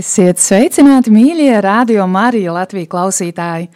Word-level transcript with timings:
Esiet 0.00 0.38
sveicināti, 0.40 1.10
mīļie 1.12 1.58
radio 1.60 2.06
Marija 2.08 2.54
Latvijas 2.54 2.88
klausītāji! 2.88 3.66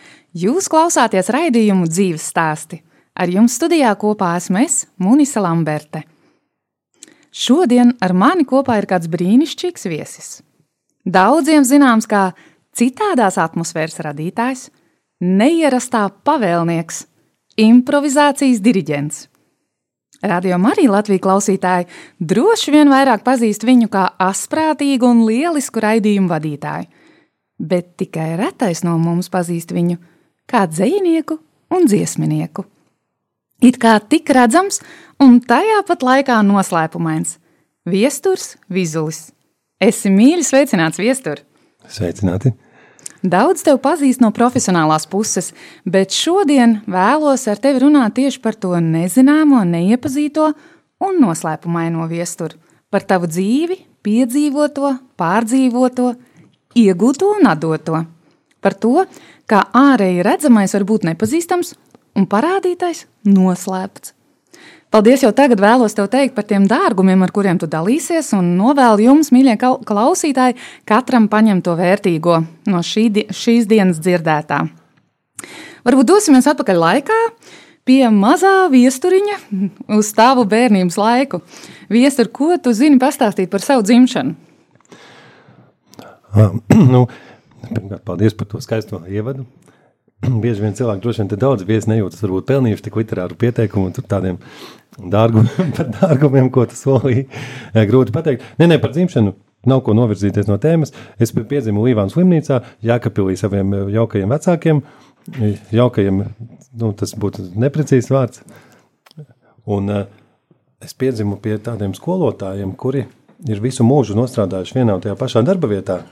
Jūs 0.41 0.71
klausāties 0.73 1.29
raidījumu 1.35 1.89
dzīves 1.91 2.29
stāsti. 2.31 2.79
Ar 3.13 3.29
jums 3.29 3.57
studijā 3.59 3.91
kopā 4.01 4.31
esmu 4.39 4.63
es, 4.63 4.77
Munisa 4.97 5.43
Lamberte. 5.45 6.05
Šodien 7.29 7.93
ar 8.01 8.15
mani 8.17 8.47
kopā 8.49 8.79
ir 8.81 8.89
kāds 8.89 9.11
brīnišķīgs 9.13 9.85
viesis. 9.91 10.31
Daudziem 11.05 11.67
zināms 11.69 12.09
kā 12.09 12.31
citādās 12.79 13.37
atmosfēras 13.43 14.01
radītājs, 14.07 14.69
neierastā 15.21 16.07
pavēlnieks, 16.25 17.05
improvizācijas 17.69 18.65
diriģents. 18.65 19.27
Radio 20.25 20.57
Marija 20.59 20.93
Latvijas 20.95 21.21
klausītāji 21.21 21.89
droši 22.19 22.73
vien 22.73 22.89
vairāk 22.89 23.25
pazīst 23.27 23.67
viņu 23.67 23.91
kā 23.93 24.07
asprātīgu 24.25 25.11
un 25.11 25.25
lielisku 25.29 25.83
raidījumu 25.85 26.31
vadītāju, 26.31 26.89
bet 27.61 27.91
tikai 28.01 28.31
retais 28.41 28.81
no 28.87 28.97
mums 28.99 29.29
pazīst 29.33 29.75
viņu 29.77 29.99
kā 30.49 30.65
dzinieku 30.71 31.37
un 31.77 31.85
dziesminieku. 31.91 32.65
It 33.65 33.77
kā 33.81 33.99
tik 34.01 34.33
redzams 34.33 34.81
un 35.21 35.43
tajā 35.45 35.85
pat 35.87 36.03
laikā 36.05 36.41
noslēpumains- 36.47 37.37
viesturs 37.93 38.57
Vizulis. 38.69 39.31
Esi 39.81 40.09
mīļi 40.09 40.45
sveicināts, 40.45 40.99
viestur! 40.99 41.45
Sveicināti! 41.85 42.55
Daudz 43.25 43.63
tev 43.65 43.79
pazīst 43.81 44.21
no 44.21 44.29
profesionālās 44.37 45.07
puses, 45.09 45.55
bet 45.89 46.13
šodien 46.13 46.83
vēlos 46.85 47.47
ar 47.49 47.57
tevi 47.57 47.81
runāt 47.81 48.19
tieši 48.19 48.41
par 48.45 48.59
to 48.61 48.75
nezināmo, 48.77 49.63
neiepazīto 49.65 50.51
un 51.01 51.23
noslēpumaino 51.23 52.05
viesturu. 52.11 52.59
Par 52.93 53.07
tavu 53.09 53.31
dzīvi, 53.31 53.79
piedzīvoto, 54.05 54.91
pārdzīvoto, 55.17 56.11
iegūto 56.77 57.31
un 57.39 57.49
atdoto. 57.49 58.03
Par 58.61 58.77
to, 58.77 59.07
kā 59.49 59.63
ārēji 59.73 60.27
redzamais 60.29 60.77
var 60.77 60.85
būt 60.93 61.09
nepazīstams 61.09 61.73
un 62.21 62.29
parādītais 62.29 63.07
noslēpts. 63.25 64.13
Paldies 64.95 65.25
jau 65.25 65.33
tagad 65.35 65.59
vēlos 65.59 65.97
tev 65.99 66.07
teikt 66.07 66.37
par 66.37 66.45
tiem 66.47 66.69
dārgumiem, 66.71 67.25
ar 67.27 67.33
kuriem 67.35 67.59
tu 67.59 67.67
dalīsies, 67.67 68.29
un 68.37 68.53
novēlu 68.55 69.09
jums, 69.09 69.33
mīļie 69.35 69.57
klausītāji, 69.59 70.55
katram 70.87 71.27
paņemt 71.33 71.65
to 71.67 71.75
vērtīgo 71.81 72.37
no 72.71 72.83
šī, 72.87 73.09
šīs 73.35 73.67
dienas 73.67 73.99
dzirdētā. 73.99 74.61
Varbūt 75.83 76.11
dosimies 76.13 76.47
atpakaļ 76.47 76.79
laikā 76.79 77.19
pie 77.91 78.05
mazā 78.15 78.69
viesturiņa 78.71 79.41
uz 79.99 80.13
tavu 80.15 80.47
bērnības 80.55 81.01
laiku. 81.03 81.43
Viestur, 81.91 82.31
ko 82.31 82.55
tu 82.63 82.71
zini 82.71 83.03
pastāstīt 83.03 83.51
par 83.51 83.67
savu 83.67 83.83
dzimšanu? 83.91 84.39
Uh, 86.39 86.55
nu, 86.95 87.03
pirmkārt, 87.67 88.07
paldies 88.07 88.39
par 88.39 88.47
to 88.55 88.63
skaisto 88.63 89.03
ievadu. 89.11 89.43
Bieži 90.43 90.63
vien 90.65 90.75
cilvēki 90.77 91.03
droši 91.05 91.23
vien 91.23 91.41
daudz 91.41 91.67
viesi 91.69 91.91
nejūtas 91.91 92.23
varbūt 92.25 92.49
pelnījuši 92.49 92.87
tik 92.87 92.99
literāru 93.01 93.37
pieteikumu 93.39 93.91
un 93.91 94.09
tādiem 94.09 94.39
dārgumiem, 94.99 95.73
par 95.77 95.91
dārgumiem, 95.99 96.51
ko 96.55 96.67
tu 96.71 96.79
solīji. 96.79 97.27
Grūti 97.91 98.15
pateikt. 98.15 98.45
Nē, 98.61 98.71
nē, 98.73 98.81
par 98.83 98.95
dzimšanu. 98.95 99.35
Nav 99.65 99.81
ko 99.87 99.95
novirzīties 99.97 100.49
no 100.51 100.59
tēmas. 100.61 100.93
Es 101.17 101.33
piedzimu 101.33 101.87
Līvānu 101.87 102.13
slimnīcā, 102.13 102.61
Jākapilī 102.85 103.37
saviem 103.41 103.73
jaukajiem 103.95 104.35
vecākiem. 104.35 104.83
Jaukajiem, 105.73 106.21
nu, 106.83 106.91
tas 107.01 107.15
būtu 107.17 107.47
neprecīzs 107.57 108.11
vārds. 108.13 108.43
Un 109.65 109.89
uh, 109.89 110.03
es 110.85 110.93
piedzimu 111.01 111.39
pie 111.41 111.57
tādiem 111.65 111.95
skolotājiem, 111.97 112.75
kuri 112.77 113.07
ir 113.49 113.63
visu 113.65 113.87
mūžu 113.87 114.17
nostrādājuši 114.19 114.79
vienā 114.79 114.99
un 114.99 115.05
tajā 115.05 115.17
pašā 115.21 115.41
darba 115.47 115.71
vietā. 115.71 116.03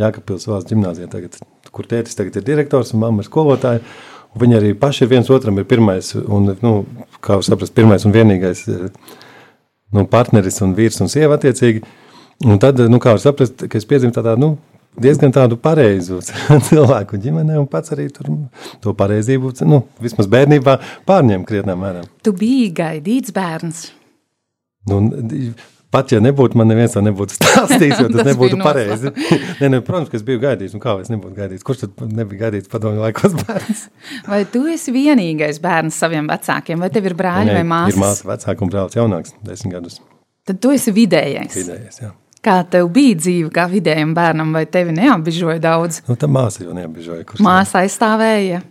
Jākapils 0.00 0.48
valsts 0.50 0.72
gimnāzijā 0.72 1.06
tagad, 1.12 1.38
kur 1.70 1.86
tētis 1.86 2.18
tagad 2.18 2.40
ir 2.40 2.46
direktors 2.46 2.90
un 2.94 3.04
mamma 3.04 3.22
ir 3.22 3.30
skolotāja. 3.30 3.84
Viņi 4.38 4.58
arī 4.60 4.74
paši 4.78 5.04
ir 5.04 5.10
viens 5.10 5.30
otram 5.34 5.58
ir 5.58 5.66
pirmais, 5.66 6.12
un, 6.14 6.52
nu, 6.62 6.74
kā 7.24 7.38
jau 7.38 7.46
saprast, 7.48 7.74
pirmais 7.74 8.04
un 8.06 8.14
vienīgais 8.14 8.62
eh, 8.70 8.84
nu, 9.96 10.04
partneris 10.10 10.60
un 10.62 10.76
vīrs 10.76 11.00
un 11.02 11.10
sieva 11.10 11.38
attiecīgi. 11.38 11.82
Un 12.46 12.60
tad, 12.62 12.78
nu, 12.88 13.00
kā 13.02 13.16
var 13.16 13.22
saprast, 13.22 13.66
ka 13.66 13.80
es 13.80 13.88
piedzimu 13.88 14.14
tādā, 14.16 14.36
nu, 14.40 14.54
diezgan 15.02 15.34
tādu 15.34 15.58
pareizu 15.60 16.20
cilvēku 16.68 17.18
ģimenē, 17.20 17.58
un 17.60 17.66
pats 17.70 17.94
arī 17.96 18.06
tur 18.14 18.30
to 18.84 18.94
pareizību, 18.96 19.52
nu, 19.68 19.82
vismaz 20.02 20.30
bērnībā 20.30 20.78
pārņem 21.10 21.44
krietnā 21.48 21.76
mērā. 21.78 22.06
Tu 22.24 22.34
biji 22.36 22.70
gaidīts 22.78 23.34
bērns. 23.36 23.88
Nu, 24.88 25.02
Pat 25.90 26.12
ja 26.14 26.20
nebūtu, 26.22 26.54
man 26.58 26.68
neviens 26.70 26.92
to 26.94 27.00
nebūtu 27.02 27.34
stāstījis, 27.38 27.96
jo 27.98 28.06
tas, 28.12 28.20
tas 28.20 28.28
nebūtu 28.30 28.60
pareizi. 28.62 29.10
Nē, 29.58 29.72
ne, 29.72 29.80
protams, 29.82 30.10
ka 30.12 30.20
es 30.20 30.24
biju 30.26 30.42
gaidījis, 30.44 30.76
un 30.78 30.82
kā 30.84 30.94
es 31.02 31.10
nebūtu 31.10 31.34
gaidījis. 31.34 31.64
Kurš 31.66 31.82
tad 31.82 32.04
nebija 32.14 32.44
gaidīts 32.44 32.70
padomju 32.70 33.02
laikos 33.02 33.34
bērns? 33.40 33.82
Vai 34.30 34.44
tu 34.52 34.62
esi 34.70 34.94
vienīgais 34.94 35.58
bērns 35.62 35.98
saviem 35.98 36.30
vecākiem, 36.30 36.78
vai 36.82 36.92
tev 36.94 37.10
ir 37.10 37.18
brāļi 37.18 37.58
vai 37.58 37.66
māsas? 37.66 37.96
Ir 37.96 38.04
māsa 38.04 38.30
vecāka 38.30 38.66
un 38.66 38.72
brālis 38.72 38.98
jaunāks, 39.00 39.34
desmit 39.46 39.74
gadus. 39.74 39.98
Tad 40.46 40.62
tu 40.62 40.70
esi 40.74 40.94
vidējais. 40.94 41.58
Vidējais, 41.58 42.02
jā. 42.04 42.14
Kā 42.40 42.62
tev 42.72 42.88
bija 42.94 43.18
dzīve 43.20 43.50
kā 43.52 43.66
vidējam 43.68 44.14
bērnam, 44.16 44.54
vai 44.56 44.62
tevi 44.64 44.94
neapbižoja 44.96 45.60
daudz? 45.60 46.00
Nu, 46.08 46.16
tā 46.16 46.28
māsa 46.30 46.64
jau 46.64 46.72
neapbižoja. 46.72 47.26
Māsa 47.44 47.82
aizstāvēja. 47.82 48.62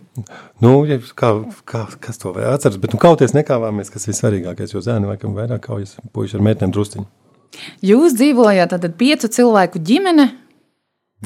Nu, 0.58 0.72
ja, 0.90 0.98
kā, 1.14 1.30
kā, 1.70 1.84
kas 2.02 2.18
to 2.18 2.32
vēl 2.34 2.50
atceras, 2.50 2.80
bet 2.82 2.96
nu, 2.96 2.98
kauties 3.00 3.34
nekāvāmies, 3.36 3.92
kas 3.94 4.08
ir 4.10 4.16
svarīgākais, 4.18 4.74
jo 4.74 4.82
zēni 4.82 5.06
laikam 5.06 5.38
vairāk 5.38 5.68
kaujas 5.68 5.94
puiši 6.10 6.40
ar 6.40 6.46
meitnēm 6.48 6.74
drusciņu. 6.74 7.06
Jūs 7.86 8.18
dzīvojāt 8.18 8.74
tad 8.74 8.90
piecu 8.98 9.30
cilvēku 9.30 9.82
ģimene, 9.86 10.26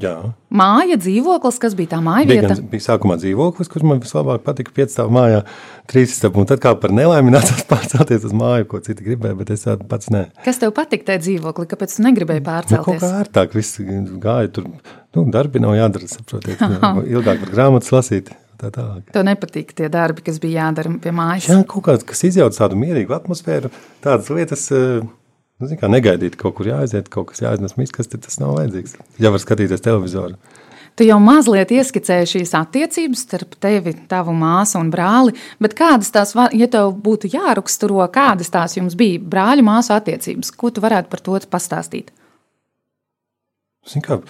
Jā. 0.02 0.14
Māja, 0.50 0.96
dzīvoklis, 0.98 1.60
kas 1.62 1.76
bija 1.78 1.92
tā 1.92 2.00
māja 2.02 2.26
vieta? 2.26 2.48
Bija, 2.48 2.56
gan, 2.56 2.66
bija 2.72 2.82
sākumā 2.82 3.14
dzīvoklis, 3.20 3.68
kurš 3.70 3.84
man 3.86 4.00
vislabāk 4.02 4.42
patika, 4.42 4.74
piecstāv 4.74 5.12
mājā, 5.14 5.44
trīs 5.90 6.16
stāv, 6.18 6.34
un 6.42 6.48
tad 6.50 6.62
kā 6.64 6.72
par 6.82 6.90
nelaimi 6.94 7.30
nācās 7.30 7.62
pārcelties 7.70 8.26
uz 8.26 8.34
māju, 8.34 8.66
ko 8.72 8.82
citi 8.82 9.06
gribēja, 9.06 9.38
bet 9.38 9.54
es 9.54 9.62
pats 9.90 10.10
nē. 10.10 10.24
Kas 10.42 10.58
tev 10.62 10.74
patika 10.74 11.12
tajā 11.12 11.22
dzīvoklī, 11.28 11.68
kāpēc 11.70 11.94
tu 11.94 12.06
negribēji 12.08 12.42
pārcelties? 12.42 12.80
Nu, 12.82 12.88
kaut 12.90 13.04
kā 13.06 13.12
ērtāk, 13.22 13.54
viss 13.54 13.78
gāja 14.24 14.50
tur, 14.58 14.70
nu, 15.14 15.28
darbi 15.34 15.62
nav 15.62 15.78
jādara, 15.78 16.10
saprotiet, 16.10 16.66
ilgāk 17.14 17.44
var 17.46 17.54
grāmatas 17.54 17.94
lasīt. 17.94 18.34
Tā 18.58 18.70
tālāk. 18.70 19.08
Tev 19.14 19.24
nepatīk 19.26 19.72
tie 19.74 19.88
darbi, 19.90 20.22
kas 20.26 20.38
bija 20.42 20.68
jādara 20.68 20.92
pie 21.02 21.10
mājas? 21.14 21.48
Jā, 21.50 21.58
kaut 21.66 21.86
kāds, 21.88 22.06
kas 22.06 22.22
izjauc 22.26 22.54
tādu 22.54 22.78
mierīgu 22.78 23.14
atmosfēru, 23.16 23.70
tādas 24.04 24.30
lietas, 24.30 24.68
uh, 24.70 25.02
Nu, 25.62 25.70
kā 25.78 25.86
negaidīt, 25.86 26.34
kaut 26.40 26.56
kur 26.58 26.66
jāaiziet, 26.66 27.08
kaut 27.12 27.30
kas 27.30 27.44
jāiznes 27.44 27.76
miskas, 27.78 28.08
tad 28.10 28.24
tas 28.26 28.40
nav 28.42 28.56
vajadzīgs. 28.56 28.96
Ja 29.22 29.30
var 29.30 29.42
skatīties 29.42 29.84
televizoru. 29.84 30.34
Tu 30.98 31.08
jau 31.08 31.16
mazliet 31.22 31.72
ieskicēji 31.74 32.28
šīs 32.30 32.52
attiecības 32.54 33.22
starp 33.26 33.56
tevi, 33.62 33.96
tavu 34.10 34.34
māsu 34.38 34.78
un 34.78 34.92
brāli, 34.94 35.34
bet 35.62 35.74
kādas 35.78 36.12
tās, 36.14 36.34
ja 36.54 36.68
tev 36.70 36.92
būtu 37.02 37.30
jāraksturo, 37.32 38.02
kādas 38.14 38.50
tās 38.54 38.76
jums 38.78 38.94
bija 38.98 39.18
brāļu 39.18 39.66
māsu 39.66 39.94
attiecības? 39.96 40.52
Ko 40.54 40.70
tu 40.74 40.82
varētu 40.84 41.10
par 41.10 41.22
to 41.22 41.38
pastāstīt? 41.50 42.12
Zin 43.90 44.02
kā, 44.06 44.20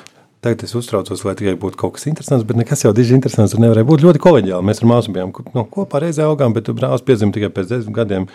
tagad 0.45 0.65
es 0.65 0.73
uztraucos, 0.77 1.25
lai 1.29 1.37
tikai 1.37 1.57
būtu 1.61 1.81
kaut 1.81 1.99
kas 1.99 2.09
interesants, 2.09 2.49
bet 2.49 2.61
nekas 2.61 2.85
jau 2.85 2.93
diži 2.97 3.17
interesants 3.17 3.53
tur 3.53 3.61
nevarēja 3.65 3.89
būt 3.89 4.05
ļoti 4.09 4.25
kolēģiāli. 4.25 4.69
Mēs 4.69 4.81
ar 4.81 4.91
māsu 4.93 5.13
bijām 5.13 5.37
no, 5.57 5.67
kopā 5.69 6.01
reizē 6.05 6.25
augām, 6.29 6.57
bet 6.57 6.73
brālis 6.73 7.05
piedzima 7.05 7.37
tikai 7.37 7.53
pēc 7.53 7.77
desmit 7.77 7.97
gadiem 8.01 8.29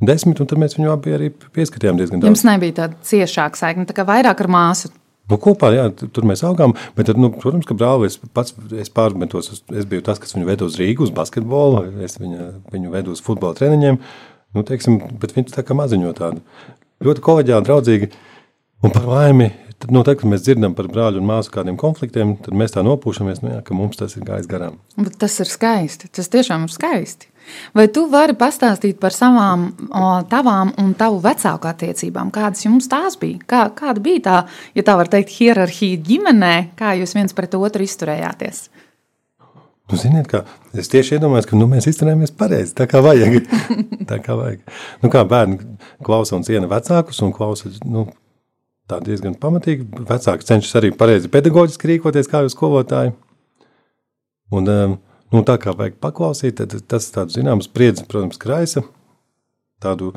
desmit, 0.00 0.40
un 0.40 0.48
tad 0.48 0.60
mēs 0.60 0.78
viņu 0.78 0.94
abi 0.94 1.14
arī 1.16 1.28
pieskatījām 1.32 2.00
diezgan 2.00 2.22
daudz. 2.22 2.32
Jums 2.32 2.46
nebija 2.48 2.76
tāda 2.82 2.98
ciešāka 3.06 3.60
saikne, 3.60 3.86
tā 3.88 3.96
kā 3.96 4.06
vairāk 4.08 4.42
ar 4.44 4.50
māsu. 4.52 4.92
Nu, 5.30 5.38
kopā, 5.38 5.70
jā, 5.70 5.84
tur 5.94 6.26
mēs 6.26 6.42
augām, 6.46 6.72
bet, 6.96 7.06
tad, 7.06 7.20
nu, 7.20 7.30
protams, 7.30 7.66
ka 7.68 7.76
brāli 7.78 8.08
es 8.10 8.16
pats 8.34 8.56
es 8.74 8.90
pārmetos, 8.90 9.52
es, 9.70 9.86
biju 9.86 10.02
tas, 10.08 10.18
kas 10.18 10.34
viņu 10.34 10.48
veda 10.48 10.66
uz 10.66 10.78
Rīgu, 10.80 11.06
uz 11.06 11.14
basketbolu, 11.14 11.84
es 12.02 12.18
viņa, 12.18 12.48
viņu 12.72 12.90
vedu 12.90 13.14
uz 13.14 13.22
futbola 13.22 13.54
treniņiem, 13.58 14.00
nu, 14.58 14.66
teiksim, 14.66 14.98
bet 15.22 15.36
viņš 15.36 15.54
tā 15.54 15.62
kā 15.66 15.76
maziņo 15.78 16.10
tādu. 16.18 16.42
Ļoti 17.06 17.24
kolēģiāli, 17.28 17.66
draudzīgi, 17.68 18.10
un 18.82 18.96
par 18.96 19.06
laimi, 19.06 19.52
tad, 19.76 19.92
nu, 19.94 20.02
tad, 20.02 20.18
kad 20.18 20.32
mēs 20.34 20.42
dzirdam 20.48 20.74
par 20.74 20.90
brāļu 20.90 21.22
un 21.22 21.30
māsu 21.30 21.54
kādiem 21.54 21.78
konfliktiem, 21.78 22.34
tad 22.42 22.58
mēs 22.58 22.74
tā 22.74 22.82
nopūšamies, 22.86 23.44
nu, 23.44 23.54
jā, 23.54 23.62
ka 23.66 23.78
mums 23.78 24.02
tas 24.02 24.18
ir 24.18 24.26
gājis 24.26 24.50
garām. 24.50 24.82
Bet 24.98 25.14
tas 25.22 25.38
ir 25.38 25.52
skaisti, 25.52 26.10
tas 26.10 26.32
tiešām 26.34 26.66
ir 26.66 26.74
skaisti. 26.74 27.29
Vai 27.76 27.86
tu 27.92 28.06
vari 28.10 28.34
pastāstīt 28.38 28.98
par 29.02 29.14
savām, 29.16 29.68
o, 29.88 30.04
tavām 30.30 30.74
un 30.82 30.92
tavu 30.98 31.20
vecāku 31.24 31.70
attiecībām? 31.70 32.32
Kādas 32.34 32.64
jums 32.66 32.88
tās 32.90 33.18
bija? 33.20 33.40
Kā, 33.50 33.64
kāda 33.76 34.02
bija 34.04 34.24
tā, 34.26 34.38
ja 34.78 34.86
tā 34.86 34.96
var 35.00 35.10
teikt, 35.12 35.34
hierarhija 35.38 36.00
ģimenē, 36.06 36.54
kā 36.78 36.94
jūs 37.00 37.16
viens 37.18 37.36
pret 37.36 37.56
otru 37.58 37.86
izturējāties? 37.86 38.68
Nu, 39.90 39.98
ziniet, 39.98 40.28
kā, 40.30 40.44
es 40.78 40.90
tieši 40.90 41.16
iedomājos, 41.16 41.48
ka 41.50 41.58
nu, 41.58 41.66
mēs 41.70 41.88
izturējāmies 41.90 42.30
pareizi, 42.38 42.76
tā 42.78 42.86
kā 42.90 43.00
vajag. 43.02 43.40
tā 44.10 44.20
kā 44.22 44.36
vajag. 44.38 44.62
Nu, 45.02 45.10
kā 45.10 45.24
bērni 45.26 45.58
klausa 46.06 46.36
un 46.38 46.46
ciena 46.46 46.70
vecākus 46.70 47.18
un 47.26 47.34
klausa 47.34 47.72
nu, 47.82 48.06
diezgan 48.98 49.34
pamatīgi. 49.38 49.86
Vecāki 50.08 50.46
cenšas 50.46 50.78
arī 50.80 50.92
pareizi 50.96 51.30
pedagoģiski 51.30 51.92
rīkoties 51.92 52.30
kā 52.30 52.42
skolotāji. 52.50 53.14
Un, 54.50 54.66
um, 54.66 54.96
Nu, 55.30 55.44
tā 55.46 55.56
kā 55.62 55.74
vajag 55.78 56.00
paklausīt, 56.02 56.58
tad 56.58 56.74
tas 56.90 57.06
tāds 57.14 57.36
zināms 57.38 57.68
spriedzes, 57.70 58.06
protams, 58.10 58.38
kraisa. 58.40 58.82
Tādu, 59.80 60.10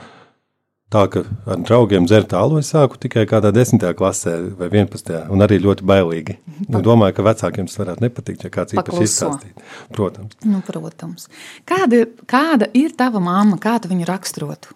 tā, 0.93 1.03
ka 1.13 1.21
ar 1.45 1.59
draugiem 1.61 2.07
dzert 2.09 2.33
alu 2.37 2.57
es 2.59 2.71
sāku 2.73 2.97
tikai 3.01 3.27
kādā 3.29 3.51
desmitajā 3.53 3.93
klasē 3.99 4.33
vai 4.57 4.71
vienpadsmitajā, 4.73 5.27
un 5.33 5.45
arī 5.45 5.59
ļoti 5.61 5.85
bailīgi. 5.87 6.37
Nu, 6.65 6.81
domāju, 6.85 7.19
ka 7.19 7.27
vecākiem 7.29 7.69
tas 7.69 7.77
varētu 7.79 8.05
nepatikt, 8.07 8.45
ja 8.47 8.53
kāds 8.53 8.73
īpaši 8.73 9.05
izstāstīt. 9.05 9.65
Protams. 9.93 10.39
Nu, 10.49 10.63
protams. 10.65 11.27
Kāda, 11.69 12.07
kāda 12.29 12.71
ir 12.77 12.95
tava 12.97 13.21
mamma, 13.21 13.59
kā 13.61 13.77
tu 13.83 13.93
viņu 13.93 14.09
raksturotu? 14.09 14.73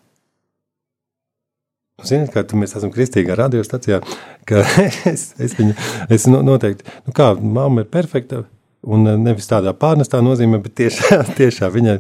Ziniet, 2.06 2.30
kā 2.30 2.44
mēs 2.54 2.76
esam 2.78 2.92
kristīgā 2.94 3.34
radiostacijā, 3.40 4.04
ka 4.46 4.62
es, 5.12 5.32
es 5.42 5.58
viņu 5.58 5.74
es 6.14 6.28
noteikti, 6.30 6.86
nu 7.10 7.16
kā, 7.18 7.32
mamma 7.42 7.82
ir 7.82 7.90
perfekta, 7.90 8.44
Un 8.88 9.06
eh, 9.08 9.20
nevis 9.20 9.50
tādā 9.50 9.74
pārnestā 9.78 10.22
nozīmē, 10.24 10.62
bet 10.64 10.78
tiešā, 10.82 11.22
tiešā 11.40 11.72
viņai. 11.74 12.00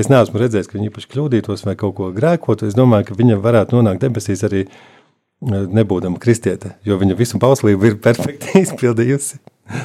Es 0.00 0.10
neesmu 0.10 0.40
redzējis, 0.42 0.66
ka 0.66 0.78
viņa 0.78 0.90
īpaši 0.90 1.10
kļūdītos 1.12 1.62
vai 1.68 1.76
kaut 1.78 1.94
ko 2.00 2.10
grēkotu. 2.14 2.66
Es 2.66 2.74
domāju, 2.74 3.12
ka 3.12 3.18
viņa 3.18 3.38
varētu 3.42 3.76
nonākt 3.76 4.02
debesīs 4.02 4.42
arī 4.46 4.64
eh, 4.66 4.70
nebūdama 5.80 6.20
kristiete, 6.22 6.74
jo 6.86 6.98
viņa 7.00 7.18
visu 7.18 7.40
bauslību 7.42 7.90
ir 7.90 7.98
perfekti 8.06 8.64
izpildījusi. 8.64 9.42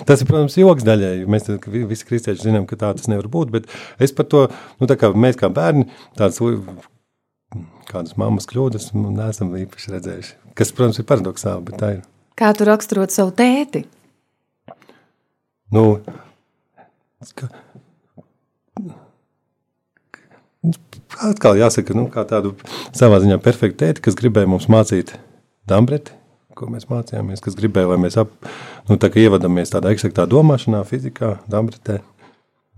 Tas 0.07 0.19
ir, 0.19 0.27
protams, 0.27 0.57
joks 0.59 0.83
daļai. 0.83 1.13
Mēs 1.31 1.47
visi 1.63 2.07
kristieši 2.07 2.49
zinām, 2.49 2.65
ka 2.67 2.75
tā 2.79 2.91
tas 2.97 3.07
nevar 3.07 3.29
būt. 3.31 3.51
Bet 3.53 3.69
es 4.03 4.11
par 4.15 4.27
to, 4.27 4.47
nu, 4.81 4.89
tā 4.91 4.97
kā 4.99 5.13
mēs 5.15 5.39
kā 5.39 5.47
bērni, 5.53 5.87
tādas 6.19 6.41
kādas 7.89 8.15
mammas 8.19 8.47
kļūdas, 8.49 8.91
nu, 8.97 9.11
neesam 9.15 9.53
īpaši 9.57 9.93
redzējuši. 9.95 10.35
Kas, 10.57 10.73
protams, 10.75 10.99
ir 11.01 11.07
paradoxāli, 11.09 11.65
bet 11.69 11.79
tā 11.81 11.91
ir. 11.97 12.01
Kā 12.39 12.51
tu 12.55 12.67
raksturot 12.67 13.13
savu 13.13 13.33
tēti? 13.35 13.85
Nu, 15.75 15.99
ka, 17.35 17.49
atkal 21.29 21.59
jāsaka, 21.59 21.95
nu, 21.97 22.05
kā 22.11 22.23
tādu 22.27 22.53
savā 22.95 23.19
ziņā 23.19 23.39
perfektu 23.43 23.81
tēti, 23.83 24.03
kas 24.05 24.15
gribēja 24.19 24.47
mums 24.47 24.69
mācīt 24.71 25.17
dambreti, 25.67 26.15
ko 26.55 26.69
mēs 26.71 26.87
mācījāmies, 26.87 27.43
kas 27.43 27.57
gribēja, 27.59 27.91
lai 27.91 27.99
mēs 28.05 28.15
ap, 28.23 28.31
nu, 28.87 28.95
tā 28.99 29.11
ievadamies 29.19 29.73
tādā 29.73 29.91
eksaktā 29.95 30.23
domāšanā, 30.31 30.79
fizikā, 30.87 31.37
dambretē, 31.51 31.99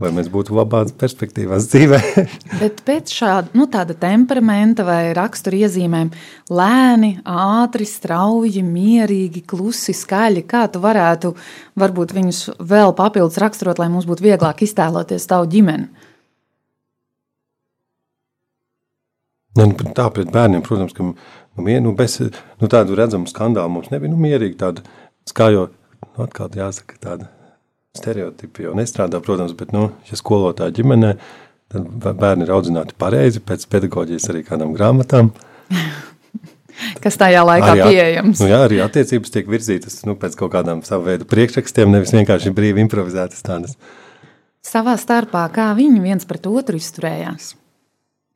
lai 0.01 0.12
mēs 0.15 0.30
būtu 0.33 0.56
labās 0.57 0.92
perspektīvās 0.98 1.68
dzīvē. 1.71 2.00
Bet 2.62 2.81
pēc 2.88 3.13
šāda 3.13 3.56
nu, 3.57 3.68
temperamenta 4.01 4.86
vai 4.88 5.13
rakstura 5.18 5.62
iezīmēm, 5.63 6.12
lēni, 6.51 7.12
ātri, 7.25 7.88
strauji, 7.89 8.63
mierīgi, 8.65 9.44
klusi, 9.48 9.95
skaļi, 9.98 10.45
kā 10.50 10.65
tu 10.71 10.81
varētu 10.83 11.33
varbūt 11.80 12.15
viņus 12.18 12.44
vēl 12.59 12.95
papildus 12.98 13.39
raksturot, 13.42 13.81
lai 13.81 13.92
mums 13.94 14.09
būtu 14.09 14.25
vieglāk 14.25 14.63
iztēloties 14.65 15.30
tavu 15.30 15.50
ģimeni? 15.51 16.09
Nu, 19.59 19.68
tā 19.98 20.06
pret 20.15 20.31
bērniem, 20.31 20.63
protams, 20.63 20.95
ka 20.95 21.03
nu, 21.03 21.15
nu, 21.59 21.92
bez 21.95 22.18
nu, 22.24 22.69
tādu 22.71 22.95
redzamu 22.95 23.27
skandālu 23.27 23.74
mums 23.74 23.92
nebija 23.92 24.13
nu, 24.13 24.19
mierīgi 24.21 24.56
tāda 24.62 24.86
skaļo, 25.27 25.68
nu, 26.06 26.15
atkal 26.24 26.56
jāsaka 26.56 26.95
tāda 27.03 27.27
stereotipi 27.98 28.68
jau 28.68 28.76
nestrādā, 28.78 29.20
protams, 29.24 29.56
bet, 29.58 29.74
nu, 29.76 29.90
ja 30.08 30.20
skolotāja 30.20 30.74
ģimenē, 30.78 31.16
tad 31.72 31.90
bērni 32.20 32.48
ir 32.48 32.54
audzināti 32.56 32.96
pareizi 33.00 33.44
pēc 33.44 33.68
pedagoģijas 33.72 34.30
arī 34.32 34.46
kādām 34.48 34.74
grāmatām. 34.78 35.34
Kas 37.04 37.18
tajā 37.20 37.44
laikā 37.46 37.74
arī, 37.76 37.88
pieejams. 37.92 38.40
Nu, 38.42 38.48
jā, 38.50 38.62
arī 38.66 38.80
attiecības 38.82 39.34
tiek 39.34 39.50
virzītas 39.52 40.00
nu, 40.08 40.16
pēc 40.20 40.38
kaut 40.40 40.54
kādām 40.56 40.82
savu 40.88 41.10
veidu 41.12 41.28
priekšrakstiem, 41.30 41.92
nevis 41.94 42.14
vienkārši 42.16 42.54
brīvi 42.58 42.82
improvizētas 42.86 43.44
tādas. 43.46 43.76
Savā 44.66 44.96
starpā, 45.02 45.44
kā 45.54 45.72
viņi 45.78 46.02
viens 46.02 46.28
pret 46.30 46.48
otru 46.50 46.80
izturējās? 46.80 47.56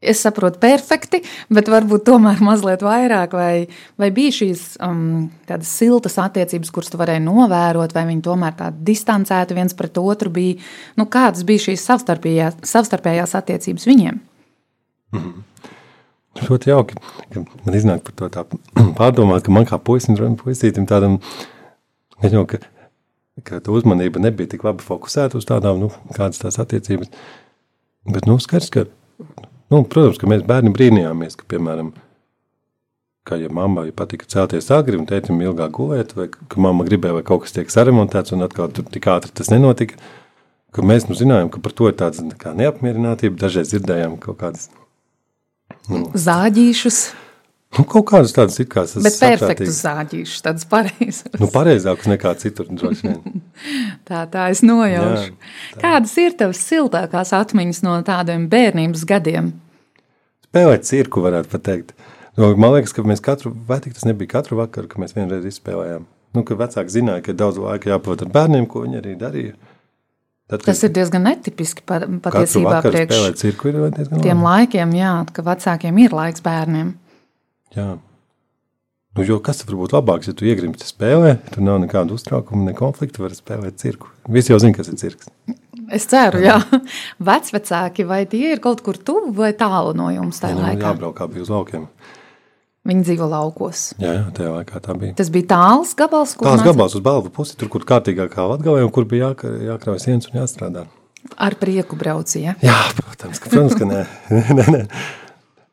Es 0.01 0.21
saprotu 0.21 0.59
perfekti, 0.61 1.21
bet 1.53 1.69
varbūt 1.71 2.05
tomēr 2.07 2.41
mazliet 2.43 2.83
vairāk, 2.85 3.33
vai, 3.37 3.65
vai 4.01 4.09
bija 4.15 4.33
šīs 4.39 4.65
um, 4.83 5.27
tādas 5.49 5.71
siltas 5.79 6.17
attiecības, 6.21 6.71
kuras 6.73 6.91
tu 6.93 6.99
varēji 7.01 7.23
novērot, 7.25 7.95
vai 7.95 8.05
viņi 8.09 8.25
tomēr 8.25 8.57
tādi 8.59 8.85
distancēti 8.91 9.57
viens 9.57 9.77
pret 9.77 9.97
otru 10.01 10.31
bija. 10.35 10.59
Nu, 10.99 11.07
kādas 11.11 11.45
bija 11.47 11.67
šīs 11.69 11.87
savstarpējās, 11.89 12.61
savstarpējās 12.67 13.35
attiecības 13.39 13.89
viņiem? 13.89 14.21
Mm 15.15 15.19
-hmm. 15.21 15.43
Ļoti 16.35 16.69
jauki, 16.69 16.97
ka 17.31 17.45
man 17.63 17.75
iznāk 17.77 18.03
par 18.03 18.15
to 18.19 18.29
tā 18.29 18.43
pārdomāt, 18.99 19.45
ka 19.45 19.51
man 19.55 19.67
kā 19.67 19.79
puisim, 19.79 20.17
puisītim 20.41 20.87
tādam, 20.89 21.19
jau, 22.21 22.43
ka, 22.45 22.59
ka 23.43 23.61
tā 23.63 23.71
uzmanība 23.71 24.19
nebija 24.19 24.51
tik 24.51 24.63
labi 24.67 24.83
fokusēta 24.83 25.39
uz 25.39 25.47
tādām, 25.47 25.79
nu, 25.79 25.91
kādas 26.17 26.41
tās 26.43 26.59
attiecības. 26.59 27.07
Bet, 28.05 28.27
nu, 28.27 28.35
skaidrs, 28.39 28.69
ka 28.69 28.85
Nu, 29.73 29.81
protams, 29.89 30.19
ka 30.21 30.29
mēs 30.29 30.43
bērni 30.45 30.73
brīnījāmies, 30.75 31.37
ka, 31.39 31.47
piemēram, 31.49 31.89
ka, 33.25 33.39
ja 33.41 33.49
mammai 33.53 33.89
patika 33.95 34.27
celties 34.29 34.69
agri 34.73 34.99
un 34.99 35.07
tētim 35.09 35.41
ilgāk 35.41 35.73
gulēt, 35.77 36.13
vai 36.17 36.27
ka 36.29 36.61
mamma 36.61 36.85
gribēja, 36.85 37.17
lai 37.17 37.25
kaut 37.25 37.45
kas 37.45 37.55
tiek 37.55 37.73
saremontēts, 37.73 38.35
un 38.35 38.45
atkal 38.45 38.69
tur 38.73 38.85
tik 38.93 39.09
ātri 39.09 39.33
tas 39.33 39.49
nenotika, 39.49 39.97
ka 40.75 40.85
mēs 40.85 41.09
nu, 41.09 41.17
zinājām, 41.17 41.49
ka 41.49 41.63
par 41.65 41.73
to 41.73 41.89
ir 41.89 41.97
tāds 41.97 42.21
kā 42.41 42.53
neapmierinātība. 42.57 43.39
Dažreiz 43.41 43.73
dzirdējām 43.73 44.19
kaut 44.21 44.41
kādas 44.43 44.69
nu, 45.89 46.05
zāģīšus. 46.13 47.05
Nu, 47.75 47.83
kaut 47.89 48.05
kādas 48.07 48.31
tādas 48.35 48.55
ir 48.61 48.69
kā 48.71 48.85
tas. 48.87 49.03
Bet 49.03 49.17
perfektus 49.19 49.81
zāģīšus, 49.83 50.43
tādas 50.45 50.67
pareizas. 50.69 51.25
Nu, 51.41 51.49
pareizākus 51.51 52.07
nekā 52.07 52.31
citur, 52.39 52.69
droši 52.71 53.09
vien. 53.09 53.43
tā, 54.07 54.23
tā 54.31 54.47
es 54.53 54.63
nojaušu. 54.63 55.33
Jā, 55.33 55.75
tā. 55.75 55.81
Kādas 55.83 56.15
ir 56.23 56.37
tavas 56.39 56.61
siltākās 56.63 57.33
atmiņas 57.35 57.83
no 57.83 57.97
tādiem 58.07 58.47
bērnības 58.51 59.05
gadiem? 59.09 59.51
Spēlēt 60.47 60.87
cirku, 60.87 61.25
varētu 61.25 61.51
pateikt. 61.51 61.95
Nu, 62.39 62.53
man 62.59 62.75
liekas, 62.75 62.95
ka 62.95 63.03
mēs 63.07 63.23
katru, 63.23 63.51
vai 63.67 63.81
tik 63.83 63.95
tas 63.95 64.07
nebija 64.07 64.37
katru 64.37 64.59
vakaru, 64.59 64.89
ka 64.91 64.99
mēs 65.03 65.15
vienreiz 65.15 65.47
izspēlējām. 65.51 66.07
Nu, 66.35 66.43
ka 66.47 66.57
vecāki 66.59 66.91
zināja, 66.91 67.23
ka 67.27 67.35
daudz 67.35 67.59
laika 67.63 67.93
jāpavada 67.93 68.27
ar 68.27 68.35
bērniem, 68.35 68.67
ko 68.71 68.83
viņi 68.83 68.99
arī 68.99 69.15
darīja. 69.19 69.55
Tad, 70.45 70.61
tas 70.61 70.83
ir 70.85 70.91
diezgan 70.93 71.23
netipiski 71.25 71.81
patiesībā 71.87 72.83
priekš 72.85 73.31
cirku 73.39 73.71
ir 73.71 73.79
diezgan 73.95 74.21
tiem 74.21 74.43
laikiem, 74.45 74.91
jā, 74.93 75.13
ka 75.33 75.41
vecākiem 75.47 75.97
ir 76.03 76.13
laiks 76.13 76.43
bērniem. 76.45 76.91
Jā. 77.75 77.95
Nu, 79.15 79.23
jo 79.23 79.37
kas 79.39 79.61
var 79.63 79.77
būt 79.79 79.93
labāks, 79.95 80.27
ja 80.27 80.35
tu 80.35 80.47
iegrimsti 80.47 80.89
spēlē, 80.89 81.37
tur 81.53 81.63
nav 81.63 81.77
nekādu 81.85 82.17
uztraukumu, 82.17 82.65
ne 82.67 82.73
konfliktu, 82.75 83.23
var 83.23 83.35
spēlēt 83.35 83.79
cirku. 83.79 84.09
Visi 84.27 84.51
jau 84.51 84.59
zina, 84.59 84.75
kas 84.75 84.91
ir 84.91 84.99
cirks. 84.99 85.31
Es 85.95 86.07
ceru, 86.11 86.41
jā. 86.43 86.57
Vecvecāki, 87.29 88.03
vai 88.09 88.25
tie 88.27 88.55
ir 88.55 88.61
kaut 88.63 88.83
kur 88.83 88.99
tuvu 88.99 89.31
vai 89.37 89.53
tālu 89.55 89.93
no 89.95 90.09
jums 90.11 90.41
tajā 90.43 90.57
jā, 90.57 90.61
laikā? 90.65 90.83
Jābrauk 90.89 91.15
kā 91.15 91.29
bija 91.31 91.45
uz 91.45 91.53
laukiem. 91.53 91.87
Viņi 92.85 93.07
dzīvo 93.07 93.27
laukos. 93.31 93.87
Jā, 94.01 94.17
jā, 94.19 94.25
tajā 94.35 94.51
laikā 94.59 94.81
tā 94.83 94.93
bija. 94.99 95.15
Tas 95.17 95.31
bija 95.33 95.47
tāls 95.55 95.95
gabals, 95.97 96.35
kur 96.37 96.51
tāls 96.51 96.65
gabals 96.65 96.99
uz 96.99 97.05
balvu 97.05 97.31
pusi, 97.33 97.55
tur, 97.57 97.71
kur 97.73 97.87
kārtīgākā 97.87 98.45
latgalē 98.51 98.83
un 98.85 98.91
kur 98.93 99.07
bija 99.09 99.31
jā, 99.31 99.53
jākrauj 99.71 100.03
sienas 100.03 100.27
un 100.29 100.41
jāstrādā. 100.41 100.85
Ar 101.41 101.55
prieku 101.57 101.97
braucija? 101.97 102.59
Jā, 102.61 102.77
protams, 102.99 103.39
ka, 103.41 103.49
protams, 103.49 103.79
ka 103.79 103.87
nē. 103.89 104.03
nē, 104.59 104.67
nē. 104.75 104.83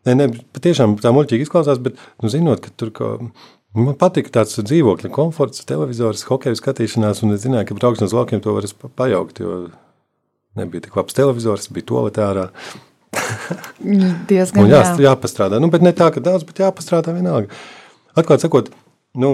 Nē, 0.06 0.14
nē, 0.18 0.28
patiešām 0.54 0.96
tā 1.02 1.12
muļķīgi 1.14 1.46
izklausās, 1.46 1.78
bet, 1.82 2.00
nu, 2.22 2.30
zinot, 2.32 2.64
ka 2.64 2.72
tur 2.76 2.90
kaut 2.96 3.32
Man 3.72 3.94
patika 3.96 4.28
tāds 4.34 4.58
dzīvokļa 4.60 5.08
komforts, 5.14 5.62
televizors, 5.64 6.26
hokeja 6.28 6.58
skatīšanās, 6.58 7.22
un 7.24 7.32
es 7.32 7.40
zināju, 7.46 7.70
ka 7.70 7.76
braukšanas 7.78 8.10
uz 8.12 8.16
laukiem 8.18 8.42
to 8.44 8.52
var 8.52 8.66
pajaukt, 9.00 9.40
jo 9.40 9.60
nebija 10.60 10.84
tik 10.84 10.98
labs 10.98 11.16
televizors, 11.16 11.70
bija 11.72 11.86
toaletē 11.88 12.26
ārā. 12.26 12.44
Diezgan 14.28 14.68
jā. 14.68 14.82
jāpastrādā. 15.06 15.60
Nu, 15.62 15.70
bet 15.72 15.84
ne 15.84 15.94
tā, 15.96 16.10
ka 16.12 16.20
daudz, 16.20 16.44
bet 16.48 16.60
jāpastrādā 16.60 17.16
vienalga. 17.16 17.48
Atklāt 18.12 18.44
sakot, 18.44 18.68
nu, 19.16 19.32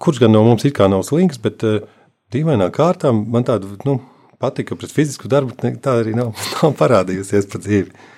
kurš 0.00 0.22
gan 0.24 0.32
no 0.32 0.46
mums 0.48 0.64
it 0.64 0.78
kā 0.78 0.88
nav 0.88 1.04
slinks, 1.04 1.36
bet 1.42 1.60
uh, 1.68 1.82
dīvainā 2.32 2.70
kārtā 2.72 3.12
man 3.12 3.44
tāda 3.44 3.68
nu, 3.84 3.98
patika 4.40 4.80
pret 4.80 4.96
fizisku 4.96 5.28
darbu, 5.28 5.58
tā 5.60 5.98
arī 6.00 6.16
nav, 6.16 6.32
nav 6.56 6.72
parādījusies 6.80 7.52
pa 7.52 7.60
dzīvi. 7.60 8.08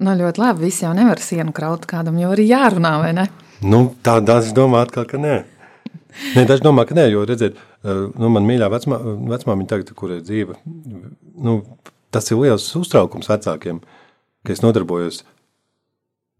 Nu, 0.00 0.14
ļoti 0.16 0.40
labi. 0.40 0.66
Visi 0.68 0.86
jau 0.86 0.92
nevar 0.96 1.20
sienu 1.20 1.52
kraut 1.56 1.84
kādam, 1.90 2.16
jo 2.20 2.32
arī 2.32 2.46
jārunā, 2.48 2.94
vai 3.02 3.12
ne? 3.16 3.26
Nu, 3.62 3.84
tā 4.04 4.18
daži 4.24 4.54
domā 4.56 4.86
atkal, 4.86 5.04
ka 5.10 5.20
nē. 5.20 5.42
Nē, 6.36 6.44
daži 6.48 6.64
domā, 6.64 6.84
ka 6.88 6.96
nē, 6.96 7.06
jo, 7.12 7.24
redziet, 7.28 7.60
nu, 7.84 8.30
man 8.32 8.46
mīļā 8.48 8.68
vecmā, 8.72 8.98
vecmāmiņa 9.32 9.68
tagad, 9.70 9.92
kur 9.96 10.12
ir 10.16 10.24
dzīve, 10.24 10.58
nu, 11.44 11.60
tas 12.12 12.28
ir 12.28 12.40
liels 12.40 12.66
uztraukums 12.76 13.30
vecākiem, 13.32 13.80
ka 14.44 14.52
es 14.52 14.60
nodarbojos 14.64 15.22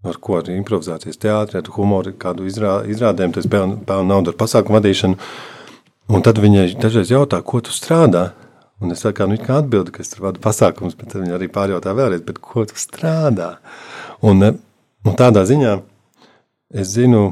ar 0.05 0.19
ko, 0.19 0.37
ar 0.41 0.51
improvizācijas 0.53 1.21
teātri, 1.23 1.61
ar 1.61 1.73
humoru, 1.77 2.13
kādu 2.21 2.47
izrā, 2.51 2.81
izrādēm, 2.91 3.33
tas 3.35 3.49
pelnu 3.49 4.03
naudu 4.09 4.33
ar 4.33 4.39
pasākumu 4.41 4.81
vadīšanu, 4.81 5.19
un 6.13 6.25
tad 6.27 6.41
viņai 6.43 6.73
dažreiz 6.83 7.13
jautā, 7.15 7.41
ko 7.47 7.63
tu 7.65 7.75
strādā, 7.75 8.33
un 8.83 8.95
es 8.95 9.05
kā, 9.07 9.29
nu, 9.31 9.39
kā 9.41 9.61
atbildu, 9.63 9.95
ka 9.95 10.03
es 10.03 10.11
tur 10.13 10.27
vadu 10.27 10.43
pasākums, 10.43 10.97
bet 10.99 11.15
viņi 11.15 11.37
arī 11.37 11.49
pārjautā 11.53 11.95
vēlreiz, 11.97 12.25
ko 12.43 12.67
tu 12.69 12.79
strādā? 12.81 13.55
Un, 14.27 14.43
un 15.07 15.19
tādā 15.19 15.47
ziņā 15.49 15.77
es 16.83 16.97
zinu, 16.97 17.31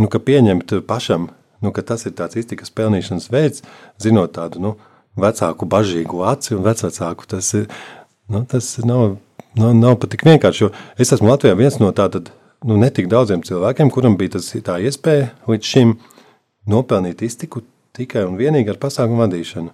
nu, 0.00 0.08
ka 0.10 0.22
pieņemt 0.24 0.80
pašam 0.88 1.28
nu, 1.60 1.72
ka 1.72 1.84
tas 1.84 2.06
ir 2.08 2.16
tāds 2.16 2.38
iztikas 2.40 2.72
pelnīšanas 2.72 3.28
veids, 3.32 3.64
zinot 4.00 4.34
tādu 4.36 4.62
nu, 4.64 4.74
vecāku 5.20 5.68
bažīgu 5.68 6.24
aci 6.28 6.56
un 6.56 6.64
vecāku. 6.64 7.28
Tas, 7.28 7.52
ir, 7.58 7.66
nu, 8.32 8.44
tas 8.48 8.72
nav, 8.84 9.18
nav, 9.58 9.74
nav 9.76 9.98
pat 10.00 10.14
tik 10.14 10.24
vienkārši. 10.28 10.64
Jo 10.64 10.70
es 10.96 11.12
esmu 11.12 11.30
Latvijā 11.30 11.56
viens 11.58 11.76
no 11.82 11.92
tādiem 11.92 12.30
nu, 12.64 12.76
netik 12.80 13.08
daudziem 13.12 13.44
cilvēkiem, 13.46 13.92
kuram 13.92 14.16
bija 14.20 14.38
tas, 14.38 14.50
tā 14.64 14.78
iespēja 14.84 15.30
līdz 15.48 15.74
šim 15.74 15.94
nopelnīt 16.68 17.22
iztiku 17.24 17.64
tikai 17.96 18.26
un 18.28 18.36
vienīgi 18.40 18.72
ar 18.72 18.80
pasākumu 18.80 19.24
vadīšanu. 19.24 19.72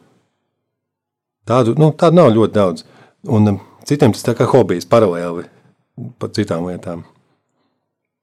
Tādu, 1.46 1.76
nu, 1.78 1.92
tādu 1.94 2.18
nav 2.18 2.32
ļoti 2.34 2.56
daudz. 2.56 2.86
Un 3.30 3.52
um, 3.52 3.60
citiem 3.86 4.14
tas 4.14 4.24
ir 4.26 4.38
kā 4.38 4.48
hobijs 4.50 4.88
paralēli 4.90 5.46
pat 6.20 6.34
citām 6.36 6.66
lietām. 6.68 7.04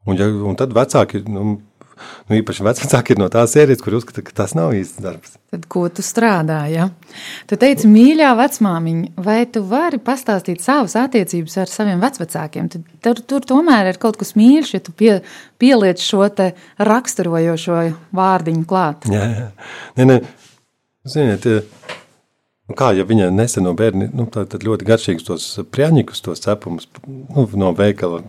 Un, 0.03 0.17
ja, 0.19 0.27
un 0.27 0.57
tad 0.59 0.73
vecāki 0.75 1.21
nu, 1.31 1.55
nu, 2.27 2.35
īpaši 2.35 2.65
vecāki 2.67 3.15
ir 3.15 3.21
no 3.21 3.29
tās 3.31 3.53
sērijas, 3.55 3.79
kur 3.83 3.95
uzskata, 3.95 4.25
ka 4.25 4.35
tas 4.43 4.55
nav 4.57 4.73
īsts 4.75 4.99
darbs. 5.03 5.37
Tad, 5.53 5.63
ko 5.71 5.85
tu 5.87 6.03
strādā? 6.03 6.59
Ja? 6.67 6.89
Tu 7.47 7.57
teici, 7.61 7.87
mīļā 7.87 8.33
vecmāmiņa, 8.39 9.13
vai 9.23 9.39
tu 9.47 9.63
vari 9.69 10.01
pastāstīt 10.03 10.63
savas 10.65 10.97
attiecības 10.99 11.55
ar 11.63 11.71
saviem 11.71 12.03
vecākiem? 12.03 12.67
Tur, 13.03 13.23
tur, 13.23 13.47
tomēr 13.47 13.93
ir 13.93 14.01
kaut 14.03 14.19
kas 14.19 14.35
mīļš, 14.39 14.75
ja 14.75 14.83
tu 14.83 14.95
pie, 14.99 15.13
pieliec 15.63 16.03
šo 16.03 16.27
raksturojošo 16.91 17.83
vārdiņu 18.19 18.67
klāt. 18.67 19.07
Jā, 19.13 19.29
jā. 19.31 19.51
Nē, 19.99 20.09
nē. 20.11 20.23
Ziniet, 21.03 21.43
nu 21.43 21.82
kā 22.77 22.91
ja 22.97 23.05
viņa 23.07 23.29
neseno 23.33 23.73
bērni, 23.77 24.09
nu, 24.15 24.27
tad 24.31 24.55
ļoti 24.63 24.87
garšīgus 24.87 25.27
tos 25.27 25.47
prjaņikus, 25.73 26.21
tos 26.25 26.43
cepumus 26.43 26.89
nu, 27.07 27.47
no 27.59 27.71
veikala 27.77 28.21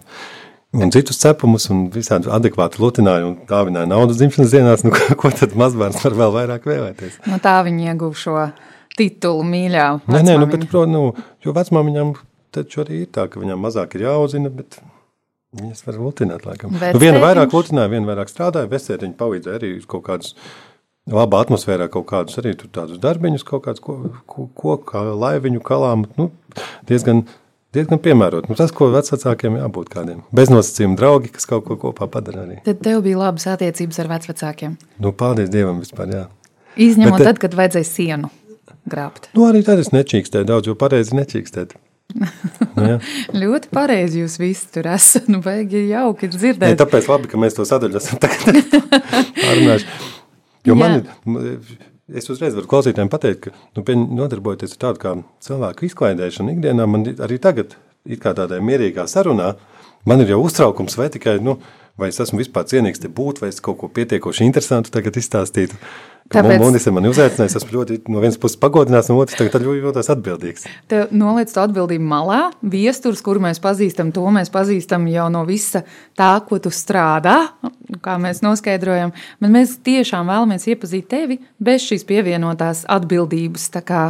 un 0.74 0.90
citus 0.94 1.20
cepumus, 1.22 1.68
un 1.70 1.86
visādi 1.94 2.30
adekvāti 2.34 2.80
lutināja 2.82 3.28
un 3.28 3.36
dāvināja 3.48 3.90
naudas 3.90 4.18
dzimšanas 4.18 4.54
dienās, 4.54 4.86
nu, 4.86 4.94
ko 5.20 5.30
tad 5.34 5.54
mazbērns 5.58 6.02
var 6.04 6.18
vēl 6.22 6.34
vairāk 6.38 6.66
vēlēties? 6.70 7.20
No 7.30 7.38
tā 7.42 7.58
viņi 7.66 7.92
ieguva 7.92 8.18
šo 8.18 8.48
titulu 8.98 9.44
mīļā. 9.46 9.86
Nē, 10.10 10.24
nē, 10.26 10.38
nu, 10.42 10.48
bet, 10.50 10.66
pro, 10.70 10.84
nu, 10.90 11.06
jo 11.44 11.54
vecmāmiņām 11.54 12.14
taču 12.54 12.84
arī 12.84 13.04
ir 13.04 13.14
tā, 13.14 13.26
ka 13.30 13.42
viņām 13.42 13.62
mazāk 13.66 13.96
ir 13.98 14.06
jāuzina, 14.06 14.50
bet 14.54 14.78
viņas 15.58 15.86
var 15.86 15.98
lutināt, 16.02 16.46
laikam. 16.46 16.74
Nu, 16.74 17.00
viena 17.02 17.22
vairāk 17.22 17.54
lutināja, 17.54 17.90
viena 17.92 18.10
vairāk 18.10 18.30
strādāja, 18.30 18.70
vesēriņi 18.70 19.18
palīdzēja 19.18 19.60
arī 19.60 19.72
kaut 19.90 20.06
kādus 20.08 20.34
labā 21.10 21.44
atmosfērā 21.44 21.88
kaut 21.92 22.08
kādus 22.10 22.40
arī 22.40 22.54
tādus 22.64 23.00
darbiņus, 23.02 23.46
kaut 23.48 23.66
kādus 23.66 23.84
koku, 23.84 24.12
ko, 24.26 24.48
ko, 24.54 24.76
ko, 24.78 25.06
laiviņu 25.20 25.64
kalām, 25.64 26.06
nu, 26.18 26.30
diezgan 26.88 27.26
diezgan 27.74 28.00
piemērot. 28.02 28.48
Nu, 28.50 28.56
tas, 28.58 28.72
ko 28.74 28.88
vecākiem 28.94 29.58
jābūt 29.58 29.90
kādiem 29.92 30.22
beznosacījumu 30.36 30.98
draugi, 30.98 31.32
kas 31.34 31.48
kaut 31.50 31.66
ko 31.68 31.76
kopā 31.88 32.08
padara 32.10 32.44
arī. 32.44 32.60
Tad 32.66 32.82
tev 32.84 33.02
bija 33.06 33.20
labas 33.24 33.48
attiecības 33.50 34.00
ar 34.02 34.12
vecākiem. 34.12 34.76
Nu, 35.02 35.14
paldies 35.16 35.50
Dievam 35.52 35.82
vispār, 35.82 36.12
jā. 36.14 36.26
Izņemot 36.80 37.18
Bet, 37.18 37.28
tad, 37.30 37.40
kad 37.42 37.56
vajadzēja 37.58 37.88
sienu 37.88 38.30
grābt. 38.90 39.30
Nu, 39.34 39.48
arī 39.48 39.64
tad 39.66 39.82
es 39.82 39.92
nečīkstēju 39.94 40.48
daudz, 40.50 40.70
jo 40.70 40.78
pareizi 40.78 41.18
nečīkstēt. 41.18 41.74
nu, 42.78 42.98
ļoti 43.34 43.70
pareizi 43.74 44.20
jūs 44.22 44.36
visi 44.38 44.68
tur 44.74 44.90
esat. 44.92 45.30
Nu, 45.32 45.40
baigi 45.44 45.86
jauki 45.88 46.30
dzirdēt. 46.30 46.74
Ne, 46.74 46.78
tāpēc 46.78 47.08
labi, 47.10 47.30
ka 47.32 47.40
mēs 47.40 47.56
to 47.58 47.66
sadaļu 47.68 47.98
esam 48.02 48.20
tagad 48.22 48.60
pārunājuši. 49.44 49.88
Jo 50.64 50.76
man 50.78 51.00
ir 51.00 51.60
es 52.12 52.28
uzreiz 52.28 52.56
varu 52.56 52.68
klausītājiem 52.68 53.10
pateikt, 53.12 53.48
ka 53.48 53.52
nu, 53.76 54.04
nodarbojoties 54.20 54.76
ar 54.76 54.80
tādu 54.88 55.02
kā 55.02 55.14
cilvēku 55.44 55.88
izklaidēšanu 55.88 56.56
ikdienā, 56.56 56.86
man 56.90 57.06
arī 57.24 57.38
tagad, 57.40 57.76
kā 58.20 58.34
tādā 58.36 58.60
mierīgā 58.64 59.06
sarunā, 59.08 59.54
man 60.08 60.24
ir 60.24 60.34
jau 60.34 60.42
uztraukums 60.44 60.98
vai 61.00 61.08
tikai, 61.12 61.38
nu, 61.44 61.56
vai 62.00 62.10
es 62.12 62.20
esmu 62.20 62.42
vispār 62.42 62.66
cienīgs 62.68 63.00
te 63.00 63.08
būt, 63.08 63.40
vai 63.40 63.52
es 63.52 63.62
kaut 63.64 63.80
ko 63.80 63.88
pietiekoši 63.88 64.44
interesantu 64.44 64.92
tagad 64.94 65.16
izstāstītu. 65.20 65.78
Tāpēc 66.32 66.56
Monis 66.62 66.86
ir 66.88 66.94
mani 66.96 67.10
uzaicinājis, 67.10 67.54
esmu 67.58 67.74
ļoti 67.74 67.98
no 68.08 68.22
vienas 68.22 68.38
puses 68.40 68.56
pagodināts, 68.60 69.10
no 69.10 69.18
otras 69.20 69.36
tagad 69.36 69.66
jūtos 69.66 70.08
atbildīgs. 70.14 70.64
Tev 70.88 71.12
noliec 71.12 71.52
to 71.52 71.60
atbildību 71.60 72.06
malā, 72.08 72.38
viesturs, 72.64 73.20
kuru 73.24 73.42
mēs 73.44 73.60
pazīstam, 73.62 74.08
to 74.14 74.24
mēs 74.32 74.48
pazīstam 74.54 75.04
jau 75.12 75.26
no 75.32 75.44
visa 75.48 75.84
tā, 76.16 76.30
ko 76.48 76.56
tu 76.64 76.72
strādā, 76.72 77.36
kā 78.04 78.16
mēs 78.22 78.40
noskaidrojam, 78.44 79.12
bet 79.44 79.52
mēs 79.52 79.76
tiešām 79.84 80.32
vēlamies 80.32 80.64
iepazīt 80.72 81.10
tevi 81.12 81.38
bez 81.60 81.84
šīs 81.90 82.08
pievienotās 82.08 82.86
atbildības, 82.96 83.68
tā 83.76 83.84
kā 83.84 84.08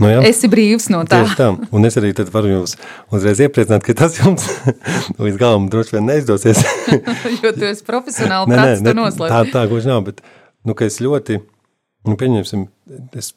Nu, 0.00 0.08
jā. 0.08 0.22
Esi 0.24 0.48
brīvs 0.50 0.88
no 0.90 1.02
tā. 1.06 1.20
Tieši 1.20 1.36
tā. 1.36 1.48
Un 1.76 1.86
es 1.86 1.98
arī 2.00 2.10
varu 2.32 2.48
jums 2.48 2.72
uzreiz 3.12 3.42
iepriecināt, 3.44 3.84
ka 3.84 3.94
tas 4.00 4.16
jums 4.18 4.48
līdz 5.24 5.38
galam 5.38 5.68
droši 5.70 5.98
vien 5.98 6.08
neizdosies. 6.08 6.62
jo 7.44 7.52
tu 7.52 7.68
esi 7.68 7.84
profesionāli 7.86 8.50
nē, 8.50 8.62
nē, 8.80 8.94
ne, 8.96 9.10
tā, 9.20 9.42
tā 9.52 9.66
gluži 9.70 9.92
nav, 9.92 10.00
bet 10.08 10.24
nu, 10.64 10.74
es 10.88 10.96
ļoti, 11.04 11.42
nu, 12.08 12.16
pieņemsim, 12.18 12.66
es 13.18 13.32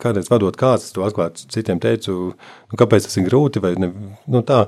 kādreiz 0.00 0.30
vadot 0.32 0.56
kāds, 0.58 0.88
es 0.88 0.96
to 0.96 1.04
atklāti 1.06 1.46
citiem 1.52 1.80
teicu, 1.82 2.32
nu, 2.34 2.78
kāpēc 2.78 3.06
tas 3.06 3.18
ir 3.20 3.26
grūti, 3.28 3.62
vai 3.62 3.74
ne, 3.80 3.90
nu, 4.30 4.42
tā, 4.46 4.64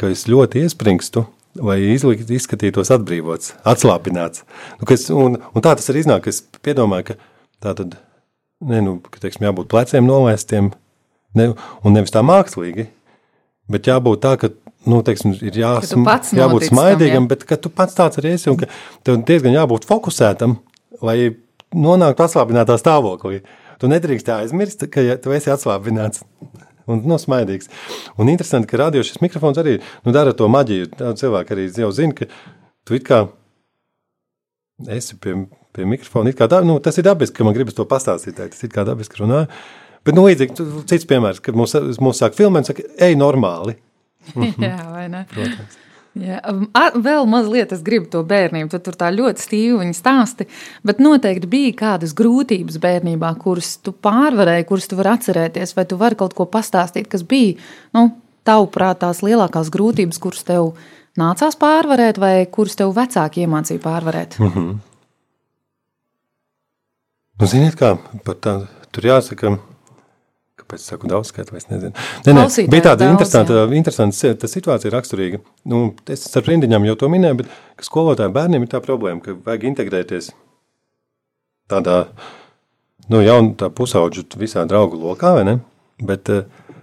ka 0.00 0.10
es 0.12 0.26
ļoti 0.30 0.64
iespringstu, 0.64 1.26
lai 1.62 1.78
izlikt, 1.92 2.30
izskatītos 2.32 2.90
atbrīvots, 2.94 3.54
atslāpināts. 3.68 4.44
Nu, 4.80 4.88
es, 4.92 5.06
un, 5.12 5.38
un 5.38 5.64
tā 5.64 5.76
tas 5.78 5.88
arī 5.92 6.04
iznāk, 6.04 6.28
es 6.30 6.42
piedomāju, 6.64 7.12
ka 7.12 7.18
tā 7.64 7.76
tad, 7.78 7.96
ne, 8.64 8.82
nu, 8.84 8.98
ka, 9.04 9.20
teiksim, 9.22 9.46
jābūt 9.48 9.70
pleciem 9.72 10.08
nolaistiem, 10.08 10.72
ne, 11.38 11.50
un 11.84 11.96
nevis 11.96 12.14
tā 12.14 12.24
mākslīgi, 12.26 12.88
bet 13.72 13.88
jābūt 13.90 14.22
tā, 14.24 14.36
ka 14.40 14.52
nu, 14.86 15.00
teiksim, 15.06 15.34
ir 15.42 15.56
jāsam, 15.62 16.06
jābūt 16.36 16.68
smaidīgam, 16.70 17.24
tam, 17.24 17.30
jā. 17.30 17.32
bet 17.34 17.48
ka 17.48 17.58
tu 17.60 17.72
pats 17.72 17.96
tāds 17.96 18.20
arī 18.20 18.36
esi 18.36 18.52
un 18.52 18.60
ka 18.60 18.68
tev 19.06 19.24
diezgan 19.26 19.56
jābūt 19.56 19.88
fokusētam, 19.88 20.58
lai 21.04 21.18
nonāktu 21.76 22.26
atslābinātā 22.26 22.78
stāvoklī. 22.80 23.42
Tu 23.80 23.90
nedrīkst 23.92 24.30
aizmirst, 24.32 24.86
ka 24.92 25.04
ja 25.04 25.18
tu 25.20 25.34
esi 25.36 25.52
atslābināts. 25.52 26.24
Un 26.86 27.02
nu, 27.02 27.18
smaidīgs. 27.18 27.66
Un 28.14 28.30
interesanti, 28.30 28.68
ka 28.70 28.78
radio 28.78 29.02
šis 29.04 29.18
mikrofons 29.18 29.58
arī 29.58 29.80
nu, 30.06 30.12
dara 30.14 30.34
to 30.36 30.46
maģiju. 30.50 30.92
Daudz 31.00 31.24
cilvēku 31.24 31.56
arī 31.56 31.66
jau 31.74 31.90
zina, 31.94 32.14
ka 32.14 32.28
tu 32.86 33.00
kā 33.02 33.24
esi 34.94 35.16
pie, 35.18 35.34
pie 35.74 35.88
mikrofona. 35.88 36.30
Tā, 36.38 36.60
nu, 36.66 36.78
tas 36.82 36.98
ir 37.00 37.08
dabiski, 37.08 37.40
ka 37.40 37.48
man 37.48 37.56
gribas 37.56 37.74
to 37.76 37.88
pastāstīt. 37.90 38.38
Tas 38.38 38.62
ir 38.62 38.70
kā 38.72 38.86
dabiski 38.86 39.18
runāju. 39.18 39.50
Bet, 40.06 40.14
nu, 40.14 40.28
līdzīgi, 40.28 40.68
cits 40.86 41.08
piemērs, 41.10 41.42
kad 41.42 41.58
mūs, 41.58 41.74
mūs 41.98 42.22
sāk 42.22 42.38
filmēt, 42.38 42.70
saka, 42.70 42.86
ej, 43.02 43.18
normāli. 43.18 43.74
Jā, 44.62 44.78
vai 44.92 45.08
ne? 45.10 45.26
Protams. 45.32 45.82
Jā, 46.16 46.38
um, 46.48 46.64
vēl 47.04 47.26
mazliet 47.28 47.74
es 47.76 47.82
gribu 47.84 48.08
to 48.12 48.22
bērnību. 48.24 48.70
Tu 48.72 48.80
tur 48.86 48.96
tā 48.96 49.10
ļoti 49.12 49.42
stīvi 49.42 49.80
viņa 49.82 49.96
stāsti, 49.98 50.46
bet 50.86 51.02
noteikti 51.02 51.50
bija 51.50 51.74
kādas 51.76 52.14
grūtības 52.16 52.78
bērnībā, 52.80 53.34
kuras 53.42 53.74
tu 53.84 53.92
pārvarēji, 53.92 54.68
kuras 54.70 54.88
tu 54.88 54.96
vari 54.96 55.12
atcerēties, 55.12 55.74
vai 55.76 55.84
tu 55.88 55.98
vari 56.00 56.16
kaut 56.16 56.36
ko 56.38 56.48
pastāstīt, 56.48 57.10
kas 57.12 57.26
bija, 57.28 57.58
nu, 57.96 58.08
tavuprāt, 58.48 59.02
tās 59.04 59.20
lielākās 59.26 59.68
grūtības, 59.74 60.20
kuras 60.22 60.46
tev 60.48 60.72
nācās 61.20 61.58
pārvarēt, 61.60 62.20
vai 62.22 62.34
kuras 62.52 62.78
tev 62.80 62.96
vecāki 62.96 63.44
iemācīja 63.44 63.82
pārvarēt? 63.84 64.38
Mm 64.40 64.52
-hmm. 64.54 64.76
Nu, 67.36 67.46
ziniet 67.46 67.74
kā, 67.76 67.98
pat 68.24 68.40
tā, 68.40 68.54
tur 68.92 69.04
jāsaka, 69.04 69.58
kāpēc 70.66 70.82
saku 70.82 71.10
daudz 71.10 71.30
skaitu, 71.30 71.54
es 71.56 71.68
nezinu. 71.70 71.94
Nē, 72.26 72.34
nē, 72.34 72.46
bija 72.72 72.88
tāda 72.88 73.04
daudz, 73.04 73.12
interesanta, 73.14 73.62
interesanta 73.78 74.50
situācija 74.50 74.90
raksturīga. 74.92 75.40
Nu, 75.70 75.94
es 76.10 76.26
ar 76.36 76.46
rindiņām 76.46 76.88
jau 76.90 76.96
to 76.98 77.10
minēju, 77.12 77.38
bet 77.42 77.54
ka 77.78 77.86
skolotājiem 77.86 78.34
bērniem 78.34 78.66
ir 78.66 78.72
tā 78.72 78.82
problēma, 78.82 79.22
ka 79.22 79.36
vajag 79.46 79.68
integrēties 79.70 80.32
tādā, 81.70 82.02
nu, 83.12 83.22
jaunu 83.22 83.54
tā 83.58 83.70
pusauģu 83.70 84.26
visā 84.40 84.66
draugu 84.66 84.98
lokā, 84.98 85.36
vai 85.38 85.44
ne? 85.46 85.58
Bet, 86.02 86.30
eh, 86.30 86.74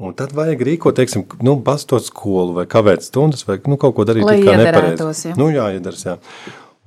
un 0.00 0.16
tad 0.16 0.34
vajag 0.36 0.64
rīkot, 0.68 0.96
teiksim, 1.00 1.24
nu, 1.44 1.56
bastot 1.64 2.04
skolu 2.04 2.60
vai 2.60 2.66
kavēt 2.70 3.08
stundas 3.08 3.46
vai, 3.48 3.58
nu, 3.66 3.80
kaut 3.80 3.96
ko 3.96 4.08
darīt, 4.08 4.28
Lai 4.28 4.40
nepareizi. 4.44 5.32
Ja. 5.32 5.38
Nu, 5.40 5.48
jā, 5.54 5.72
iedaras, 5.78 6.04
jā. 6.06 6.20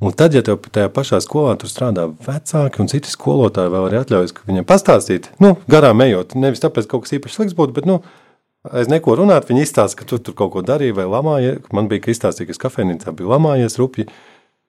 Un 0.03 0.11
tad, 0.19 0.33
ja 0.35 0.41
tev 0.43 0.59
tajā 0.73 0.89
pašā 0.91 1.21
skolā 1.23 1.53
tur 1.59 1.71
strādā 1.71 2.09
vecāki 2.25 2.81
un 2.83 2.89
citi 2.91 3.11
skolotāji, 3.11 3.71
vēl 3.71 3.87
arī 3.87 4.01
atļaujas 4.01 4.35
viņiem 4.49 4.67
pastāstīt, 4.67 5.29
nu, 5.43 5.53
garām 5.71 6.03
ejot, 6.03 6.35
nevis 6.35 6.59
tāpēc, 6.63 6.89
ka 6.89 6.97
kaut 6.97 7.05
kas 7.05 7.15
īpaši 7.15 7.37
slikts 7.37 7.55
būtu, 7.55 7.75
bet, 7.77 7.87
nu, 7.87 8.01
aiz 8.67 8.91
neko 8.91 9.15
runāt, 9.19 9.47
viņi 9.47 9.63
izstāsta, 9.63 10.01
ka 10.01 10.09
tu 10.09 10.19
tur 10.19 10.35
kaut 10.39 10.51
ko 10.57 10.63
darīji 10.65 10.97
vai 10.97 11.07
lamājies. 11.07 11.63
Man 11.75 11.87
bija, 11.91 12.03
ka 12.03 12.11
izstāstīja, 12.11 12.49
ka 12.49 12.55
es 12.55 12.61
kafejnīcā 12.65 13.15
biju 13.15 13.31
lamājies 13.31 13.79
rupji. 13.79 14.09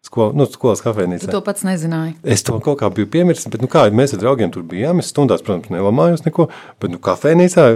Skol, 0.04 0.34
nu, 0.36 0.44
skolas 0.50 0.82
kafejnīcā. 0.84 1.26
Tu 1.26 1.32
to 1.32 1.40
pats 1.42 1.64
nezināji. 1.64 2.18
Es 2.22 2.44
to 2.44 2.58
kaut 2.62 2.82
kā 2.82 2.90
biju 2.92 3.08
piemirsis, 3.10 3.48
bet, 3.50 3.62
nu, 3.64 3.70
kā 3.72 3.86
mēs 3.88 4.12
ar 4.14 4.20
draugiem 4.20 4.50
tur 4.52 4.66
bijām, 4.68 5.00
es 5.00 5.08
stundās, 5.14 5.42
protams, 5.42 5.70
nelamājos 5.72 6.26
neko, 6.26 6.50
bet, 6.76 6.92
nu, 6.92 7.00
kafejnīcā 7.02 7.70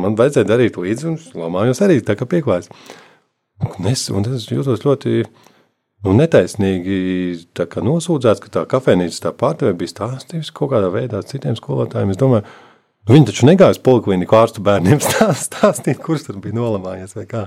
man 0.00 0.16
vajadzēja 0.16 0.48
darīt 0.48 0.78
līdzi 0.80 1.10
un 1.10 1.18
lamājos 1.36 1.82
arī 1.84 1.98
tā 2.04 2.16
kā 2.16 2.28
pieklājs. 2.30 2.70
Un 3.66 3.90
es, 3.92 4.06
un 4.12 4.24
es 4.32 4.48
jūtos 4.48 4.82
ļoti 4.88 5.26
nu, 6.06 6.14
netaisnīgi 6.20 6.96
nosūdzēts, 7.56 8.42
ka 8.44 8.52
tā 8.54 8.62
kafejnīca 8.70 9.26
tā 9.26 9.32
pārdevēja 9.36 9.78
bija 9.80 9.92
stāstījusi 9.92 10.54
kaut 10.56 10.72
kādā 10.72 10.90
veidā 10.94 11.22
citiem 11.26 11.56
skolotājiem. 11.58 12.12
Es 12.14 12.20
domāju, 12.20 12.44
nu, 13.06 13.14
viņi 13.14 13.30
taču 13.30 13.48
negāja 13.48 13.76
uz 13.76 13.80
poliklīniku 13.82 14.38
ārstu 14.38 14.64
bērniem 14.66 15.02
stāstīt, 15.46 15.98
kurš 16.02 16.28
tur 16.28 16.42
bija 16.42 16.58
nolamājies 16.58 17.16
vai 17.18 17.26
kā. 17.30 17.46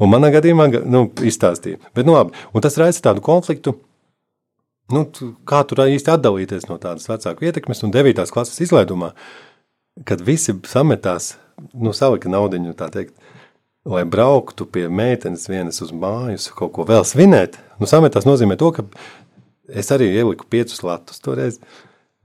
Un 0.00 0.10
manā 0.12 0.32
gadījumā 0.32 0.70
nu, 0.88 1.04
izstāstīja. 1.28 1.80
Bet, 1.94 2.08
nu, 2.08 2.16
labi, 2.16 2.34
un 2.56 2.64
tas 2.64 2.78
raisa 2.80 3.04
tādu 3.10 3.22
konfliktu. 3.24 3.76
Nu, 4.90 5.04
kā 5.46 5.60
tur 5.68 5.84
īsti 5.84 6.10
atdalīties 6.10 6.66
no 6.66 6.80
tādas 6.82 7.06
vecāku 7.06 7.46
ietekmes 7.46 7.84
un 7.86 7.92
9. 7.94 8.24
klases 8.32 8.58
izlaidumā, 8.64 9.12
kad 10.08 10.24
visi 10.26 10.56
sametās, 10.66 11.36
nu, 11.76 11.92
salika 11.94 12.32
naudiņu, 12.32 12.74
tā 12.78 12.88
teikt, 12.90 13.14
lai 13.84 14.04
brauktu 14.04 14.66
pie 14.66 14.88
meitenes 14.88 15.48
vienas 15.48 15.80
uz 15.84 15.92
mājas, 15.92 16.50
kaut 16.56 16.74
ko 16.76 16.84
vēl 16.88 17.04
svinēt. 17.06 17.58
Nu, 17.80 17.88
sametās 17.88 18.28
nozīmē 18.28 18.58
to, 18.60 18.72
ka 18.76 18.84
es 19.68 19.88
arī 19.94 20.10
ieliku 20.12 20.48
piecus 20.50 20.82
latus 20.84 21.22
toreiz, 21.24 21.60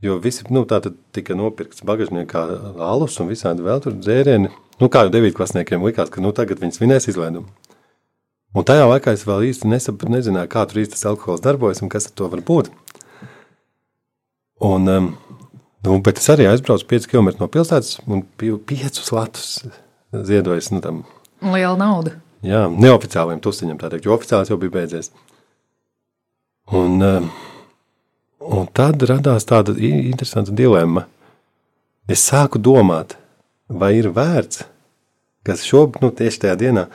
jo 0.03 0.17
visi, 0.21 0.43
nu, 0.51 0.65
tā 0.67 0.81
tad 0.83 0.97
tika 1.15 1.37
nopirkts 1.37 1.85
bagažniekā 1.87 2.43
alus 2.83 3.19
un 3.23 3.31
visādi 3.31 3.65
vēl 3.65 3.83
tur 3.83 3.95
dzērieni. 3.95 4.51
Nu, 4.81 4.91
kā 4.91 5.05
jau 5.05 5.13
devītklasniekiem 5.13 5.85
likās, 5.87 6.11
ka 6.11 6.23
nu, 6.23 6.33
tagad 6.35 6.59
viņi 6.59 6.75
svinēs 6.75 7.07
izlaidumu. 7.11 7.47
Un 8.55 8.63
tajā 8.67 8.85
laikā 8.87 9.11
es 9.15 9.25
vēl 9.27 9.49
īsti 9.49 9.67
nesap, 9.67 10.03
nezināju, 10.07 10.51
kā 10.51 10.63
tur 10.67 10.83
īsti 10.83 10.95
tas 10.95 11.07
alkohols 11.11 11.43
darbojas 11.43 11.81
un 11.83 11.91
kas 11.91 12.07
ar 12.07 12.15
to 12.19 12.27
var 12.31 12.43
būt. 12.43 12.69
Un, 14.63 14.87
um, 14.87 15.09
nu, 15.83 15.97
bet 16.03 16.19
es 16.21 16.29
arī 16.31 16.47
aizbraucu 16.47 16.87
5 16.87 17.09
km 17.11 17.33
no 17.41 17.49
pilsētas 17.51 17.97
un 18.07 18.23
biju 18.39 18.61
5 18.63 19.01
latus 19.15 19.49
ziedojis 20.15 20.71
nu, 20.71 20.79
tam 20.83 21.03
Liela 21.53 21.75
nauda. 21.79 22.15
Jā, 22.45 22.65
neoficiāliem 22.69 23.41
tusiņam, 23.41 23.79
tā 23.81 23.89
teikt, 23.89 24.05
jo 24.05 24.13
oficiāls 24.15 24.51
jau 24.51 24.57
bija 24.61 24.73
beidzies. 24.75 25.11
Un, 26.73 27.01
eh, 27.01 27.27
un 28.39 28.67
tad 28.73 29.01
radās 29.01 29.45
tāda 29.45 29.75
interesanta 29.77 30.53
dilemma. 30.53 31.05
Es 32.07 32.25
sāku 32.29 32.61
domāt, 32.61 33.15
vai 33.69 33.95
ir 33.97 34.11
vērts, 34.13 34.63
kas 35.45 35.65
šobrīd, 35.65 36.01
nu, 36.01 36.11
tieši 36.11 36.43
tajā 36.43 36.55
dienā, 36.61 36.87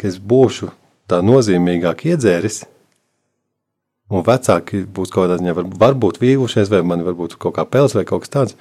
ka 0.00 0.08
es 0.08 0.16
būšu 0.16 0.70
tā 1.08 1.20
nozīmīgāk 1.24 2.06
iedzēris, 2.12 2.64
un 4.10 4.24
vecāki 4.24 4.86
būs 4.86 5.12
kaut 5.12 5.26
kādā 5.26 5.38
ziņā, 5.40 5.54
var, 5.58 5.68
varbūt 5.84 6.20
vīlušies, 6.22 6.70
vai 6.72 6.82
man 6.82 7.04
varbūt 7.06 7.36
kaut 7.40 7.58
kā 7.58 7.66
pels 7.68 7.94
vai 7.94 8.06
kaut 8.08 8.24
kas 8.24 8.32
tāds 8.32 8.56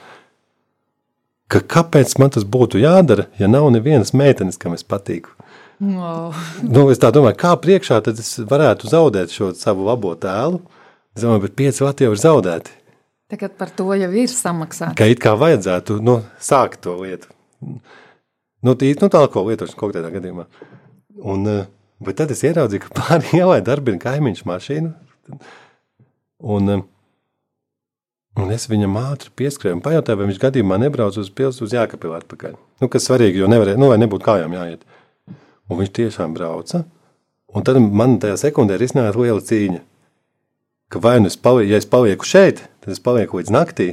ka 1.49 1.61
kāpēc 1.75 2.15
man 2.21 2.33
tas 2.35 2.45
būtu 2.45 2.81
jādara, 2.81 3.27
ja 3.41 3.49
nav 3.49 3.69
nevienas 3.73 4.13
meitenes, 4.17 4.59
kam 4.61 4.75
es 4.77 4.85
patīku. 4.85 5.33
Wow. 5.79 6.33
Nu, 6.73 6.89
es 6.91 6.99
domāju, 6.99 7.37
kā 7.39 7.53
priekšā 7.61 8.01
tad 8.05 8.19
es 8.21 8.35
varētu 8.49 8.89
zaudēt 8.91 9.33
šo 9.33 9.53
savu 9.57 9.87
labo 9.87 10.13
tēlu. 10.19 10.61
Es 11.15 11.23
domāju, 11.23 11.47
bet 11.47 11.55
pieci 11.57 11.83
lati 11.85 12.05
jau 12.05 12.13
ir 12.13 12.21
zaudēti. 12.21 12.75
Tagad 13.29 13.55
par 13.59 13.71
to 13.77 13.85
jau 13.93 14.09
ir 14.09 14.31
samaksāts. 14.31 14.97
Ka 14.97 15.05
it 15.09 15.21
kā 15.21 15.35
vajadzētu 15.37 15.99
nu, 16.01 16.19
sākt 16.41 16.81
to 16.85 16.95
lietu. 16.97 17.29
Nu, 18.65 18.73
tī, 18.75 18.91
nu 18.99 19.09
tā 19.11 19.21
kā 19.31 19.43
lietošana 19.45 19.79
kaut 19.79 19.93
kādā 19.95 20.09
gadījumā. 20.13 20.47
Un, 21.29 21.45
eh, 21.47 21.67
bet 22.03 22.17
tad 22.19 22.33
es 22.33 22.41
ieraudzīju, 22.43 22.87
ka 22.87 22.95
pāri 22.99 23.39
ielai 23.39 23.59
darbina 23.65 24.01
kaimiņš 24.01 24.45
mašīnu. 24.49 24.93
Un, 26.49 26.73
uh, 26.73 26.83
Un 28.37 28.51
es 28.53 28.67
viņam 28.69 28.97
ātri 29.01 29.31
pieskrēju 29.41 29.79
un 29.79 29.83
pajautāju, 29.83 30.19
vai 30.19 30.27
viņš 30.29 30.39
gadījumā 30.43 30.77
nebrauc 30.79 31.17
uz 31.17 31.31
pilsētu, 31.33 31.65
uz 31.65 31.73
Jēkabilu 31.75 32.15
atpakaļ. 32.19 32.55
Nu, 32.83 32.89
kas 32.91 33.07
svarīgi, 33.09 33.41
jo 33.41 33.49
nevarēja, 33.51 33.79
nu, 33.81 33.89
lai 33.89 33.97
nebūtu 33.99 34.25
kājām 34.27 34.53
jāiet. 34.55 34.85
Un 35.69 35.81
viņš 35.81 35.91
tiešām 35.97 36.35
brauca. 36.37 36.83
Un 37.49 37.65
tad 37.65 37.79
man 37.81 38.19
tajā 38.21 38.37
sekundē 38.37 38.77
ir 38.77 38.85
iznāca 38.85 39.17
liela 39.17 39.41
cīņa. 39.41 39.81
Ka 40.93 41.01
vai 41.01 41.17
nu 41.21 41.29
es 41.29 41.37
palieku, 41.37 41.69
ja 41.69 41.81
es 41.81 41.89
palieku 41.89 42.25
šeit, 42.25 42.63
tad 42.81 42.93
es 42.93 43.01
palieku 43.01 43.41
līdz 43.41 43.53
naktī, 43.53 43.89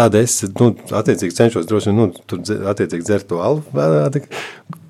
Tad 0.00 0.14
es 0.16 0.38
nu, 0.56 0.70
attiecīgi 0.96 1.34
cenšos 1.36 1.66
droši 1.68 1.90
vien 1.90 1.98
nu, 1.98 2.06
tur 2.30 2.40
attiecīgi 2.70 3.04
dzert 3.04 3.26
to 3.28 3.40
alu. 3.44 3.60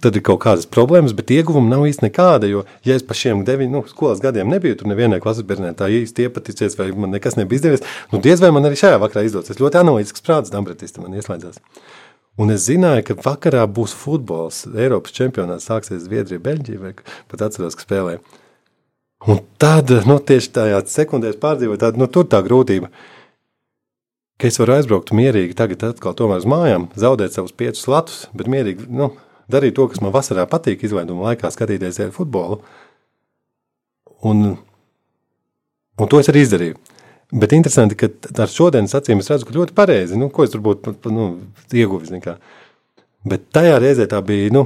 Tad 0.00 0.14
ir 0.14 0.22
kaut 0.22 0.38
kādas 0.44 0.68
problēmas, 0.70 1.16
bet 1.18 1.32
ieguvuma 1.34 1.72
nav 1.72 1.82
īsti 1.88 2.06
nekāda. 2.06 2.46
Jo, 2.46 2.62
ja 2.86 2.94
es 2.94 3.02
pa 3.02 3.16
šiem 3.18 3.42
deviņiem 3.48 3.74
nu, 3.74 3.82
skolas 3.90 4.22
gadiem 4.22 4.52
nebiju 4.54 4.78
tur 4.78 4.90
nevienā 4.92 5.18
klases 5.24 5.48
bērnē, 5.48 5.72
tā 5.76 5.90
īsti 5.90 6.28
iepaticies, 6.28 6.78
vai 6.78 6.92
man 6.94 7.10
nekas 7.16 7.34
nebija 7.40 7.58
izdevies, 7.58 7.84
nu 8.14 8.22
diez 8.22 8.38
vai 8.44 8.52
man 8.54 8.70
arī 8.70 8.78
šajā 8.78 9.02
vakarā 9.02 9.26
izdodas. 9.26 9.50
Tas 9.50 9.58
ļoti 9.58 9.82
analītisks 9.82 10.24
prāts, 10.24 10.54
Dambretis 10.54 10.94
man 11.02 11.18
ieslēdzās. 11.18 11.58
Un 12.38 12.54
es 12.54 12.70
zināju, 12.70 13.08
ka 13.10 13.20
vakarā 13.26 13.66
būs 13.66 13.98
futbols, 13.98 14.62
Eiropas 14.70 15.16
čempionāts, 15.16 15.66
sāksies 15.66 16.06
Zviedrija, 16.06 16.40
Beļģija, 16.46 16.84
vai 16.86 16.94
pat 17.28 17.48
atceros, 17.50 17.74
ka 17.74 17.82
spēlē. 17.82 18.20
Un 19.26 19.42
tad, 19.60 19.90
nu, 20.06 20.22
tieši 20.22 20.54
tajā 20.54 20.84
sekundē 20.88 21.34
pārdzīvoju, 21.42 21.82
tādu, 21.82 22.00
nu, 22.00 22.06
tur 22.08 22.30
tā 22.30 22.46
grūtība 22.46 22.94
ka 24.40 24.48
es 24.48 24.56
varu 24.60 24.78
aizbraukt 24.78 25.12
mierīgi, 25.16 25.56
tagad 25.56 25.82
atkal 25.90 26.14
tomēr 26.16 26.40
uz 26.40 26.46
mājām, 26.48 26.88
zaudēt 26.98 27.36
savus 27.36 27.52
piecus 27.56 27.84
latus, 27.90 28.22
bet 28.36 28.48
mierīgi 28.50 28.88
nu, 28.88 29.10
darīt 29.52 29.76
to, 29.76 29.86
kas 29.90 30.00
man 30.00 30.14
vasarā 30.14 30.46
patīk, 30.48 30.84
izlaiduma 30.86 31.30
laikā 31.30 31.50
skatīties 31.52 32.00
futbolu. 32.14 32.62
Un, 34.26 34.56
un 36.00 36.10
to 36.10 36.20
es 36.20 36.28
arī 36.32 36.44
izdarīju. 36.46 36.80
Bet 37.30 37.54
interesanti, 37.54 37.96
ka 37.98 38.08
ar 38.42 38.50
šodienas 38.50 38.96
acīm 38.98 39.20
es 39.22 39.30
redzu, 39.30 39.46
ka 39.46 39.54
ļoti 39.54 39.76
pareizi, 39.76 40.18
nu, 40.18 40.30
ko 40.34 40.44
es 40.44 40.52
tur 40.52 40.64
būtu 40.64 40.96
nu, 41.14 41.30
ieguvis. 41.72 42.10
Nekā. 42.14 42.36
Bet 43.28 43.50
tajā 43.54 43.76
reizē 43.80 44.08
tā 44.10 44.18
bija, 44.26 44.50
nu, 44.56 44.64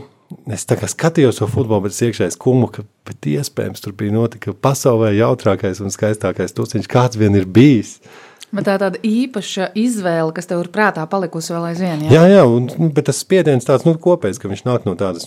es 0.55 0.65
tā 0.71 0.79
kā 0.81 0.89
skatījos 0.89 1.43
to 1.43 1.49
futbolu, 1.51 1.85
bet 1.85 1.97
es 1.97 2.01
iekšēji 2.07 2.37
skumu, 2.39 2.71
ka 2.73 2.87
bet 3.07 3.29
iespējams 3.35 3.85
tur 3.85 3.97
bija 3.99 4.15
notika 4.15 4.55
pasaulē 4.55 5.13
jautrākais 5.19 5.83
un 5.85 5.93
skaistākais 5.93 6.57
tusiņš, 6.57 6.89
kāds 6.91 7.21
vien 7.21 7.37
ir 7.37 7.51
bijis. 7.51 7.99
Uh, 7.99 8.24
Bet 8.55 8.69
tā 8.69 8.77
ir 8.77 8.83
tāda 8.85 9.01
īpaša 9.03 9.73
izvēle, 9.79 10.31
kas 10.35 10.47
tev 10.51 10.63
ir 10.63 10.71
prātā 10.75 11.03
palikusi 11.11 11.55
vēl 11.55 11.71
aizvien. 11.73 12.05
Jā, 12.07 12.23
jā, 12.23 12.37
jā 12.37 12.45
un, 12.47 12.69
nu, 12.79 12.91
bet 12.95 13.09
tas 13.09 13.19
spiediens 13.25 13.67
tāds 13.67 13.87
nu, 13.87 13.97
kopējs, 13.99 14.39
ka 14.39 14.51
viņš 14.51 14.63
nāk 14.69 14.87
no 14.87 14.95
tādas 14.99 15.27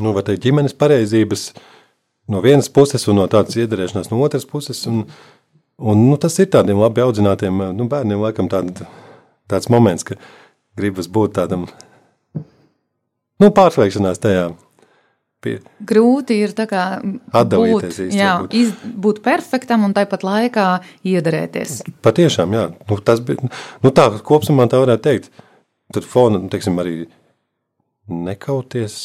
nu, 0.00 0.14
teikt, 0.16 0.46
ģimenes 0.46 0.76
pareizības 0.78 1.50
no 2.30 2.40
vienas 2.44 2.70
puses 2.72 3.04
un 3.10 3.20
no 3.20 3.26
tādas 3.30 3.58
iedarēšanās 3.60 4.08
no 4.12 4.22
otras 4.24 4.46
puses. 4.48 4.80
Un, 4.88 5.04
un, 5.76 6.06
nu, 6.06 6.16
tas 6.20 6.38
ir 6.40 6.48
tādiem 6.54 6.80
labi 6.80 7.04
audzinātiem 7.04 7.60
nu, 7.76 7.88
bērniem, 7.90 8.22
laikam, 8.24 8.48
tād, 8.52 8.84
tāds 9.50 9.68
moments, 9.72 10.06
ka 10.06 10.16
gribas 10.80 11.10
būt 11.12 11.36
tādam 11.40 11.66
nu, 13.40 13.50
pārslēgšanās 13.52 14.22
tajā 14.22 14.48
Pie... 15.40 15.54
Grūti 15.88 16.36
ir 16.44 16.52
atdalīties 16.52 17.96
būt, 17.96 18.12
jā, 18.12 18.32
iz, 18.52 18.74
būt 18.84 19.22
perfektam 19.24 19.86
un 19.86 19.94
tāpat 19.96 20.24
laikā 20.26 20.66
iedarēties. 21.08 21.78
Patiešām, 22.04 22.56
jā. 22.58 22.66
Nu, 22.90 22.98
tas 23.04 23.22
bija, 23.24 23.48
nu 23.80 23.92
tā 23.96 24.10
kopsumā 24.20 24.68
tā 24.68 24.82
varētu 24.82 25.06
teikt. 25.06 25.30
Tad 25.96 26.04
fona, 26.06 26.42
nu, 26.42 26.50
teiksim, 26.52 26.76
arī 26.82 27.08
nekauties 28.10 28.98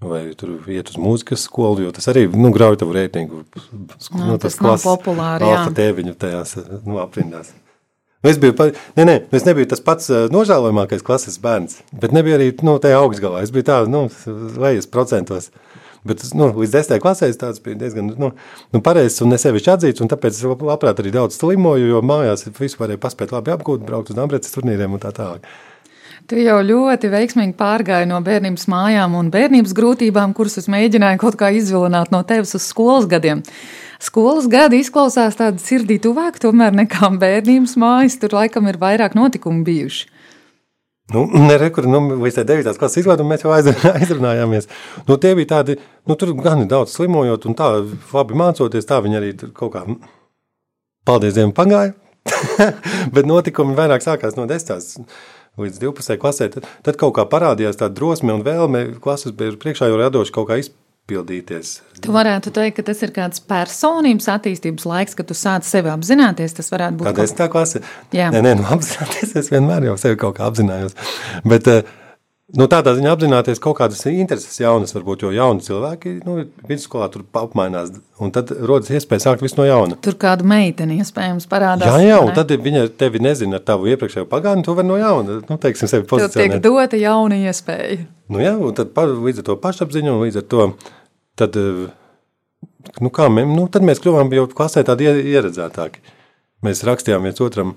vai 0.00 0.22
tur 0.38 0.56
iet 0.72 0.90
uz 0.92 0.96
mūzikas 1.00 1.44
skolu, 1.48 1.84
jo 1.84 1.92
tas 1.94 2.08
arī, 2.12 2.26
nu, 2.32 2.50
grauj 2.54 2.80
tavu 2.80 2.96
reitingu. 2.96 3.44
Nu, 3.44 3.84
nu, 3.84 4.40
tas, 4.40 4.56
tas 4.56 4.60
nav 4.64 4.80
populāri, 4.82 5.46
jā. 5.48 5.62
Alfa 5.62 5.76
tēviņu 5.76 6.16
tajās, 6.20 6.56
nu, 6.84 6.98
aprindās. 7.04 7.52
Nu, 8.26 8.32
es, 8.32 8.40
biju, 8.42 8.56
nē, 8.98 9.04
nē, 9.06 9.12
es 9.38 9.44
nebiju 9.46 9.68
tas 9.70 9.78
pats 9.86 10.08
eh, 10.10 10.24
nožēlojamākais 10.34 11.04
klases 11.06 11.36
bērns, 11.38 11.76
bet 11.94 12.10
nebija 12.10 12.40
arī 12.40 12.48
nu, 12.66 12.72
tajā 12.82 12.98
augstgalā. 12.98 13.44
Es 13.46 13.52
biju 13.54 13.68
tāds, 13.68 13.86
nu, 13.92 14.08
lejas 14.58 14.88
procentos. 14.90 15.52
Bet 16.06 16.24
nu, 16.34 16.48
līdz 16.50 16.74
10. 16.74 16.98
klasē 17.04 17.28
tas 17.38 17.62
bija 17.62 17.78
diezgan 17.84 18.10
nu, 18.18 18.32
nu, 18.74 18.82
pareizs 18.82 19.22
un 19.22 19.30
nesevišķi 19.30 19.72
atzīts. 19.76 20.02
Tāpēc 20.10 20.40
es 20.40 20.42
labprāt 20.42 20.98
arī 21.04 21.14
daudz 21.14 21.38
slimoju, 21.38 21.86
jo 21.92 22.02
mājās 22.02 22.48
visu 22.58 22.82
varēja 22.82 23.04
paspēt 23.06 23.36
labi 23.36 23.54
apgūt, 23.54 23.86
braukt 23.86 24.10
uz 24.10 24.18
Dāmbrēcas 24.18 24.58
turnīriem 24.58 24.98
un 24.98 25.06
tā 25.06 25.14
tālāk. 25.14 25.46
Tu 26.26 26.42
jau 26.42 26.58
ļoti 26.66 27.14
veiksmīgi 27.14 27.54
pārgāji 27.54 28.10
no 28.10 28.18
bērnības 28.26 28.66
mājām 28.74 29.14
un 29.14 29.30
bērnības 29.30 29.78
grūtībām, 29.78 30.34
kuras 30.34 30.58
es 30.58 30.66
mēģināju 30.66 31.22
kaut 31.22 31.38
kā 31.38 31.54
izvilināt 31.54 32.10
no 32.10 32.26
tevis 32.26 32.58
uz 32.58 32.66
skolas 32.66 33.06
gadiem. 33.06 33.46
Skolas 34.02 34.48
gadi 34.52 34.80
izklausās 34.82 35.38
tādi 35.38 35.62
sirdī 35.62 35.96
tuvāk, 36.02 36.36
tomēr 36.42 36.74
nekā 36.76 37.08
bērnības 37.20 37.76
mājas. 37.80 38.18
Tur 38.20 38.36
laikam 38.36 38.68
ir 38.68 38.78
vairāk 38.80 39.16
notikumu 39.16 39.64
bijuši. 39.66 40.12
Nu, 41.14 41.22
Nerekur, 41.30 41.86
nu, 41.86 42.00
līdz 42.18 42.40
9. 42.42 42.72
klases 42.80 43.04
izlaidu, 43.04 43.24
mēs 43.28 43.44
jau 43.44 43.52
aizrunājāmies. 43.54 44.66
Nu, 45.06 45.16
tie 45.22 45.36
bija 45.38 45.52
tādi, 45.54 45.78
nu, 46.08 46.16
tur 46.18 46.34
gan 46.40 46.64
daudz 46.68 46.96
slimojot, 46.96 47.46
un 47.46 47.54
tā 47.58 47.68
labi 48.10 48.38
mācoties, 48.38 48.88
tā 48.88 48.98
viņi 49.04 49.20
arī 49.20 49.30
kaut 49.54 49.76
kā, 49.76 49.84
paldies 51.06 51.36
Dievam, 51.38 51.54
pagāja. 51.54 51.94
Bet 53.14 53.28
notikumi 53.30 53.78
vairāk 53.78 54.02
sākās 54.02 54.34
no 54.34 54.48
10. 54.50 55.06
līdz 55.62 55.78
12. 55.84 56.18
klasē. 56.18 56.50
Tad, 56.56 56.66
tad 56.82 56.98
kaut 56.98 57.14
kā 57.20 57.28
parādījās 57.30 57.78
tā 57.78 57.86
drosme 57.86 58.34
un 58.34 58.42
vēlme 58.42 58.88
klases 58.98 59.36
priekšā 59.38 59.92
jau 59.92 60.02
radoši 60.02 60.34
kaut 60.34 60.50
kā 60.50 60.58
izpildīt 60.58 60.85
pildīties. 61.10 61.72
Tu 62.02 62.14
varētu 62.14 62.52
teikt, 62.54 62.78
ka 62.78 62.86
tas 62.88 63.02
ir 63.06 63.12
kāds 63.14 63.42
personības 63.46 64.26
attīstības 64.32 64.86
laiks, 64.90 65.14
kad 65.18 65.28
tu 65.28 65.36
sāc 65.38 65.66
sevi 65.68 65.92
apzināties. 65.92 66.56
Tas 66.58 66.72
varētu 66.72 67.00
būt. 67.00 67.10
Kāda 67.10 67.26
ir 67.28 67.36
tā 67.38 67.46
klase? 67.52 67.82
Jā, 68.16 68.32
nē, 68.34 68.42
nē 68.46 68.56
nu, 68.60 68.66
apzināties. 68.76 69.36
Es 69.38 69.52
vienmēr 69.54 69.86
jau 69.90 69.96
sevi 70.00 70.18
kaut 70.20 70.38
kā 70.38 70.48
apzinājos. 70.50 70.98
Bet, 71.46 71.70
uh, 71.70 71.94
Nu, 72.54 72.68
tādā 72.70 72.92
ziņā 72.94 73.10
apzināties 73.10 73.58
kaut 73.58 73.74
kādas 73.80 74.04
intereses 74.06 74.60
jaunas, 74.60 74.92
varbūt 74.94 75.24
jau 75.24 75.32
jauni 75.34 75.64
cilvēki 75.66 76.12
nu, 76.22 76.36
vidusskolā 76.68 77.08
tur 77.10 77.24
apmainās. 77.40 77.88
Un 78.22 78.30
tad 78.34 78.52
rodas 78.54 78.92
iespēja 78.94 79.24
sākt 79.24 79.40
visu 79.42 79.58
no 79.58 79.64
jauna. 79.66 79.96
Tur 80.04 80.14
kādu 80.20 80.46
meiteni 80.46 81.00
iespējams 81.02 81.48
parādās. 81.50 81.90
Jā, 81.90 82.12
jā, 82.12 82.20
un 82.22 82.30
tad 82.36 82.52
viņa 82.62 82.84
tevi 83.02 83.18
nezina 83.24 83.58
ar 83.58 83.64
tavu 83.66 83.90
iepriekšējo 83.90 84.28
pagātni, 84.30 84.62
tu 84.62 84.76
vari 84.78 84.86
no 84.86 84.98
jauna, 85.00 85.40
nu, 85.48 85.56
teiksim, 85.64 85.90
sevi 85.90 86.06
pozicionēt. 86.06 86.36
Tev 86.36 86.54
tiek 86.54 86.62
dota 86.62 87.00
jauna 87.00 87.40
iespēja. 87.50 88.04
Nu 88.30 88.44
jā, 88.44 88.52
un 88.54 88.76
tad 88.78 88.94
līdz 88.94 89.42
ar 89.42 89.48
to 89.48 89.56
pašapziņu 89.64 90.12
un 90.12 90.22
līdz 90.22 90.38
ar 90.38 90.46
to, 90.54 90.68
tad, 91.42 91.58
nu 93.02 93.12
kā, 93.18 93.26
nu, 93.40 93.64
tad 93.74 93.88
mēs 93.90 94.04
kļuvām 94.04 94.30
jau 94.38 94.46
klasē 94.54 94.84
tādi 94.86 95.10
ieredzētāki. 95.10 95.98
Mēs 96.62 96.84
rakstījām 96.86 97.26
viens 97.26 97.42
otram, 97.42 97.74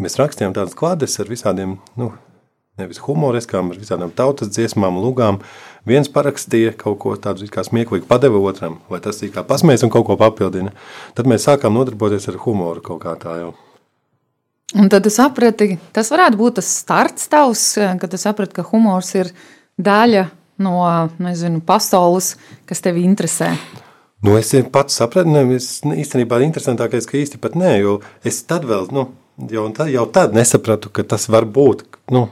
mēs 0.00 0.16
rakstījām 0.16 0.56
tādas 0.56 0.72
klādes 0.80 1.20
ar 1.20 1.28
visādiem, 1.28 1.76
nu, 2.00 2.08
nevis 2.78 3.00
humoriskām, 3.04 3.72
ar 3.72 3.80
visādām 3.80 4.12
tautas 4.14 4.50
dziesmām, 4.54 5.00
lugām. 5.02 5.40
Viens 5.88 6.10
parakstīja 6.12 6.74
kaut 6.78 6.98
ko 7.02 7.14
tādu 7.20 7.48
kā 7.52 7.64
smieklīgu, 7.66 8.06
padeva 8.08 8.40
otram, 8.50 8.78
vai 8.90 9.00
tas 9.04 9.20
kā 9.20 9.44
pasmējas 9.46 9.86
un 9.86 9.92
kaut 9.94 10.06
ko 10.08 10.18
papildina. 10.20 10.74
Tad 11.18 11.30
mēs 11.30 11.46
sākām 11.48 11.76
nodarboties 11.76 12.28
ar 12.30 12.40
humoru 12.44 12.84
kaut 12.84 13.02
kā 13.04 13.14
tā 13.20 13.38
jau. 13.42 13.52
Un 14.76 14.90
tad 14.92 15.06
es 15.08 15.16
sapratu, 15.16 15.70
tas 15.96 16.10
varētu 16.12 16.36
būt 16.36 16.58
tas 16.60 16.72
starts 16.82 17.30
tavs, 17.32 17.62
kad 17.78 18.10
tu 18.12 18.20
saprati, 18.20 18.58
ka 18.58 18.66
humors 18.68 19.14
ir 19.16 19.30
daļa 19.80 20.26
no 20.60 20.82
nezinu, 21.22 21.62
pasaules, 21.64 22.34
kas 22.68 22.82
tevi 22.84 23.06
interesē. 23.06 23.54
Nu, 24.26 24.34
es 24.34 24.50
pats 24.74 24.98
sapratu, 24.98 25.30
ne, 25.30 25.44
es 25.56 25.78
īstenībā 25.86 26.40
interesantākais, 26.42 27.06
ka 27.06 27.16
īsti 27.20 27.38
pat 27.40 27.54
nē, 27.58 27.76
jo 27.78 27.98
es 28.26 28.42
tad 28.50 28.66
vēl, 28.66 28.88
nu, 28.92 29.06
jau, 29.50 29.68
tad, 29.74 29.92
jau 29.94 30.04
tad 30.10 30.34
nesapratu, 30.34 30.90
ka 30.90 31.06
tas 31.06 31.28
var 31.30 31.46
būt, 31.46 31.84
nu, 32.14 32.26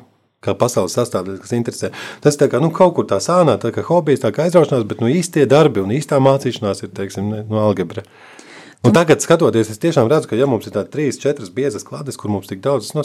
kā 0.47 0.55
pasaules 0.59 0.95
sastāvdaļa, 0.97 1.43
kas 1.43 1.55
interesē. 1.57 1.93
Tas 2.25 2.39
ir 2.41 2.57
nu, 2.63 2.71
kaut 2.75 2.95
kur 2.97 3.09
tā 3.11 3.19
sānā, 3.23 3.59
tā 3.63 3.73
kā 3.75 3.85
hobijs, 3.87 4.23
tā 4.25 4.33
kā 4.35 4.47
aizraušanās, 4.47 4.87
bet 4.89 5.03
nu, 5.03 5.11
īstie 5.13 5.47
darbi 5.51 5.83
un 5.83 5.95
īstā 5.95 6.23
mācīšanās 6.23 6.87
ir 6.87 6.95
teiksim, 6.97 7.33
no 7.51 7.63
algebra. 7.67 8.07
Un 8.87 8.95
tagad, 8.95 9.23
skatoties, 9.25 9.71
es 9.73 9.81
tiešām 9.83 10.07
redzu, 10.11 10.31
ka, 10.31 10.39
ja 10.39 10.47
mums 10.47 10.69
ir 10.69 10.75
tādas 10.77 10.93
trīs, 10.93 11.19
četras 11.19 11.51
biezas 11.55 11.87
klātes, 11.87 12.19
kur 12.21 12.31
mums 12.31 12.47
tik 12.47 12.61
daudz, 12.63 12.93
nu, 12.95 13.03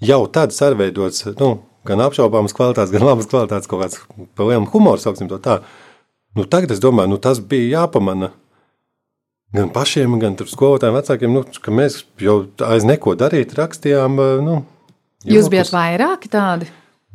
jau 0.00 0.20
tad 0.32 0.54
sarveidots 0.56 1.26
nu, 1.36 1.50
gan 1.88 2.04
apšaubāmas 2.06 2.54
kvalitātes, 2.56 2.94
gan 2.94 3.04
labas 3.04 3.28
kvalitātes, 3.28 3.68
kaut 3.68 3.82
kāds 3.84 3.98
pa 4.38 4.46
lielam 4.48 4.68
humoru, 4.72 5.02
sauksim 5.02 5.28
to 5.28 5.40
tā. 5.42 5.60
Nu, 6.38 6.46
tagad 6.48 6.72
es 6.72 6.80
domāju, 6.80 7.12
nu, 7.12 7.18
tas 7.20 7.42
bija 7.44 7.82
jāpamana 7.82 8.30
gan 9.52 9.68
pašiem, 9.72 10.16
gan 10.22 10.38
skolotājiem, 10.38 10.96
vecākiem, 10.96 11.34
nu, 11.36 11.44
ka 11.60 11.74
mēs 11.74 12.02
jau 12.22 12.38
aiz 12.64 12.86
neko 12.88 13.16
darīt 13.20 13.52
rakstījām. 13.58 14.16
Nu, 14.46 14.62
Jūs 15.28 15.48
bijat 15.52 15.70
vairāki 15.74 16.30
tādi? 16.32 16.68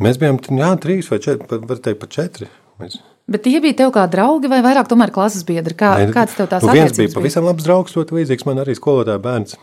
Mēs 0.03 0.19
bijām 0.21 0.37
jā, 0.59 0.71
trīs 0.81 1.09
vai 1.11 1.19
četri, 1.23 1.59
var 1.67 1.79
teikt, 1.81 1.99
pat 2.03 2.13
četri. 2.13 2.49
Mēs... 2.81 2.99
Bet 3.27 3.43
tie 3.43 3.57
bija 3.63 3.75
tev 3.81 3.91
kā 3.95 4.05
draugi 4.11 4.47
vai 4.51 4.61
vairāk 4.63 4.87
tomēr 4.87 5.11
klases 5.11 5.43
biedri? 5.47 5.75
Kā, 5.75 5.95
Nē, 5.99 6.11
kāds 6.15 6.37
tev 6.37 6.47
tās 6.51 6.63
nu, 6.63 6.75
viens 6.77 6.95
bija 6.95 7.11
pavisam 7.15 7.47
labs 7.47 7.65
draugs, 7.65 7.95
ļoti 7.97 8.15
līdzīgs 8.19 8.47
man 8.47 8.61
arī 8.63 8.77
skolotāja 8.77 9.19
bērns. 9.23 9.57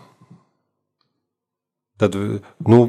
Tad, 2.02 2.18
nu, 2.68 2.80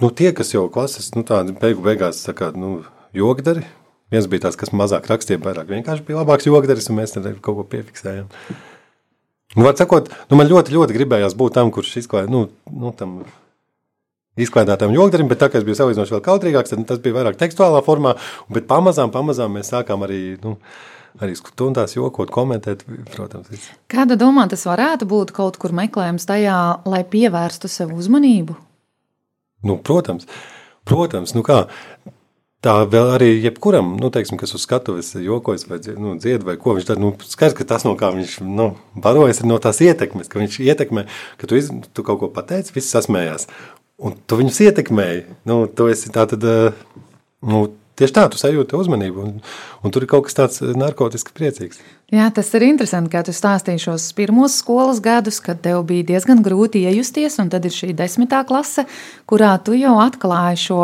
nu 0.00 0.10
tie, 0.16 0.32
kas 0.34 0.50
jau 0.54 0.64
klases, 0.72 1.12
nu 1.14 1.22
tādi 1.28 1.54
beigu 1.60 1.84
beigās, 1.84 2.24
kā, 2.34 2.50
nu, 2.56 2.80
jogdari, 3.14 3.62
viens 4.10 4.26
bija 4.32 4.48
tāds, 4.48 4.58
kas 4.58 4.72
mazāk 4.74 5.06
rakstīja, 5.12 5.42
vairāk 5.44 5.70
vienkārši 5.70 6.08
bija 6.08 6.22
labāks 6.22 6.48
jogdaris, 6.48 6.88
un 6.90 6.98
mēs 6.98 7.14
tad 7.14 7.28
kaut 7.44 7.60
ko 7.60 7.68
piefiksējām. 7.76 8.32
Nu, 9.54 9.68
var 9.68 9.76
sakot, 9.78 10.08
nu, 10.32 10.40
man 10.40 10.50
ļoti, 10.50 10.74
ļoti 10.74 10.96
gribējās 10.96 11.36
būt 11.38 11.60
tam, 11.60 11.70
kurš 11.70 11.98
izklāja, 12.00 12.32
nu, 12.32 12.48
nu 12.72 12.90
tam 12.98 13.20
izklaidētam 14.40 14.94
jogdarim, 14.94 15.28
bet 15.30 15.40
tā 15.42 15.50
kā 15.50 15.60
es 15.60 15.66
biju 15.66 15.78
salīdzinoši 15.78 16.16
vēl 16.16 16.24
kautrīgāks, 16.24 16.74
tad 16.74 16.88
tas 16.88 17.02
bija 17.02 17.18
vairāk 17.18 17.38
tekstuālā 17.40 17.82
formā, 17.86 18.16
bet 18.52 18.66
pamazām, 18.70 19.12
pamazām 19.14 19.54
mēs 19.58 19.70
sākām 19.74 20.02
arī, 20.06 20.20
nu, 20.42 20.56
arī 21.22 21.36
stundās 21.38 21.94
jokot, 21.96 22.32
komentēt, 22.34 22.82
protams. 23.14 23.52
Viss. 23.52 23.70
Kāda 23.92 24.18
domā, 24.20 24.48
tas 24.50 24.66
varētu 24.66 25.08
būt 25.10 25.34
kaut 25.36 25.60
kur 25.62 25.76
meklējums 25.76 26.26
tajā, 26.30 26.58
lai 26.90 27.04
pievērstu 27.06 27.70
sev 27.70 27.94
uzmanību? 27.94 28.58
Nu, 29.64 29.78
protams, 29.80 30.26
protams, 30.88 31.32
nu 31.36 31.44
kā, 31.46 31.62
tā 32.64 32.74
vēl 32.90 33.14
arī 33.14 33.30
jebkuram, 33.44 33.94
nu, 34.00 34.10
teiksim, 34.12 34.36
kas 34.40 34.52
uz 34.56 34.64
skatuves 34.66 35.14
jokojas 35.20 35.64
vai 35.70 35.78
nu, 36.00 36.16
dzied 36.20 36.44
vai 36.44 36.56
ko 36.60 36.74
viņš 36.76 36.90
dara, 36.90 37.00
nu, 37.00 37.14
skaidrs, 37.22 37.56
ka 37.56 37.68
tas, 37.70 37.86
no 37.86 37.94
kā 38.00 38.10
viņš, 38.12 38.38
nu, 38.44 38.72
barojas, 39.06 39.40
ir 39.40 39.48
no 39.48 39.60
tās 39.62 39.80
ietekmes, 39.84 40.28
ka 40.32 40.42
viņš 40.42 40.60
ietekmē, 40.64 41.06
ka 41.40 41.48
tu, 41.48 41.56
iz, 41.60 41.70
tu 41.96 42.04
kaut 42.04 42.20
ko 42.20 42.30
pateici, 42.34 42.74
viss 42.76 42.92
sasmējās. 42.92 43.48
Un 44.02 44.16
tu 44.26 44.38
viņus 44.40 44.60
ietekmēji. 44.66 45.24
Nu, 45.46 45.64
tu 45.70 45.86
esi 45.92 46.10
tā 46.14 46.24
tad, 46.30 46.42
eh, 46.42 46.74
nu, 47.46 47.66
tieši 47.98 48.14
tā, 48.16 48.24
tu 48.30 48.40
sajūti 48.40 48.74
uzmanību, 48.78 49.22
un, 49.22 49.36
un 49.84 49.94
tur 49.94 50.02
ir 50.02 50.10
kaut 50.10 50.26
kas 50.26 50.36
tāds 50.38 50.62
narkotiski 50.74 51.34
priecīgs. 51.36 51.78
Jā, 52.14 52.26
tas 52.34 52.50
ir 52.58 52.66
interesanti, 52.66 53.12
kā 53.14 53.22
tu 53.26 53.34
stāstīji 53.34 53.84
šos 53.86 54.08
pirmos 54.18 54.58
skolas 54.60 55.00
gadus, 55.02 55.40
kad 55.42 55.62
tev 55.62 55.84
bija 55.88 56.08
diezgan 56.10 56.42
grūti 56.44 56.82
iejusties, 56.88 57.38
un 57.42 57.50
tad 57.54 57.66
ir 57.66 57.74
šī 57.74 57.92
desmitā 57.96 58.42
klase, 58.48 58.86
kurā 59.30 59.54
tu 59.62 59.78
jau 59.78 59.96
atklāji 60.02 60.62
šo 60.66 60.80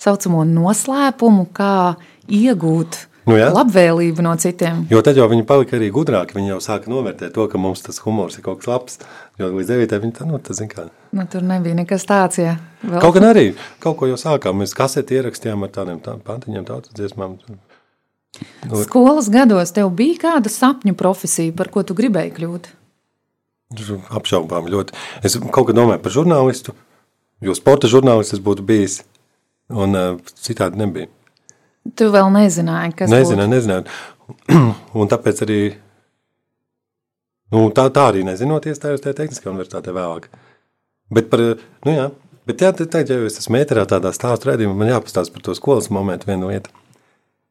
saucamo 0.00 0.44
noslēpumu, 0.48 1.48
kā 1.56 1.96
iegūt 2.28 3.06
nu, 3.28 3.36
jā. 3.38 3.50
labvēlību 3.54 4.24
no 4.24 4.32
citiem. 4.40 4.84
Jo 4.92 5.02
tad 5.04 5.18
jau 5.18 5.26
viņi 5.30 5.44
palika 5.48 5.76
arī 5.78 5.90
gudrāki. 5.94 6.36
Viņi 6.38 6.54
jau 6.54 6.60
sāka 6.64 6.92
novērtēt 6.92 7.34
to, 7.36 7.46
ka 7.50 7.60
mums 7.60 7.84
tas 7.84 8.00
humors 8.04 8.38
ir 8.38 8.44
kaut 8.46 8.62
kas 8.62 8.70
labs. 8.70 9.00
Jo 9.40 9.50
līdz 9.54 9.72
9. 9.74 9.96
viņi 10.04 10.16
tā, 10.16 10.28
nu, 10.28 10.40
tā 10.42 10.56
zina, 10.56 10.70
kā. 10.72 10.86
Nu, 11.16 11.26
tur 11.30 11.44
nebija 11.46 11.76
nekas 11.78 12.06
tāds, 12.08 12.40
jā. 12.40 12.56
Vēl. 12.84 13.00
Kaut 13.02 13.16
gan 13.18 13.28
arī, 13.30 13.46
kaut 13.82 13.98
ko 14.00 14.08
jau 14.10 14.18
sākām. 14.20 14.62
Mēs 14.62 14.76
kaseti 14.78 15.18
ierakstījām 15.18 15.66
ar 15.66 15.74
tādiem 15.74 16.00
tā, 16.04 16.16
pantiņiem, 16.24 16.66
tautas 16.68 16.96
dziesmām. 16.96 17.36
Nu, 17.50 17.60
Skolas 18.84 19.28
gados 19.32 19.72
tev 19.74 19.90
bija 19.98 20.18
kāda 20.24 20.52
sapņu 20.52 20.94
profesija, 20.98 21.54
par 21.56 21.70
ko 21.74 21.82
tu 21.86 21.96
gribēji 21.98 22.34
kļūt? 22.36 22.68
Apšaubām 24.10 24.68
ļoti. 24.70 24.96
Es 25.26 25.36
kaut 25.38 25.68
kā 25.68 25.74
domāju 25.76 26.02
par 26.02 26.14
žurnālistu, 26.14 26.74
jo 27.42 27.54
sporta 27.58 27.90
žurnālists 27.90 28.42
būtu 28.42 28.66
bijis, 28.66 29.00
un 29.70 29.98
uh, 29.98 30.32
citādi 30.42 30.80
nebija. 30.80 31.10
Tu 31.96 32.08
vēl 32.12 32.28
nezināji, 32.34 32.94
kas 32.98 33.12
nezināju. 33.12 33.50
Nezināju, 33.50 33.84
un 35.00 35.10
tāpēc 35.10 35.40
arī, 35.46 35.60
nu, 37.54 37.64
tā, 37.76 37.86
tā 37.94 38.10
arī 38.12 38.24
nezinoties, 38.26 38.80
tā 38.82 38.94
ir 38.94 39.02
tā 39.02 39.14
tehniskā 39.16 39.50
universitāte 39.50 39.94
vēlāk. 39.96 40.28
Bet 41.10 41.30
par, 41.32 41.42
nu 41.86 41.94
jā, 41.94 42.10
bet 42.46 42.62
jā, 42.62 42.70
tā, 42.76 43.02
ja 43.02 43.18
es 43.26 43.40
esmu 43.40 43.58
ēterā 43.62 43.86
tādā 43.90 44.12
stāstu 44.14 44.52
redzījumā, 44.52 44.76
man 44.82 44.92
jāpastāst 44.92 45.32
par 45.34 45.46
to 45.46 45.56
skolas 45.58 45.90
momentu 45.90 46.30
vienu 46.30 46.52
lietu. 46.52 46.70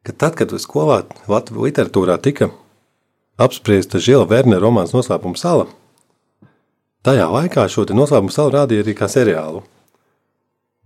Ka 0.06 0.14
tad, 0.16 0.38
kad 0.38 0.54
skolā 0.62 1.02
Latvijas 1.28 1.66
literatūrā 1.66 2.16
tika 2.24 2.48
apspriesta 3.40 4.00
Žila 4.00 4.28
Vernera 4.30 4.62
romāns 4.62 4.94
Noslēpuma 4.96 5.36
sala, 5.36 5.66
tajā 7.04 7.26
laikā 7.28 7.66
šo 7.68 7.84
noslēpuma 7.92 8.32
salu 8.32 8.54
rādīja 8.54 8.84
arī 8.86 8.94
kā 8.96 9.10
seriālu. 9.10 9.64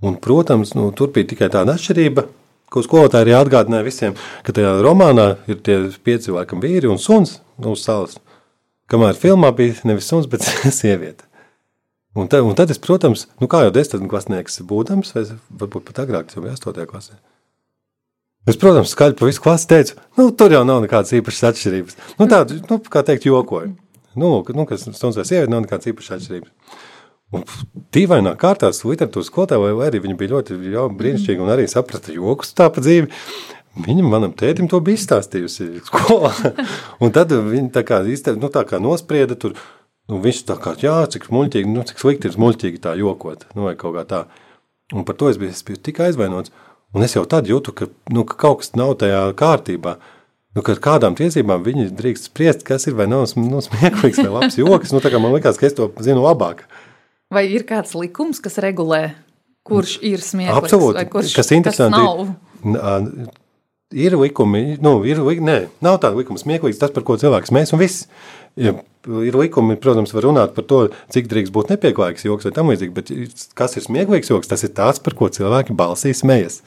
Un, 0.05 0.19
protams, 0.21 0.75
nu, 0.75 0.89
tur 0.97 1.13
bija 1.15 1.31
tikai 1.31 1.49
tāda 1.53 1.77
atšķirība, 1.79 2.27
ko 2.75 2.83
skolotāji 2.83 3.29
arī 3.29 3.37
atgādināja 3.39 3.87
visiem, 3.87 4.17
ka 4.47 4.55
tajā 4.57 4.75
romānā 4.85 5.35
ir 5.51 5.61
tie 5.65 5.79
pieci 6.05 6.29
cilvēki, 6.29 6.59
vīri 6.63 6.91
un 6.91 6.99
suns 6.99 7.39
uz 7.59 7.85
salas. 7.87 8.19
Kamēr 8.91 9.17
filmā 9.17 9.53
bija 9.57 9.79
nevis 9.89 10.11
suns, 10.11 10.27
bet 10.31 10.45
sieviete. 10.81 11.29
Un, 12.15 12.29
te, 12.31 12.39
un 12.39 12.55
tad 12.55 12.71
es, 12.71 12.79
protams, 12.79 13.27
nu 13.43 13.49
kā 13.51 13.65
jau 13.65 13.73
desmitgadnieks 13.75 14.61
būdams, 14.69 15.15
vai 15.17 15.25
varbūt 15.63 15.89
pat 15.89 16.05
agrāk, 16.05 16.35
jau 16.35 16.45
bija 16.45 16.55
astotajā 16.55 16.87
klasē. 16.91 17.17
Es, 18.45 18.59
protams, 18.61 18.93
skaļi 18.93 19.17
pa 19.19 19.27
visu 19.27 19.43
klasi 19.43 19.67
teicu, 19.71 19.97
nu, 20.19 20.29
tur 20.37 20.53
jau 20.53 20.61
nav 20.69 20.83
nekādas 20.85 21.15
īpašas 21.17 21.49
atšķirības. 21.51 21.99
Nu, 22.21 22.29
tādu, 22.31 22.61
nu, 22.69 22.79
kā 22.93 23.03
teikt, 23.07 23.27
jokoju. 23.27 23.73
Nu, 24.21 24.31
nu 24.55 24.67
kas 24.69 24.85
suns 24.85 25.17
vai 25.19 25.25
sieviete, 25.27 25.51
nav 25.51 25.65
nekādas 25.65 25.91
īpašas 25.91 26.19
atšķirības. 26.19 26.53
Un 27.35 27.45
dīvainā 27.95 28.35
kārtā 28.39 28.71
literatūras 28.71 29.31
skolotāja, 29.31 29.63
vai 29.63 29.89
arī 29.89 30.01
viņa 30.05 30.17
bija 30.21 30.35
ļoti 30.37 30.59
jau, 30.73 30.87
brīnišķīga 31.01 31.45
un 31.45 31.53
arī 31.55 31.67
saprata 31.71 32.15
joks 32.15 32.55
tā 32.55 32.69
pa 32.71 32.85
dzīvi. 32.85 33.11
Viņa 33.85 34.05
manam 34.07 34.35
tētim 34.39 34.69
to 34.71 34.79
bija 34.85 35.01
izstāstījusi 35.01 35.83
skolā. 35.89 36.31
un 37.03 37.15
tad 37.15 37.33
viņa 37.35 37.73
tā 37.75 37.83
kā, 37.87 38.05
iztev, 38.07 38.39
nu, 38.39 38.51
tā 38.55 38.63
kā 38.69 38.79
nosprieda 38.83 39.35
tur, 39.35 39.57
nu, 40.11 40.21
viņš 40.23 40.45
tā 40.47 40.59
kā, 40.63 40.77
jā, 40.79 41.01
cik 41.11 41.27
muļķīgi, 41.35 41.73
nu, 41.75 41.83
cik 41.89 42.03
slikti 42.03 42.31
ir 42.31 42.39
muļķīgi 42.39 42.83
tā 42.85 42.95
jokot, 43.01 43.49
nu, 43.57 43.67
vai 43.67 43.75
kaut 43.81 43.97
kā 43.99 44.07
tā. 44.07 44.23
Un 44.95 45.03
par 45.09 45.19
to 45.19 45.33
es 45.33 45.41
biju, 45.41 45.51
es 45.51 45.65
biju 45.67 45.81
tik 45.83 45.99
aizvainots. 46.05 46.55
Un 46.95 47.03
es 47.03 47.17
jau 47.17 47.25
tad 47.27 47.49
jūtu, 47.51 47.75
ka, 47.75 47.89
nu, 48.15 48.23
ka 48.29 48.39
kaut 48.39 48.63
kas 48.63 48.77
nav 48.79 48.95
tajā 49.01 49.25
kārtībā. 49.35 49.97
Nu, 50.55 50.63
ar 50.63 50.79
kādām 50.79 51.17
tiesībām 51.19 51.65
viņi 51.67 51.89
drīkst 51.99 52.29
spriest, 52.31 52.63
kas 52.69 52.87
ir 52.87 52.95
vai 52.95 53.09
nav 53.11 53.27
nu, 53.41 53.59
smieklīgs 53.65 54.21
vai 54.23 54.31
labs 54.31 54.59
joks. 54.61 54.95
Nu, 54.95 55.03
man 55.19 55.35
liekas, 55.35 55.59
ka 55.59 55.67
es 55.67 55.75
to 55.75 55.89
zinu 55.99 56.23
labāk. 56.23 56.63
Vai 57.35 57.47
ir 57.51 57.67
kāds 57.69 57.95
likums, 57.99 58.41
kas 58.45 58.61
regulē, 58.63 59.03
kurš 59.67 59.99
ir 60.05 60.23
smieklīgs? 60.23 60.61
Absolūti. 60.63 61.07
Kurš, 61.13 61.35
kas 61.37 61.53
interesanti, 61.57 61.99
kas 61.99 62.73
nav? 62.79 63.29
Ir 63.95 64.17
likumi, 64.19 64.65
nu, 64.83 64.97
ir, 65.07 65.21
nē, 65.45 65.59
nav 65.85 66.01
tāda 66.03 66.19
likuma 66.19 66.41
smieklīgs, 66.41 66.81
tas, 66.81 66.91
par 66.95 67.05
ko 67.07 67.19
cilvēks 67.21 67.53
mēs 67.55 67.75
un 67.75 67.83
viss. 67.83 68.09
Ja 68.59 68.75
ir 69.07 69.37
likumi, 69.37 69.77
protams, 69.81 70.15
var 70.17 70.27
runāt 70.29 70.55
par 70.57 70.67
to, 70.69 70.81
cik 71.13 71.29
drīkst 71.31 71.55
būt 71.55 71.73
nepieklājīgs 71.75 72.27
joks 72.27 72.49
vai 72.49 72.55
tam 72.57 72.71
līdzīgi, 72.73 72.95
bet 72.97 73.13
kas 73.59 73.77
ir 73.79 73.85
smieklīgs 73.85 74.33
joks, 74.33 74.51
tas 74.51 74.65
ir 74.65 74.73
tāds, 74.77 75.03
par 75.05 75.17
ko 75.19 75.29
cilvēki 75.33 75.77
balsī 75.77 76.15
smējas. 76.17 76.63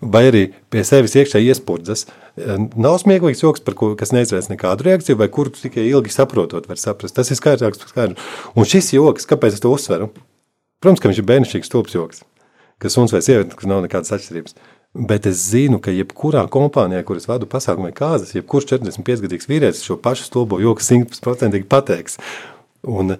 Vai 0.00 0.22
arī 0.30 0.46
pie 0.72 0.80
sevis 0.86 1.12
iekšā 1.20 1.42
iespurdzas. 1.44 2.06
Nav 2.80 2.96
smieklīgs 3.02 3.42
joks, 3.44 3.60
ko, 3.76 3.92
kas 4.00 4.14
neizraisa 4.16 4.52
nekādu 4.54 4.86
reakciju, 4.86 5.18
vai 5.20 5.28
kuru 5.28 5.52
tikai 5.52 5.84
ilgi 5.90 6.14
saprotot, 6.14 6.68
var 6.70 6.80
saprast. 6.80 7.18
Tas 7.18 7.28
ir 7.28 7.36
skaidrāks 7.36 7.82
par 7.82 7.92
skaidru. 7.92 8.16
Un 8.56 8.68
šis 8.68 8.94
joks, 8.96 9.28
kāpēc 9.28 9.58
es 9.58 9.64
to 9.64 9.72
uzsveru? 9.74 10.08
Protams, 10.80 11.02
ka 11.02 11.10
viņš 11.10 11.20
ir 11.20 11.28
bērnišķīgs 11.28 11.68
stulbs 11.68 11.92
joks, 11.92 12.22
kas 12.80 12.94
suns 12.96 13.12
vai 13.12 13.20
sieviete, 13.20 13.52
kas 13.52 13.68
nav 13.68 13.82
nekādas 13.84 14.14
atšķirības. 14.16 14.56
Bet 15.10 15.26
es 15.28 15.42
zinu, 15.52 15.78
ka 15.84 15.92
jebkurā 15.92 16.46
kompānijā, 16.50 17.04
kuras 17.06 17.28
vadu 17.28 17.46
pasākumu 17.50 17.90
vai 17.90 17.94
kāzas, 17.94 18.32
jebkurš 18.34 18.70
45 18.72 19.26
gadīgs 19.26 19.50
vīrietis 19.50 19.84
šo 19.84 19.98
pašu 20.02 20.24
stulbo 20.26 20.58
joku 20.58 20.82
simtprocentīgi 20.82 21.68
pateiks. 21.70 22.16
Un, 22.88 23.18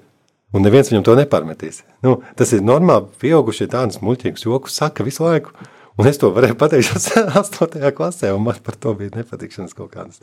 un 0.51 0.65
neviens 0.65 0.89
viņam 0.91 1.05
to 1.07 1.19
nepārmetīs. 1.21 1.85
Nu, 2.03 2.17
tas 2.41 2.57
ir 2.57 2.65
normāli. 2.65 3.13
Pieaugušie 3.21 3.69
tādus 3.71 4.01
muļķīgus 4.01 4.49
jokus 4.49 4.81
saka 4.81 5.07
visu 5.07 5.29
laiku. 5.29 5.53
Un 6.01 6.09
es 6.09 6.17
to 6.17 6.31
varēju 6.33 6.57
pateikt 6.57 7.11
8. 7.43 7.93
klasē, 7.97 8.33
un 8.33 8.47
man 8.47 8.59
par 8.65 8.79
to 8.81 8.95
bija 8.97 9.13
nepatikšanas 9.19 9.77
kaut 9.77 9.93
kādas. 9.93 10.23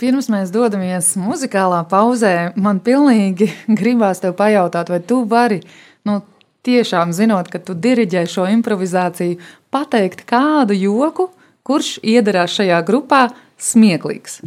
Pirms 0.00 0.30
mēs 0.32 0.52
dodamies 0.54 1.10
muzikālā 1.20 1.82
pauzē, 1.90 2.52
man 2.56 2.78
pilnīgi 2.84 3.50
gribās 3.80 4.22
te 4.22 4.30
pajautāt, 4.36 4.92
vai 4.92 5.00
tu 5.02 5.24
vari 5.28 5.58
nu, 6.06 6.20
tiešām 6.66 7.10
zinot, 7.16 7.50
ka 7.50 7.58
tu 7.62 7.74
diriģē 7.74 8.22
šo 8.30 8.46
improvizāciju, 8.54 9.40
pateikt 9.74 10.22
kādu 10.30 10.78
joku, 10.78 11.28
kurš 11.66 11.96
iedarās 12.06 12.54
šajā 12.56 12.78
grupā 12.86 13.26
smieklīgs? 13.58 14.40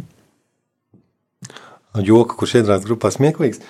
Joku, 2.00 2.40
kurš 2.40 2.60
iedarās 2.62 2.88
grupā 2.88 3.12
smieklīgs? 3.12 3.60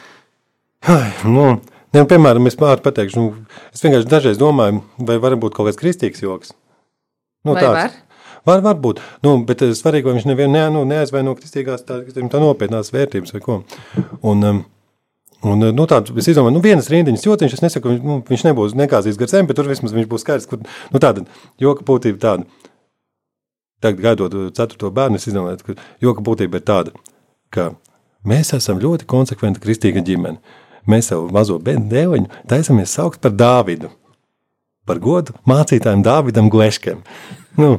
Ai, 0.86 1.10
nu, 1.26 1.58
ne, 1.96 2.04
piemēram, 2.08 2.48
es 2.50 2.58
pāri 2.60 2.84
pateikšu, 2.84 3.20
nu, 3.20 3.46
es 3.74 3.84
vienkārši 3.84 4.10
dažreiz 4.10 4.40
domāju, 4.40 4.82
vai 5.08 5.18
var 5.22 5.36
būt 5.40 5.56
kaut 5.56 5.70
kāds 5.70 5.80
kristīgs 5.80 6.24
joks. 6.24 6.54
Nu, 7.46 7.54
vai 7.54 7.64
tāds. 7.64 7.76
var? 7.76 7.98
Var, 8.48 8.60
var 8.64 8.76
būt, 8.80 9.00
nu, 9.26 9.34
bet 9.44 9.62
svarīgi, 9.76 10.06
vai 10.08 10.16
viņš 10.16 10.26
nevienu 10.30 10.54
ne, 10.56 10.66
nu, 10.72 10.84
neaizvaino 10.88 11.34
kristīgās 11.36 11.84
tā, 11.84 12.00
tā 12.08 12.40
nopietnās 12.40 12.92
vērtības 12.94 13.34
vai 13.36 13.42
ko. 13.44 13.62
Un, 14.20 14.46
um, 14.48 14.62
Un, 15.40 15.62
nu, 15.72 15.84
tādu, 15.88 16.12
es 16.20 16.26
izdomāju, 16.28 16.52
nu, 16.52 16.60
vienas 16.60 16.90
rindiņas 16.92 17.22
jotiņš, 17.24 17.54
es 17.56 17.62
nesaku, 17.64 17.88
viņš, 17.88 18.00
nu, 18.04 18.16
viņš 18.28 18.42
nebūs 18.44 18.74
nekāzīs 18.76 19.16
gar 19.16 19.30
zemi, 19.32 19.48
bet 19.48 19.56
tur 19.56 19.70
vismaz 19.70 19.94
viņš 19.96 20.08
būs 20.10 20.24
skaidrs, 20.26 20.48
kur, 20.50 20.60
nu, 20.92 21.00
tāda 21.00 21.24
joka 21.62 21.86
būtība 21.88 22.20
tāda. 22.20 22.66
Tagad 23.80 24.02
gaidot 24.04 24.36
ceturto 24.52 24.90
bērnu, 24.92 25.16
es 25.16 25.24
izdomāju, 25.30 25.62
ka 25.64 25.76
joka 26.04 26.20
būtība 26.26 26.60
ir 26.60 26.66
tāda, 26.68 26.92
ka 27.48 27.70
mēs 28.28 28.52
esam 28.58 28.82
ļoti 28.82 29.08
konsekventi 29.08 29.62
kristīga 29.64 30.04
ģimene. 30.04 30.36
Mēs 30.90 31.10
savu 31.12 31.28
mazo 31.34 31.58
dēliņu 31.62 32.44
taisamies 32.50 32.96
saukt 32.96 33.22
par 33.22 33.34
Dāvidu. 33.36 33.92
Par 34.88 34.98
godu 35.02 35.36
mācītājiem 35.48 36.02
Dāvidam 36.02 36.50
Gleškem. 36.50 37.04
Nu, 37.60 37.76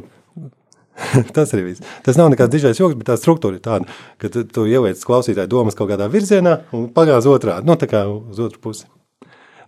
tas 1.35 1.53
ir 1.53 1.65
viss. 1.65 1.83
Tas 2.05 2.19
nav 2.19 2.31
nekāds 2.31 2.53
dižais 2.53 2.79
joks, 2.79 2.95
bet 2.99 3.09
tā 3.09 3.17
struktūra 3.19 3.57
ir 3.57 3.65
tāda, 3.65 3.99
ka 4.21 4.31
tu, 4.31 4.45
tu 4.47 4.65
ieliec 4.69 5.01
klausītāju 5.07 5.51
domas 5.51 5.77
kaut 5.77 5.91
kādā 5.91 6.07
virzienā 6.11 6.61
un 6.77 6.89
pagāz 6.93 7.27
otrādi, 7.29 7.67
nu 7.67 7.77
tā 7.79 7.89
kā 7.91 8.05
uz 8.07 8.41
otru 8.43 8.61
pusi. 8.63 8.87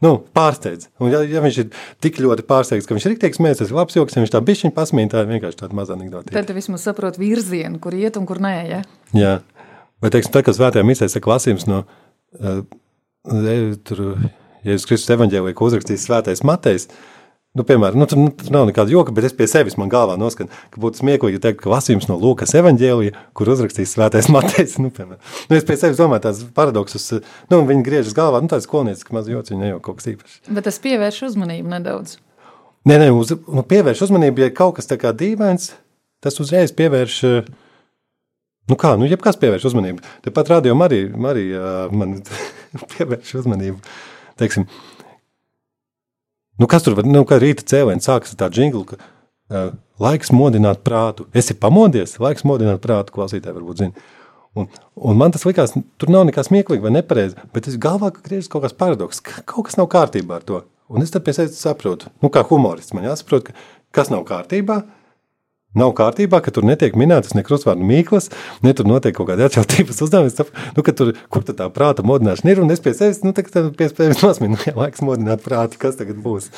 Nu, 0.03 0.17
pārsteidz. 0.35 0.89
Un, 0.99 1.13
ja, 1.13 1.21
ja 1.23 1.39
viņš 1.43 1.57
ir 1.61 1.69
tik 2.03 2.17
ļoti 2.19 2.43
pārsteigts, 2.47 2.87
ka 2.87 2.95
viņš 2.95 3.05
ir 3.07 3.13
rīktīgs 3.13 3.39
mēnesis, 3.39 3.61
tas 3.61 3.71
ir 3.71 3.77
labs 3.77 3.95
joks, 3.95 4.17
ja 4.17 4.23
viņš 4.23 4.33
tā 4.33 4.41
bišķiņ 4.43 4.73
pasmīn, 4.75 5.11
tā 5.11 5.23
ir 5.23 5.29
vienkārši 5.29 5.61
tāda 5.61 5.77
maza 5.77 5.95
anekdote. 5.95 6.33
Tad 6.35 6.51
vismaz 6.55 6.83
saprot 6.83 7.19
virzienu, 7.21 7.79
kur 7.83 7.95
iet 7.95 8.19
un 8.19 8.27
kur 8.27 8.41
nē, 8.43 8.55
ja? 8.67 8.81
Jā. 9.15 9.33
Vai, 10.03 10.11
teiksim, 10.11 10.33
tā, 10.35 10.41
ka 10.43 10.51
svētajā 10.51 10.83
misē 10.83 11.07
saka 11.07 11.31
lasījums 11.31 11.69
no, 11.71 11.85
uh, 12.35 12.65
tur, 13.87 14.05
Jēzus 14.63 14.87
Kristus 14.89 15.15
evaņģēlī, 15.17 15.55
ko 15.57 15.69
uzrakstījis 15.69 16.07
svētais 16.07 16.43
Matejs, 16.47 16.89
uh, 16.89 17.13
Nu, 17.53 17.61
piemēram, 17.69 17.99
nu, 18.01 18.05
tur, 18.09 18.17
nu, 18.17 18.31
tur 18.33 18.49
nav 18.49 18.63
nekāda 18.65 18.89
joka, 18.89 19.13
bet 19.13 19.27
es 19.27 19.35
pie 19.37 19.45
sevis 19.45 19.75
man 19.77 19.91
galvā 19.91 20.15
noskan, 20.17 20.47
ka 20.73 20.79
būtu 20.81 21.03
smieklīgi 21.03 21.37
teikt, 21.41 21.59
ka 21.61 21.69
lasījums 21.69 22.07
no 22.09 22.15
Lūkas 22.17 22.55
evaņģēlija, 22.57 23.13
kur 23.37 23.51
uzrakstīs 23.53 23.93
svētais 23.93 24.29
Matejs. 24.33 24.73
Nu, 24.83 24.89
piemēram. 24.89 25.19
nu, 25.21 25.55
es 25.55 25.67
pie 25.67 25.77
sevis 25.77 25.99
domāju 25.99 26.23
tās 26.25 26.39
paradoksus, 26.57 27.05
nu, 27.53 27.59
viņi 27.69 27.85
griežas 27.85 28.15
galvā, 28.17 28.41
nu, 28.41 28.49
tāds 28.49 28.65
skolnieks, 28.65 29.05
ka 29.05 29.13
maz 29.13 29.29
jociņi 29.29 29.59
ne 29.59 29.69
jau 29.69 29.77
kaut 29.85 29.99
kas 30.01 30.09
īpašs. 30.15 30.39
Bet 30.49 30.65
tas 30.65 30.81
pievērš 30.81 31.21
uzmanību 31.29 31.69
nedaudz. 31.75 32.17
Nē, 32.89 32.97
nē, 33.03 33.11
uz, 33.13 33.35
nu, 33.37 33.63
pievērš 33.69 34.01
uzmanību, 34.07 34.47
ja 34.47 34.49
kaut 34.57 34.79
kas 34.79 34.89
tā 34.89 34.97
kā 34.99 35.13
dīvains, 35.15 35.69
tas 36.25 36.41
uzreiz 36.41 36.73
pievērš, 36.75 37.19
nu 38.73 38.79
kā, 38.81 38.95
nu, 38.97 39.05
jebkas 39.07 39.37
pievērš 39.39 39.69
uzmanību. 39.69 40.03
Tepat 40.25 40.55
rādījum 40.57 40.83
arī, 40.89 41.05
arī 41.29 41.47
man 41.93 42.17
pievērš 42.95 43.37
uzmanību, 43.43 43.79
teiksim, 44.41 44.67
Nu, 46.57 46.67
kas 46.67 46.83
tur 46.85 46.93
var, 46.97 47.07
nu, 47.09 47.23
kā 47.25 47.39
rīta 47.41 47.65
cēliens 47.65 48.05
sākas 48.05 48.35
ar 48.35 48.43
tādu 48.43 48.61
jinglu, 48.61 48.83
ka 48.85 48.97
uh, 48.99 49.71
laiks 50.03 50.29
modināt 50.35 50.83
prātu. 50.85 51.25
Esi 51.33 51.55
pamodies, 51.57 52.19
laiks 52.21 52.45
modināt 52.45 52.83
prātu, 52.83 53.15
klausītāji 53.15 53.57
varbūt 53.57 53.81
zina. 53.81 54.03
Un, 54.53 54.67
un 54.93 55.17
man 55.17 55.33
tas 55.33 55.47
likās, 55.47 55.73
tur 55.97 56.11
nav 56.13 56.27
nekas 56.29 56.51
smieklīgi 56.51 56.85
vai 56.85 56.91
nepareizi, 56.93 57.39
bet 57.55 57.71
es 57.71 57.79
galvā 57.81 58.11
ka 58.13 58.21
griežas 58.21 58.51
kaut 58.53 58.67
kas 58.67 58.75
paradoks, 58.77 59.23
ka 59.25 59.41
kaut 59.49 59.65
kas 59.69 59.79
nav 59.79 59.89
kārtībā 59.89 60.37
ar 60.37 60.45
to. 60.45 60.61
Un 60.93 61.01
es 61.01 61.09
tad 61.09 61.25
pie 61.25 61.33
sevis 61.33 61.57
saprotu, 61.57 62.11
nu, 62.21 62.29
kā 62.29 62.43
humorists 62.45 62.93
man 62.93 63.07
jāsaprot, 63.07 63.49
ka 63.49 63.97
kas 63.97 64.13
nav 64.13 64.27
kārtībā, 64.29 64.83
Nav 65.77 65.93
kārtībā, 65.97 66.37
ka 66.45 66.53
tur 66.53 66.65
netiek 66.67 66.93
minētas 66.99 67.33
ne 67.33 67.41
krustvārdu 67.45 67.85
mīklas, 67.89 68.29
ne 68.65 68.73
tur 68.77 68.89
notiek 68.89 69.15
kaut 69.17 69.31
kāda 69.31 69.49
atšķirības 69.49 70.01
uzdevums. 70.05 70.55
Nu, 70.77 70.85
tur, 70.85 71.13
kur 71.33 71.45
tā 71.47 71.69
prāta 71.73 72.05
modināšana 72.05 72.53
ir? 72.53 72.61
Un 72.61 72.73
es 72.73 72.83
pie 72.83 72.93
sevis, 72.97 73.23
nu, 73.25 73.33
tā, 73.33 73.45
pie 73.45 73.89
sevis 73.89 74.21
nosminu, 74.21 74.59
nu, 74.59 74.75
laiks 74.77 75.01
modināt 75.05 75.41
prātu, 75.45 75.81
kas 75.81 75.97
tagad 75.97 76.21
būs. 76.21 76.51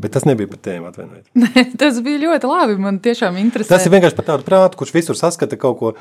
Bet 0.00 0.16
tas 0.16 0.24
nebija 0.26 0.50
par 0.50 0.58
tēmu, 0.64 0.88
atvainojiet. 0.90 1.28
tas 1.80 2.00
bija 2.02 2.22
ļoti 2.24 2.50
labi. 2.50 2.78
Man 2.82 2.98
tiešām 3.04 3.36
interesē. 3.38 3.76
Tas 3.76 3.84
ir 3.86 3.92
vienkārši 3.94 4.18
par 4.18 4.26
tādu 4.32 4.46
prātu, 4.48 4.80
kurš 4.80 4.94
visur 4.96 5.18
saskata 5.18 5.58
kaut 5.60 5.78
ko 5.78 5.92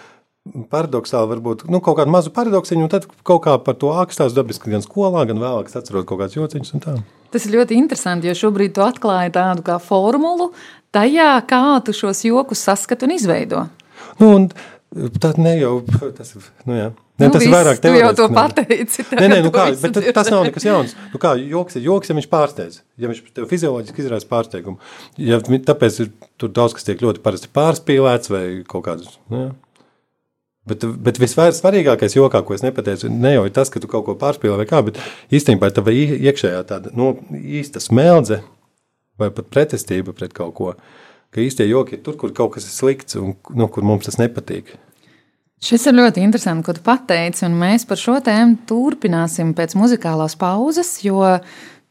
paradoxāli, 0.43 1.29
varbūt 1.31 1.63
nu, 1.71 1.79
kaut 1.83 1.97
kādu 2.01 2.11
mazu 2.11 2.31
paradoksiņu, 2.35 2.85
un 2.85 2.91
tad 2.91 3.07
kaut 3.25 3.45
kā 3.45 3.55
par 3.63 3.77
to 3.79 3.93
ākstās 3.95 4.35
dabiski 4.35 4.73
gan 4.73 4.83
skolā, 4.83 5.23
gan 5.29 5.39
vēlāk 5.39 5.71
atcerot 5.71 6.07
kaut 6.09 6.19
kādas 6.19 6.35
jociņas 6.35 6.75
un 6.75 6.83
tā. 6.83 6.97
Tas 7.33 7.47
ir 7.47 7.55
ļoti 7.55 7.77
interesanti, 7.79 8.29
jo 8.29 8.35
šobrīd 8.37 8.75
tu 8.75 8.83
atklāji 8.85 9.33
tādu 9.37 9.63
kā 9.65 9.79
formulu, 9.81 10.51
tajā, 10.93 11.31
kā 11.49 11.63
tu 11.85 11.95
šos 11.95 12.25
jokus 12.27 12.65
saskati 12.67 13.07
un 13.07 13.15
izveido. 13.15 13.63
Nu, 14.19 14.35
un 14.35 14.51
tad 15.23 15.39
ne 15.41 15.55
jau 15.57 15.79
tas 16.19 16.35
ir. 16.35 16.51
Nu, 16.67 16.77
jā. 16.77 16.91
Ne, 17.21 17.27
nu, 17.29 17.33
tas 17.35 17.43
ir 17.45 17.53
vairāk 17.53 17.79
tev 17.81 17.95
jau 17.95 18.11
to 18.17 18.25
pateici. 18.33 19.03
Nē, 19.13 19.27
nē, 19.29 19.41
nu 19.45 19.51
kā, 19.53 19.67
bet 19.79 19.97
tas 20.17 20.29
nav 20.33 20.47
nekas 20.47 20.65
jauns. 20.65 20.95
Nu 21.13 21.21
kā, 21.21 21.35
joks 21.37 21.77
ir 21.77 21.85
joks, 21.85 22.09
ja 22.09 22.17
viņš 22.17 22.29
pārsteidz. 22.31 22.79
Ja 22.99 23.09
viņš 23.09 23.19
tev 23.37 23.45
fizioloģiski 23.51 24.01
izraisa 24.01 24.29
pārsteigumu. 24.31 24.81
Ja, 25.21 25.37
tāpēc 25.39 25.99
ir 26.03 26.09
tur 26.41 26.51
daudz, 26.53 26.73
kas 26.77 26.89
tiek 26.89 27.05
ļoti 27.05 27.21
parasti 27.23 27.51
pārspīlēts 27.53 28.33
vai 28.33 28.43
kaut 28.69 28.89
kādus. 28.89 29.19
Nu, 29.29 29.45
jā. 29.45 29.51
Bet, 30.63 30.85
bet 31.03 31.19
vissvarīgākais 31.19 32.13
jokā, 32.15 32.39
ko 32.47 32.55
es 32.55 32.61
nepateicu, 32.63 33.09
ne 33.11 33.33
jau 33.33 33.43
ir 33.43 33.51
tas, 33.55 33.67
ka 33.71 33.81
tu 33.83 33.89
kaut 33.91 34.05
ko 34.07 34.15
pārspīlē 34.19 34.61
vai 34.61 34.67
kā, 34.69 34.79
bet 34.87 34.99
īstenībā 35.35 35.67
tā 35.75 35.83
iekšējā 35.83 36.61
tāda 36.69 36.93
no, 36.95 37.17
īsta 37.35 37.81
smeldze 37.83 38.39
vai 39.19 39.27
pat 39.35 39.49
pretestība 39.51 40.15
pret 40.15 40.31
kaut 40.35 40.53
ko. 40.55 40.71
Ka 41.33 41.41
īstie 41.43 41.67
joki 41.67 41.97
ir 41.97 42.03
tur, 42.05 42.15
kur 42.19 42.31
kaut 42.35 42.53
kas 42.55 42.69
ir 42.69 42.71
slikts 42.71 43.17
un 43.19 43.33
no, 43.57 43.67
kur 43.67 43.83
mums 43.83 44.07
tas 44.07 44.19
nepatīk. 44.21 44.71
Šis 45.63 45.87
ir 45.87 45.95
ļoti 45.95 46.23
interesanti, 46.23 46.65
ko 46.67 46.75
tu 46.75 46.83
pateici, 46.83 47.45
un 47.47 47.59
mēs 47.59 47.85
par 47.87 47.99
šo 47.99 48.17
tēmu 48.23 48.65
turpināsim 48.67 49.53
pēc 49.55 49.75
muzikālās 49.79 50.35
pauzes, 50.39 50.97
jo 51.03 51.23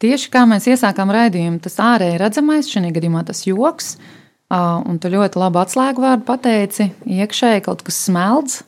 tieši 0.03 0.33
kā 0.33 0.43
mēs 0.49 0.69
iesākām 0.73 1.13
raidījumu, 1.13 1.61
tas 1.65 1.79
ārēji 1.81 2.21
redzamais, 2.21 2.69
šajā 2.73 2.93
gadījumā 2.93 3.25
tas 3.29 3.45
joks, 3.49 3.95
un 4.53 4.99
tu 5.01 5.11
ļoti 5.13 5.41
labu 5.41 5.63
atslēgvārdu 5.63 6.27
pateici, 6.29 6.91
iekšēji 7.09 7.65
kaut 7.67 7.85
kas 7.87 8.03
smeldz, 8.09 8.59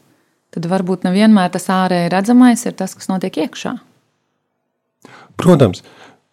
tad 0.55 0.69
varbūt 0.71 1.05
nevienmēr 1.09 1.53
tas 1.53 1.69
ārēji 1.73 2.13
redzamais 2.15 2.63
ir 2.65 2.77
tas, 2.79 2.95
kas 2.97 3.11
notiek 3.11 3.43
iekšā. 3.45 3.77
Protams, 5.37 5.83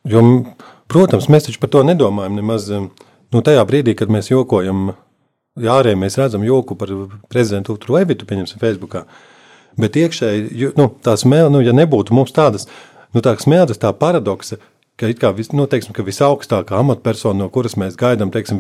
jo 0.08 0.22
Protams, 0.92 1.30
mēs 1.32 1.48
taču 1.48 1.62
par 1.62 1.72
to 1.72 1.86
nedomājam 1.88 2.36
nemaz. 2.36 2.68
Nu, 3.32 3.40
tajā 3.46 3.62
brīdī, 3.68 3.94
kad 3.96 4.10
mēs 4.12 4.28
jokojam, 4.28 4.90
ārēji 5.56 6.00
mēs 6.02 6.18
redzam 6.20 6.44
joku 6.44 6.76
par 6.76 6.92
prezidentu 7.32 7.78
Levitu, 7.88 8.28
pieņemsim, 8.28 8.60
Facebookā. 8.60 9.06
Bet 9.80 9.96
iekšēji, 9.96 10.74
nu, 10.76 10.90
tā 11.00 11.16
smēle, 11.16 11.48
nu, 11.54 11.62
ja 11.64 11.72
nebūtu 11.72 12.12
mums 12.12 12.36
tādas, 12.36 12.68
nu, 13.16 13.24
tā 13.24 13.38
smēles, 13.40 13.80
tā 13.80 13.94
paradoksa, 13.96 14.60
ka, 15.00 15.08
kā, 15.16 15.32
vis, 15.38 15.54
nu, 15.56 15.64
teiksim, 15.72 15.96
ka 15.96 16.04
visaugstākā 16.04 16.76
amatpersona, 16.84 17.46
no 17.46 17.48
kuras 17.54 17.78
mēs 17.80 17.96
gaidām, 18.00 18.34
teiksim, 18.36 18.60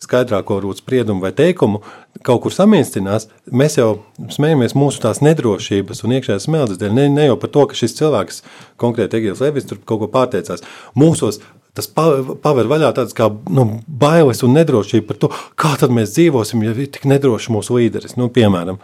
visskaidrāko 0.00 0.62
rūtas 0.62 0.80
spriedumu 0.80 1.20
vai 1.20 1.30
teikumu, 1.36 1.82
kaut 2.24 2.40
kur 2.42 2.54
samīstinās, 2.54 3.28
mēs 3.52 3.76
jau 3.76 4.00
smejamies 4.32 4.72
mūsu 4.74 5.02
tās 5.02 5.20
nedrošības 5.20 6.04
un 6.04 6.14
iekšējās 6.16 6.46
smeldes 6.48 6.80
dēļ. 6.80 6.94
Ne, 6.96 7.08
ne 7.12 7.26
jau 7.28 7.36
par 7.40 7.52
to, 7.52 7.66
ka 7.68 7.76
šis 7.76 7.98
cilvēks, 7.98 8.42
konkrēti 8.80 9.20
Egils 9.20 9.42
Levis, 9.44 9.68
tur 9.68 9.82
kaut 9.84 10.00
ko 10.00 10.08
pārteicās. 10.08 10.64
Mūsos 10.96 11.42
tas 11.76 11.86
paver 11.92 12.70
vaļā 12.70 12.94
tādas 12.96 13.14
kā 13.14 13.28
nu, 13.52 13.66
bailes 13.86 14.40
un 14.42 14.56
nedrošība 14.56 15.06
par 15.12 15.20
to, 15.20 15.30
kā 15.60 15.76
tad 15.78 15.92
mēs 15.94 16.16
dzīvosim, 16.16 16.64
ja 16.64 16.72
ir 16.72 16.90
tik 16.90 17.04
nedrošs 17.10 17.52
mūsu 17.52 17.76
līderis, 17.76 18.16
nu, 18.16 18.30
piemēram. 18.32 18.80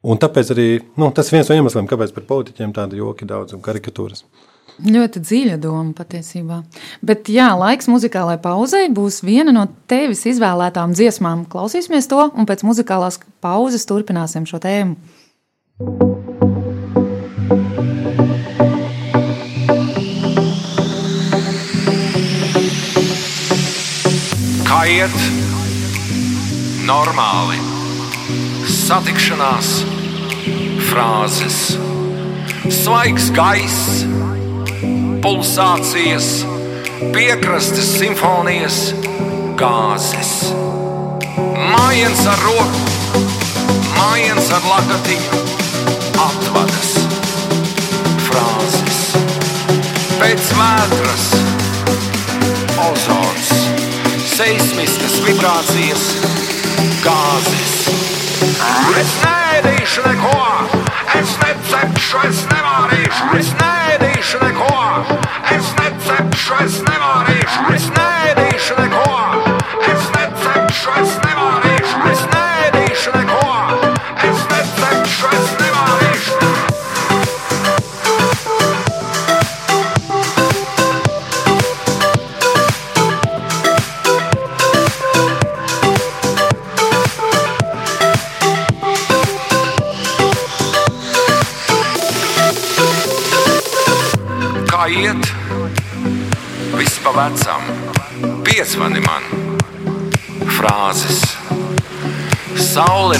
Un 0.00 0.20
tāpēc 0.20 0.52
arī 0.52 0.68
nu, 1.00 1.10
tas 1.16 1.32
viens 1.32 1.48
no 1.48 1.56
iemesliem, 1.56 1.88
kāpēc 1.88 2.12
par 2.16 2.28
politiķiem 2.28 2.76
tāda 2.76 3.00
joki 3.00 3.28
daudz 3.28 3.56
un 3.56 3.64
karikatūras. 3.64 4.24
Ļoti 4.80 5.20
dziļa 5.20 5.56
doma 5.60 5.92
patiesībā. 5.96 6.60
Bet, 7.04 7.28
jā, 7.32 7.50
laiks 7.58 7.88
muzikālajai 7.90 8.40
pauzei 8.42 8.86
būs 8.92 9.20
viena 9.26 9.52
no 9.52 9.66
tevis 9.90 10.24
izvēlētām 10.30 10.94
dziesmām. 10.96 11.44
Klausīsimies 11.50 12.08
to, 12.10 12.30
un 12.32 12.48
pēc 12.48 12.64
muzikālās 12.64 13.20
pauzes 13.44 13.84
turpināsim 13.88 14.48
šo 14.48 14.62
tēmu. 14.62 14.96
Kā 24.64 24.80
iet? 24.88 25.20
Normāli 26.88 27.60
satikšanās, 28.90 29.68
frāzes, 30.88 31.58
svaigs 32.74 33.28
gaiss, 33.36 34.02
pulsācijas, 35.20 36.46
piekrastes 37.12 37.88
simfonijas, 37.98 38.78
gāzes. 39.60 40.30
Mājiens 41.36 42.22
ar 42.30 42.40
roku, 42.46 42.80
mājiens 43.98 44.48
ar 44.56 44.64
lakatiņu, 44.70 45.40
atvadas, 46.24 46.92
frāzes, 48.28 49.02
pēc 50.22 50.48
vētras, 50.56 51.28
ozons, 52.88 53.52
seismiskas 54.32 55.20
vibrācijas, 55.28 56.06
gāzes. 57.04 57.76
Es 59.00 59.16
neēdīšu 59.24 60.08
neko, 60.08 60.39
necepšu, 66.50 66.64
es 66.64 66.89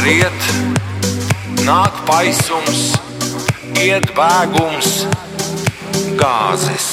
riet, 0.05 0.47
nāk 1.67 2.01
paisums, 2.09 2.95
iet 3.81 4.07
bēgums, 4.17 5.05
gāzes. 6.21 6.89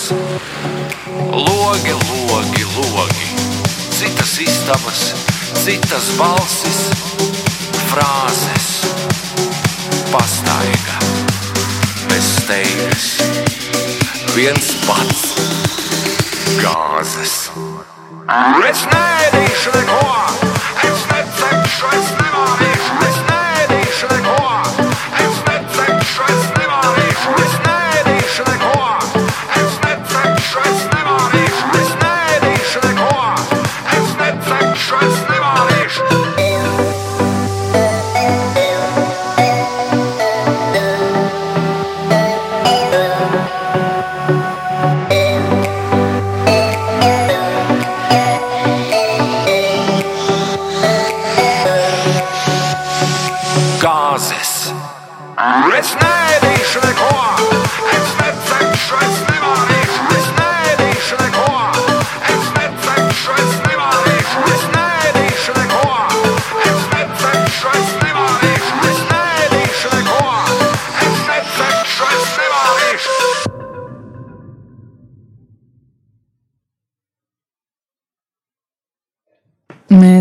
Logi, 1.31 1.93
logi, 1.93 2.65
logi, 2.75 3.29
citas 3.95 4.33
istabas, 4.43 5.01
citas 5.63 6.11
balsis, 6.19 6.81
frāzes. 7.91 8.69
Pastaiga, 10.11 10.99
bez 12.07 12.29
steigas 12.37 13.09
viens 14.35 14.71
pats 14.87 15.25
gāzes. 16.61 17.35
Es 18.67 18.87
neēdīšu 18.91 19.75
neko, 19.75 20.01
es 20.87 21.05
necepšu, 21.11 21.91
es 21.99 22.15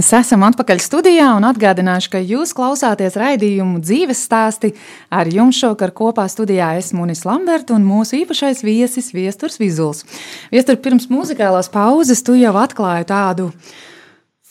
Mēs 0.07 0.21
esam 0.23 0.45
atpakaļ 0.47 0.79
studijā 0.79 1.33
un 1.35 1.43
atgādināšu, 1.49 2.13
ka 2.13 2.21
jūs 2.23 2.53
klausāties 2.55 3.17
raidījumu 3.19 3.81
dzīves 3.83 4.21
stāsti. 4.23 4.69
Ar 5.11 5.27
jums 5.27 5.59
šovakar 5.59 5.91
kopā 5.91 6.29
studijā 6.31 6.69
esmu 6.79 7.01
Munis 7.01 7.25
Lamberts 7.27 7.75
un 7.75 7.83
mūsu 7.83 8.21
īpašais 8.21 8.63
viesis 8.63 9.11
Viesturs 9.11 9.59
Vizuls. 9.59 10.05
Viestur, 10.55 10.79
pirms 10.79 11.09
muzikālās 11.11 11.67
pauzes 11.75 12.23
tu 12.23 12.39
jau 12.39 12.55
atklāji 12.55 13.09
tādu 13.11 13.51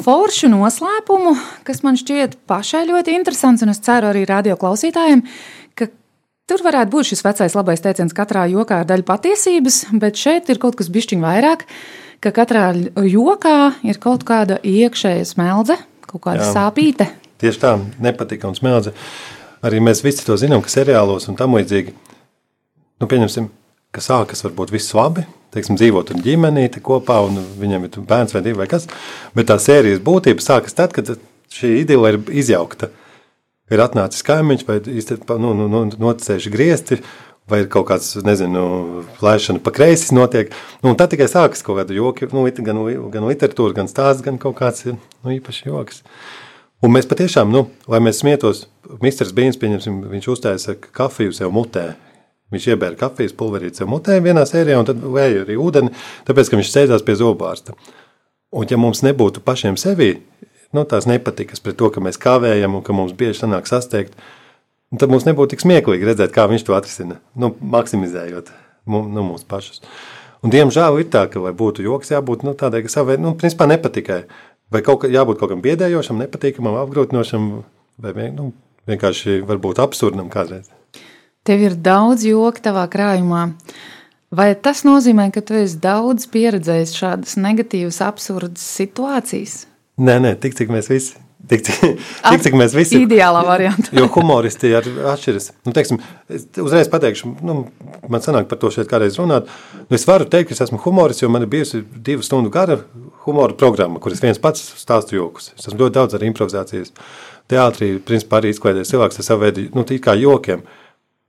foršu 0.04 0.52
noslēpumu, 0.52 1.38
kas 1.64 1.86
man 1.88 1.96
šķiet 2.04 2.36
pašai 2.52 2.84
ļoti 2.92 3.16
interesants, 3.16 3.64
un 3.64 3.72
es 3.72 3.80
ceru 3.80 4.12
arī 4.12 4.28
radio 4.28 4.60
klausītājiem, 4.60 5.24
ka 5.72 5.88
tur 6.52 6.68
varētu 6.68 6.98
būt 6.98 7.14
šis 7.14 7.30
vecais 7.32 7.56
labais 7.56 7.86
teiciens 7.86 8.18
katrā 8.18 8.44
jokā 8.52 8.84
ar 8.84 8.92
daļu 8.92 9.08
patiesības, 9.08 9.86
bet 10.04 10.20
šeit 10.20 10.52
ir 10.52 10.60
kaut 10.60 10.76
kas 10.76 10.92
bišķiņ 10.92 11.24
vairāk 11.24 11.64
ka 12.24 12.32
katrā 12.36 12.70
jokā 13.06 13.58
ir 13.88 14.00
kaut 14.02 14.26
kāda 14.28 14.60
iekšēja 14.64 15.28
smeldze, 15.30 15.78
kaut 16.08 16.24
kāda 16.28 16.46
Jā. 16.46 16.52
sāpīte. 16.56 17.10
Tieši 17.42 17.62
tā, 17.62 17.76
nepatika 18.02 18.50
un 18.50 18.58
smeldze. 18.58 18.96
Arī 19.66 19.82
mēs 19.84 20.04
visi 20.06 20.26
to 20.26 20.38
zinām, 20.40 20.64
ka 20.64 20.72
seriālos 20.72 21.28
un 21.32 21.38
tam 21.40 21.56
līdzīgi, 21.58 21.94
nu, 23.02 23.08
pieņemsim, 23.10 23.50
ka 23.96 24.04
sākas 24.04 24.44
varbūt 24.46 24.74
viss 24.76 24.94
labi, 24.96 25.26
teiksim, 25.56 25.78
dzīvot 25.80 26.12
un 26.14 26.24
ģimenīte 26.26 26.84
kopā, 26.84 27.22
un 27.26 27.40
viņam 27.60 27.88
ir 27.88 28.04
bērns 28.10 28.36
vai 28.36 28.44
divi 28.46 28.60
vai 28.60 28.70
kas, 28.72 28.90
bet 29.36 29.50
tā 29.52 29.58
sērijas 29.62 30.04
būtība 30.04 30.44
sākas 30.44 30.76
tad, 30.78 30.96
kad 30.96 31.16
šī 31.56 31.80
idila 31.84 32.12
ir 32.14 32.20
izjaukta. 32.44 32.92
Ir 33.74 33.82
atnācis 33.82 34.26
kaimiņš 34.28 34.66
vai 34.68 34.78
nu, 35.42 35.54
nu, 35.58 35.70
nu, 35.72 35.86
noticējuši 35.90 36.52
griezti, 36.54 37.00
vai 37.50 37.62
ir 37.64 37.68
kaut 37.72 37.88
kāds, 37.90 38.14
nezinu, 38.26 38.64
plēšana 39.20 39.62
pa 39.64 39.74
kreisi 39.76 40.16
notiek. 40.18 40.54
Nu, 40.84 40.96
tad 40.98 41.14
tikai 41.14 41.28
sākas 41.30 41.62
kaut 41.66 41.80
kāda 41.82 41.96
joka, 41.98 42.30
nu, 42.34 42.46
gan, 42.66 42.82
gan 43.14 43.28
literatūra, 43.30 43.76
gan 43.82 43.92
stāsts, 43.92 44.26
gan 44.26 44.40
kaut 44.42 44.58
kāds 44.60 44.88
nu, 44.90 44.98
īpašs 45.36 45.66
joks. 45.68 46.02
Un 46.84 46.94
mēs 46.94 47.08
patiešām, 47.10 47.54
nu, 47.54 47.68
lai 47.90 48.02
mēs 48.04 48.20
smietos, 48.22 48.66
Mr. 49.00 49.30
Beans, 49.34 49.58
pieņemsim, 49.62 50.02
viņš 50.12 50.28
uztaisa 50.34 50.76
kafiju 50.76 51.34
sev 51.34 51.54
mutē. 51.56 51.94
Viņš 52.54 52.68
iebēra 52.74 52.98
kafijas 53.00 53.34
pulverīti 53.38 53.82
sev 53.82 53.90
mutē 53.90 54.20
vienā 54.22 54.44
sērijā, 54.46 54.78
un 54.78 54.86
tad 54.86 55.02
vēja 55.02 55.46
arī 55.46 55.56
ūdeni, 55.58 55.94
tāpēc, 56.28 56.52
ka 56.52 56.60
viņš 56.60 56.72
sēdās 56.72 57.06
pie 57.06 57.16
zobārsta. 57.18 57.74
Un 58.56 58.70
ja 58.70 58.78
mums 58.78 59.02
nebūtu 59.06 59.42
pašiem 59.46 59.80
sevi, 59.82 60.12
nu, 60.76 60.84
tās 60.86 61.08
nepatikas 61.10 61.64
pret 61.64 61.80
to, 61.80 61.90
ka 61.94 62.04
mēs 62.06 62.22
kavējam 62.22 62.78
un 62.78 62.86
ka 62.86 62.94
mums 62.96 63.16
bieži 63.18 63.42
sanāk 63.42 63.66
sasteigt, 63.70 64.14
Un 64.96 65.00
tad 65.02 65.12
mums 65.12 65.26
nebūtu 65.28 65.52
tik 65.52 65.64
smieklīgi 65.66 66.08
redzēt, 66.08 66.32
kā 66.32 66.46
viņš 66.48 66.64
to 66.64 66.76
atrisina, 66.78 67.18
nu, 67.36 67.50
maksimizējot 67.60 68.48
nu, 68.88 69.24
mūsu 69.28 69.44
pašus. 69.50 69.82
Un, 70.40 70.54
diemžēl 70.54 71.02
ir 71.02 71.10
tā, 71.12 71.26
ka, 71.28 71.42
lai 71.44 71.52
būtu 71.58 71.84
joks, 71.84 72.14
jābūt 72.14 72.46
nu, 72.48 72.54
tādai, 72.56 72.80
ka 72.86 72.94
savai, 72.94 73.18
nu, 73.20 73.34
principā 73.36 73.68
nepatikai. 73.68 74.22
Vai 74.72 74.80
kaut 74.86 75.02
kā, 75.02 75.10
jābūt 75.12 75.42
kaut 75.42 75.52
kam 75.52 75.64
biedējošam, 75.66 76.22
nepatīkamam, 76.24 76.78
apgrūtinošam, 76.86 77.50
vai 78.00 78.14
vien, 78.16 78.32
nu, 78.40 78.54
vienkārši 78.88 79.42
varbūt 79.50 79.84
absurdam 79.84 80.32
kādreiz. 80.32 80.72
Tev 81.44 81.66
ir 81.66 81.76
daudz 81.76 82.24
joku 82.24 82.64
tavā 82.64 82.88
krājumā. 82.88 83.50
Vai 84.32 84.48
tas 84.56 84.86
nozīmē, 84.88 85.28
ka 85.36 85.44
tu 85.44 85.60
esi 85.60 85.76
daudz 85.84 86.32
pieredzējis 86.32 86.96
šādas 87.02 87.36
negatīvas, 87.36 88.00
absurdas 88.08 88.64
situācijas? 88.80 89.66
Nē, 90.00 90.22
nē, 90.24 90.38
tik 90.40 90.56
cik 90.56 90.72
mēs 90.72 90.88
visi. 90.88 91.20
Tik, 91.50 91.62
tik, 91.68 92.42
cik 92.42 92.56
mēs 92.58 92.74
visi 92.74 93.02
Ideālā 93.04 93.42
variantā. 93.46 93.92
Jo 93.94 94.08
humoristi 94.16 94.72
ir 94.72 94.88
atšķiras. 95.12 95.52
Nu, 95.68 95.74
teiksim, 95.76 96.00
es 96.32 96.48
uzreiz 96.62 96.90
pateikšu, 96.92 97.34
nu, 97.46 97.58
man 98.10 98.24
sanāk 98.26 98.48
par 98.50 98.60
to 98.62 98.72
šeit 98.74 98.90
kādreiz 98.90 99.20
runāt. 99.22 99.52
Nu, 99.84 99.98
es 99.98 100.08
varu 100.10 100.26
teikt, 100.30 100.50
ka 100.50 100.58
es 100.58 100.64
esmu 100.66 100.80
humorists, 100.86 101.22
jo 101.22 101.30
man 101.34 101.46
ir 101.46 101.52
bijusi 101.52 101.84
divu 102.08 102.26
stundu 102.26 102.54
gara 102.54 102.80
humora 103.26 103.58
programma, 103.58 104.02
kur 104.02 104.16
es 104.16 104.24
viens 104.24 104.42
pats 104.42 104.64
stāstu 104.82 105.20
jokus. 105.20 105.52
Es 105.58 105.68
esmu 105.68 105.84
ļoti 105.84 105.98
daudz 106.00 106.18
arī 106.18 106.32
improvizācijas 106.32 106.96
teātrī, 107.52 107.92
principā 108.02 108.42
arī 108.42 108.54
izklaidējis 108.54 108.96
cilvēks 108.96 109.22
ar 109.22 109.30
savu 109.30 109.46
veidu, 109.46 109.68
nu, 109.76 109.86
kā 109.86 110.18
jokiem. 110.18 110.66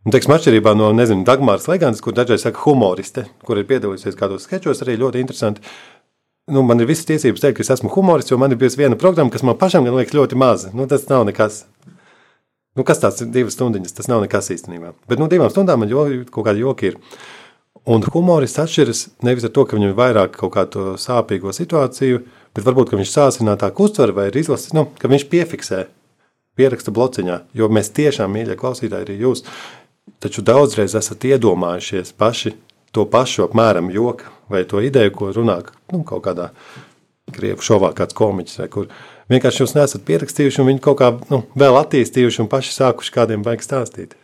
Un, 0.07 0.13
teiksim, 0.15 0.37
atšķirībā 0.37 0.71
no, 0.79 0.93
nezinu, 0.95 1.25
Dagmāras 1.27 1.67
Legandas, 1.67 2.01
kur 2.05 2.15
dažreiz 2.15 2.45
saka 2.47 2.63
humoriste, 2.63 3.25
kur 3.43 3.59
ir 3.59 3.67
piedalījusies 3.67 4.15
kādos 4.17 4.45
skečos, 4.47 4.85
arī 4.85 4.95
ļoti 5.01 5.19
interesanti 5.25 5.65
nu, 6.47 6.63
man 6.63 6.81
ir 6.81 6.89
visas 6.89 7.07
tiesības 7.09 7.43
teikt, 7.43 7.59
ka 7.59 7.65
es 7.65 7.73
esmu 7.75 7.91
humorists, 7.95 8.31
jo 8.31 8.39
man 8.39 8.55
ir 8.55 8.61
bijusi 8.61 8.81
viena 8.81 8.99
programma, 8.99 9.33
kas 9.35 9.45
man 9.47 9.59
pašam 9.59 9.87
liekas 9.89 10.15
ļoti 10.15 10.39
maza. 10.39 10.71
Nu, 10.77 10.87
tas 10.91 11.09
nav 11.11 11.27
nekas. 11.27 11.65
Nu, 12.77 12.85
kas 12.85 13.01
tāds 13.03 13.23
ir 13.25 13.33
divas 13.33 13.57
stundiņas? 13.57 13.97
Tas 13.97 14.11
nav 14.13 14.23
nekas 14.23 14.53
īstenībā. 14.53 14.93
Bet 15.09 15.21
nu, 15.23 15.31
divām 15.33 15.51
stundām 15.51 15.83
man 15.83 15.91
jo, 15.91 16.05
kaut 16.31 16.47
kāda 16.47 16.61
joka 16.61 16.91
ir. 16.91 17.01
Un 17.87 18.03
humorists 18.03 18.59
atšķiras 18.59 19.03
nevis 19.27 19.47
ar 19.47 19.53
to, 19.55 19.65
ka 19.65 19.79
viņam 19.79 19.93
ir 19.93 19.99
vairāk 19.99 20.35
kaut 20.41 20.53
kādu 20.57 20.97
sāpīgo 21.01 21.55
situāciju, 21.55 22.25
bet 22.55 22.67
varbūt 22.67 22.95
viņš 22.97 23.13
sāsinātāk 23.13 23.79
uztver 23.83 24.13
vai 24.15 24.29
ir 24.29 24.39
izlasis, 24.43 24.75
nu, 24.75 24.89
ka 24.99 25.11
viņš 25.11 25.27
piefiksē, 25.31 25.85
pieraksta 26.59 26.95
blociņā. 26.95 27.41
Jo 27.55 27.71
mēs 27.71 27.93
tiešām, 27.95 28.35
mīļie 28.35 28.59
klausītāji, 28.59 29.07
arī 29.07 29.19
jūs, 29.23 29.45
taču 30.23 30.43
daudzreiz 30.47 30.99
esat 30.99 31.29
iedomājušies 31.31 32.15
paši 32.19 32.57
to 32.95 33.07
pašu 33.11 33.47
apmēram 33.47 33.91
joku 33.95 34.31
vai 34.53 34.65
to 34.69 34.83
ideju, 34.85 35.15
ko 35.15 35.31
runā 35.35 35.61
nu, 35.93 36.03
kaut 36.07 36.25
kādā 36.27 36.51
krievu 37.35 37.65
šovā 37.65 37.91
kāds 37.97 38.15
komiķis 38.17 38.61
vai 38.63 38.69
kur. 38.71 38.93
Vienkārši 39.33 39.65
jūs 39.65 39.75
nesat 39.75 40.05
pierakstījuši 40.07 40.63
un 40.63 40.71
viņi 40.71 40.85
kaut 40.85 41.01
kā 41.01 41.11
nu, 41.33 41.43
vēl 41.59 41.81
attīstījuši 41.81 42.45
un 42.45 42.51
paši 42.53 42.77
sākuši 42.77 43.15
kādiem 43.17 43.43
baigi 43.47 43.67
stāstīt. 43.67 44.15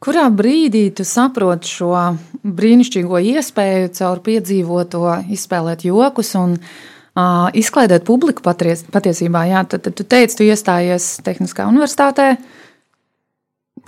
Kurā 0.00 0.26
brīdī 0.32 0.86
tu 0.96 1.04
saproti 1.04 1.68
šo 1.68 1.92
brīnišķīgo 2.40 3.20
iespēju 3.34 3.90
caur 3.98 4.22
piedzīvoto 4.24 5.02
izspēlēt 5.36 5.84
jokus 5.84 6.32
un 6.40 6.54
uh, 6.56 7.48
izklaidēt 7.52 8.06
publiku 8.08 8.44
patries, 8.44 8.86
patiesībā? 8.88 9.44
Jā, 9.50 9.66
tad, 9.68 9.84
tad 9.84 9.98
tu 9.98 10.08
teici, 10.08 10.38
tu 10.38 10.48
iestājies 10.48 11.18
Tehniskā 11.24 11.68
universitātē. 11.68 12.30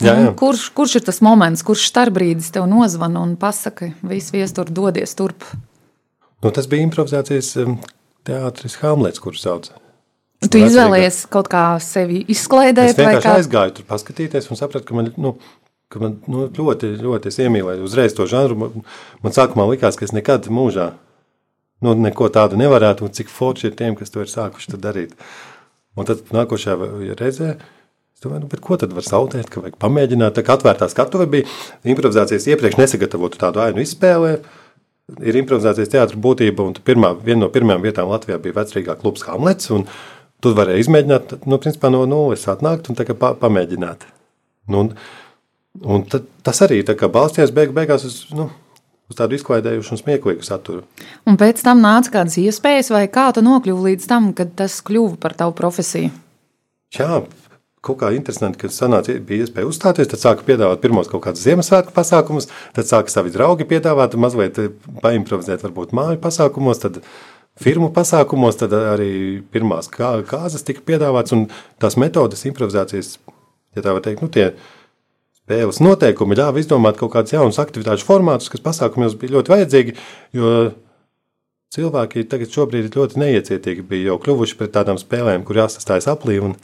Jā, 0.03 0.15
jā. 0.19 0.31
Un 0.31 0.39
Kurš, 0.39 0.67
kurš 0.77 0.97
ir 0.99 1.05
tas 1.07 1.21
moments, 1.25 1.63
kurš 1.67 1.87
starpbrīdis 1.91 2.51
tev 2.55 2.67
nozvana 2.71 3.23
un 3.23 3.37
pasaka, 3.41 3.93
viss 4.07 4.35
viestur 4.35 4.71
dodies 4.73 5.15
turp? 5.19 5.47
Nu, 6.43 6.51
tas 6.51 6.67
bija 6.71 6.83
improvizācijas 6.87 7.53
teātris 8.27 8.79
Hamlets, 8.83 9.23
kurš 9.23 9.43
sauc. 9.45 9.71
Tu 10.43 10.59
izvēlējies 10.59 11.21
kaut 11.31 11.47
kā 11.53 11.65
sevi 11.83 12.25
Es 12.25 12.41
izklaidēt, 12.41 12.97
vai 12.99 13.13
vienkārši 13.13 13.29
kā? 13.29 13.35
aizgāju 13.39 13.75
tur 13.77 13.87
paskatīties 13.87 14.49
un 14.51 14.59
sapratu, 14.59 14.89
ka 14.89 14.97
man, 14.99 15.13
nu, 15.15 15.37
ka 15.93 16.03
man 16.03 16.17
nu, 16.27 16.49
ļoti, 16.51 16.97
ļoti 16.99 17.31
es 17.31 17.39
iemīlēju 17.45 17.87
uzreiz 17.87 18.17
to 18.19 18.27
žanru. 18.27 18.59
Man, 18.59 18.83
man 19.23 19.37
sākumā 19.37 19.69
likās, 19.71 19.99
ka 19.99 20.09
es 20.09 20.15
nekad 20.17 20.49
mūžā 20.51 20.89
nu, 21.83 21.95
neko 21.95 22.27
tādu 22.35 22.59
nevarētu, 22.59 23.07
un 23.07 23.15
cik 23.15 23.31
forši 23.31 23.71
ir 23.71 23.79
tiem, 23.79 23.95
kas 23.99 24.11
to 24.11 24.25
ir 24.25 24.31
sākuši 24.31 24.81
darīt. 24.83 25.15
Un 25.95 26.09
tad 26.09 26.27
nākošajā 26.35 27.15
reizē 27.21 27.53
es 27.53 27.63
domāju, 28.25 28.47
nu, 28.47 28.63
ko 28.63 28.79
tad 28.81 28.95
var 28.97 29.07
zaudēt, 29.07 29.51
ka 29.53 29.63
vajag 29.65 29.77
pamēģināt. 29.83 30.39
Tā 30.39 30.47
kā 30.47 30.57
atvērtā 30.57 30.89
skatuve 30.93 31.29
bija 31.31 31.49
improvizācijas 31.95 32.49
iepriekš 32.53 32.81
nesagatavotu 32.81 33.41
tādu 33.43 33.63
ainu 33.65 33.85
izspēlē. 33.85 34.37
Ir 35.21 35.37
improvizācijas 35.43 35.91
teātris 35.93 36.21
būtība, 36.23 36.65
un 36.65 36.79
pirmā, 36.87 37.13
viena 37.27 37.45
no 37.45 37.53
pirmajām 37.53 37.85
vietām 37.85 38.11
Latvijā 38.13 38.39
bija 38.41 38.61
vecrīgā 38.63 38.97
klubs 39.01 39.27
Hamlets. 39.29 39.71
un 39.75 39.89
Tur 40.43 40.57
varēja 40.59 40.83
izmēģināt, 40.83 41.37
nu, 41.47 41.59
principā 41.63 41.87
no 41.93 42.03
nulles 42.09 42.49
atnākt 42.51 42.89
un 42.91 42.99
pa, 42.99 43.31
pamēģināt. 43.39 44.09
Nu, 44.73 44.81
un, 44.81 44.89
un 45.87 46.03
tad, 46.11 46.27
tas 46.43 46.59
arī 46.67 46.81
balstījās 46.83 47.53
beig, 47.55 47.71
beigās 47.77 48.03
uz, 48.09 48.17
nu, 48.35 48.49
uz 49.11 49.19
tādu 49.19 49.39
izklaidējušu 49.39 49.95
un 49.95 50.01
smieklīgu 50.01 50.47
saturu. 50.47 50.83
Un 51.31 51.39
pēc 51.39 51.63
tam 51.63 51.79
nāca 51.85 52.17
kādas 52.17 52.41
iespējas, 52.43 52.91
vai 52.91 53.05
kā 53.07 53.29
tu 53.37 53.45
nokļuvi 53.47 53.93
līdz 53.93 54.09
tam, 54.11 54.33
kad 54.35 54.51
tas 54.59 54.81
kļuva 54.83 55.15
par 55.23 55.37
tavu 55.39 55.55
profesiju? 55.59 56.11
Jā, 56.99 57.23
kaut 57.83 57.99
kā 57.99 58.13
interesanti, 58.15 58.61
ka 58.61 58.71
sanāca, 58.71 59.15
bija 59.27 59.47
iespēja 59.47 59.67
uzstāties, 59.67 60.11
tad 60.13 60.23
sāka 60.23 60.47
piedāvāt 60.47 60.83
pirmos 60.85 61.11
kaut 61.11 61.25
kādus 61.25 61.43
Ziemassvētku 61.43 61.95
pasākumus, 61.97 62.47
tad 62.77 62.87
sāka 62.87 63.11
savi 63.11 63.33
draugi 63.35 63.67
piedāvāt, 63.69 64.15
mazliet 64.23 64.61
eh, 64.63 64.69
paimprovizēt 65.03 65.65
varbūt 65.67 65.95
māju 65.99 66.21
pasākumos, 66.23 66.83
tad 66.85 67.01
firmu 67.59 67.91
pasākumos, 67.95 68.61
tad 68.61 68.77
arī 68.79 69.41
pirmās 69.53 69.91
kā, 69.93 70.15
kāzas 70.29 70.63
tika 70.67 70.85
piedāvāts, 70.87 71.35
un 71.35 71.49
tās 71.83 71.99
metodas 71.99 72.47
improvizācijas, 72.47 73.17
ja 73.75 73.83
tā 73.83 73.97
var 73.97 74.07
teikt, 74.07 74.23
nu 74.23 74.31
tie 74.33 74.53
spēles 75.43 75.83
noteikumi 75.83 76.39
ļāva 76.39 76.63
izdomāt 76.63 77.01
kaut 77.01 77.17
kādus 77.17 77.35
jaunus 77.35 77.59
aktivitāšu 77.59 78.07
formātus, 78.07 78.51
kas 78.53 78.63
pasākumos 78.63 79.19
bija 79.19 79.41
ļoti 79.41 79.55
vajadzīgi, 79.57 79.97
jo 80.39 80.55
cilvēki 81.75 82.29
tagad 82.31 82.55
šobrīd 82.55 82.95
ļoti 82.95 83.19
neiecietīgi, 83.21 83.85
bija 83.91 84.13
jau 84.13 84.21
kļuvuši 84.23 84.59
pret 84.61 84.75
tādām 84.79 85.03
spēlēm, 85.03 85.43
kur 85.49 85.65
jāsastājas 85.65 86.07
aplī 86.15 86.39
un 86.45 86.55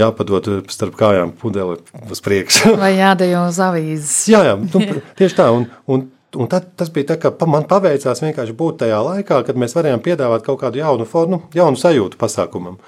jāpadod 0.00 0.48
starp 0.72 0.96
kājām 0.98 1.34
pudeli 1.38 1.78
uz 2.10 2.22
priekšu. 2.24 2.74
Vai 2.82 2.94
jādejo 2.96 3.46
uz 3.50 3.60
avīzes? 3.62 4.16
Jā, 4.32 4.42
jā 4.48 4.56
nu, 4.60 4.82
tieši 5.18 5.38
tā. 5.38 5.48
Un, 5.54 5.68
un, 5.90 6.06
un 6.38 6.50
tad, 6.52 6.72
tas 6.78 6.92
bija 6.94 7.12
tā, 7.12 7.18
ka 7.22 7.32
man 7.50 7.66
paveicās 7.68 8.24
vienkārši 8.24 8.56
būt 8.58 8.82
tajā 8.84 9.00
laikā, 9.04 9.42
kad 9.46 9.60
mēs 9.60 9.76
varējām 9.76 10.04
piedāvāt 10.04 10.46
kaut 10.46 10.62
kādu 10.64 10.80
jaunu 10.80 11.08
formu, 11.08 11.42
jaunu 11.56 11.80
sajūtu 11.80 12.20
pasākumam. 12.20 12.78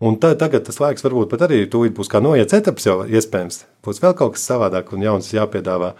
Un 0.00 0.16
tā, 0.16 0.32
tagad 0.40 0.64
tas 0.64 0.80
laiks 0.80 1.04
varbūt 1.04 1.28
pat 1.28 1.44
arī 1.44 1.66
tūlīt 1.68 1.92
būs 1.96 2.08
kā 2.08 2.22
noiets 2.24 2.56
etaps 2.56 2.86
jau 2.88 3.02
iespējams. 3.04 3.66
Būs 3.84 4.00
vēl 4.00 4.16
kaut 4.16 4.38
kas 4.38 4.46
savādāk 4.48 4.94
un 4.96 5.04
jauns 5.04 5.28
jāpiedāvā. 5.34 5.92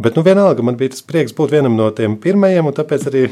Bet 0.00 0.16
nu 0.16 0.22
vienalga 0.24 0.64
man 0.64 0.78
bija 0.80 0.94
tas 0.94 1.04
prieks 1.04 1.34
būt 1.36 1.52
vienam 1.52 1.76
no 1.76 1.90
tiem 1.92 2.16
pirmajiem, 2.22 2.70
un 2.70 2.74
tāpēc 2.74 3.04
arī 3.10 3.26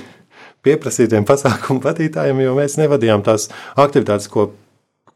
pieprasītiem 0.67 1.25
pasākumu 1.31 1.81
vadītājiem, 1.85 2.45
jo 2.45 2.55
mēs 2.59 2.77
nevadījām 2.83 3.25
tās 3.25 3.49
aktivitātes, 3.73 4.29
ko, 4.29 4.51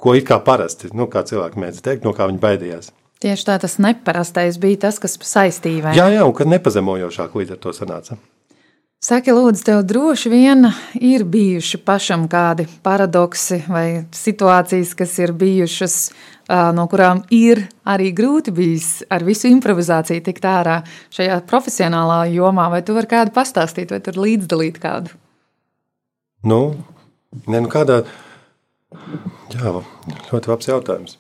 ko 0.01 0.17
it 0.17 0.27
kā 0.29 0.41
parasti, 0.45 0.91
nu, 0.97 1.07
kā 1.11 1.23
cilvēki 1.29 1.61
mēdz 1.61 1.85
teikt, 1.85 2.09
no 2.09 2.15
kā 2.17 2.29
viņi 2.31 2.43
baidījās. 2.43 2.91
Tieši 3.21 3.47
tā, 3.51 3.59
tas 3.61 3.77
neparastais 3.83 4.57
bija 4.61 4.87
tas, 4.87 4.99
kas 5.01 5.19
saistīja. 5.21 5.93
Jā, 5.97 6.09
jā, 6.09 6.25
un 6.25 6.33
kad 6.37 6.49
nepazemojošāk 6.49 7.35
līdz 7.37 7.57
ar 7.57 7.59
to 7.61 7.75
sanāca. 7.77 8.17
Saki, 9.01 9.33
lūdzu, 9.33 9.63
tev 9.65 9.79
droši 9.89 10.29
vien 10.29 10.67
ir 11.01 11.23
bijuši 11.25 11.79
pašam 11.89 12.27
kādi 12.29 12.67
paradoksi 12.85 13.63
vai 13.65 13.85
situācijas, 14.13 14.93
kas 14.97 15.15
ir 15.23 15.33
bijušas, 15.41 15.95
no 16.77 16.85
kurām 16.93 17.23
ir 17.33 17.63
arī 17.89 18.11
grūti 18.17 18.53
bijis 18.53 18.91
ar 19.09 19.25
visu 19.25 19.49
improvizāciju 19.49 20.25
tikt 20.27 20.45
ārā 20.45 20.83
šajā 21.17 21.39
profesionālā 21.49 22.27
jomā. 22.35 22.69
Vai 22.73 22.83
tu 22.85 22.97
vari 22.97 23.09
kādu 23.09 23.33
pastāstīt, 23.37 23.89
vai 23.93 24.03
tur 24.05 24.21
līdzdalīt 24.21 24.77
kādu? 24.85 25.17
Nu, 26.45 26.61
ne, 27.47 27.57
nu 27.57 27.73
kādā, 27.73 28.03
jā, 29.55 29.75
ļoti 30.31 30.51
labs 30.51 30.71
jautājums. 30.71 31.19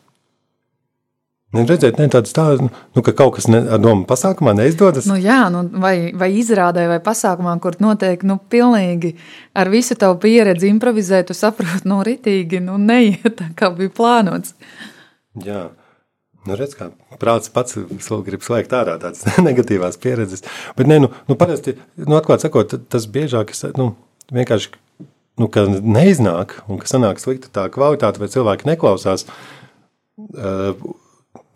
Ne, 1.50 1.64
redzēt, 1.66 1.96
ne 1.98 2.06
tāds 2.06 2.30
tā, 2.30 2.44
nu, 2.62 3.02
ka 3.02 3.10
kaut 3.18 3.32
kas 3.34 3.48
ne, 3.50 3.58
ar 3.74 3.80
domu 3.82 4.04
pasākumā 4.06 4.52
neizdodas. 4.54 5.08
Nu, 5.10 5.16
jā, 5.18 5.48
nu, 5.50 5.64
vai, 5.82 6.12
vai 6.14 6.28
izrādē, 6.38 6.84
vai 6.86 7.00
pasākumā, 7.02 7.56
kur 7.62 7.74
noteikti 7.82 8.28
nu, 8.30 8.36
pilnīgi 8.52 9.16
ar 9.58 9.70
visu 9.72 9.96
tavu 9.98 10.20
pieredzi 10.22 10.70
improvizēt, 10.70 11.26
tu 11.26 11.34
saproti, 11.34 11.88
no 11.90 12.04
ritīgi 12.06 12.62
nu, 12.62 12.78
neiet 12.78 13.40
tā, 13.40 13.48
kā 13.58 13.72
bija 13.74 13.90
plānots. 13.98 14.54
Jā, 15.42 15.64
nu, 16.46 16.54
redz, 16.54 16.76
kā 16.78 16.92
prāts 17.18 17.50
pats 17.50 17.74
grib 18.28 18.46
slēgt 18.46 18.76
ārā 18.78 18.94
tādas 19.02 19.26
negatīvās 19.48 19.98
pieredzes. 19.98 20.46
Bet, 20.78 20.86
nē, 20.86 21.00
nu, 21.02 21.10
nu 21.26 21.38
parasti, 21.40 21.74
nu, 21.98 22.14
atklāt 22.20 22.46
sakot, 22.46 22.78
tas 22.94 23.10
biežāk, 23.10 23.50
es, 23.56 23.66
nu, 23.74 23.96
vienkārši, 24.30 24.70
nu, 25.40 25.48
ka 25.52 25.66
neiznāk 25.66 26.58
un 26.68 26.80
ka 26.82 26.90
sanāk 26.90 27.22
slikta 27.22 27.50
tā 27.54 27.66
kvalitāte 27.72 28.22
vai 28.22 28.30
cilvēki 28.32 28.68
neklausās. 28.68 29.26
Uh, 30.20 30.76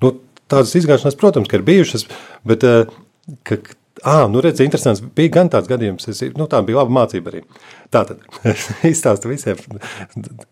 nu, 0.03 0.15
tādas 0.51 0.75
izgāšanās, 0.81 1.19
protams, 1.21 1.53
ir 1.53 1.67
bijušas, 1.67 2.09
bet, 2.49 2.67
uh, 2.67 3.01
ka, 3.47 3.61
Ah, 4.05 4.27
nu 4.29 4.41
redz, 4.43 4.59
interesants. 4.61 4.99
Bija 5.17 5.31
gan 5.33 5.49
tāds 5.49 5.69
gadījums, 5.71 6.09
es, 6.11 6.19
nu, 6.37 6.49
tā 6.51 6.59
bija 6.67 6.81
laba 6.81 6.93
mācība 6.93 7.31
arī. 7.31 7.45
Tā 7.95 8.03
tad 8.09 8.25
izstāstu 8.93 9.31
visiem, 9.31 9.61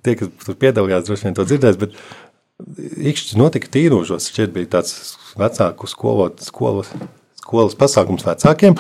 tie, 0.07 0.15
kas 0.17 0.31
tur 0.47 0.57
piedalījās, 0.63 1.03
droši 1.09 1.27
vien 1.27 1.37
to 1.37 1.45
dzirdēs, 1.51 1.77
bet 1.81 1.99
Ikšķis 2.81 3.39
notika 3.41 3.71
tīrožos. 3.73 4.29
Šķiet 4.31 4.53
bija 4.55 4.71
tāds 4.77 5.17
vecāku 5.39 5.89
skolot, 5.91 6.43
skolas, 6.45 6.93
skolas 7.41 7.77
pasākums 7.79 8.27
vecākiem. 8.27 8.77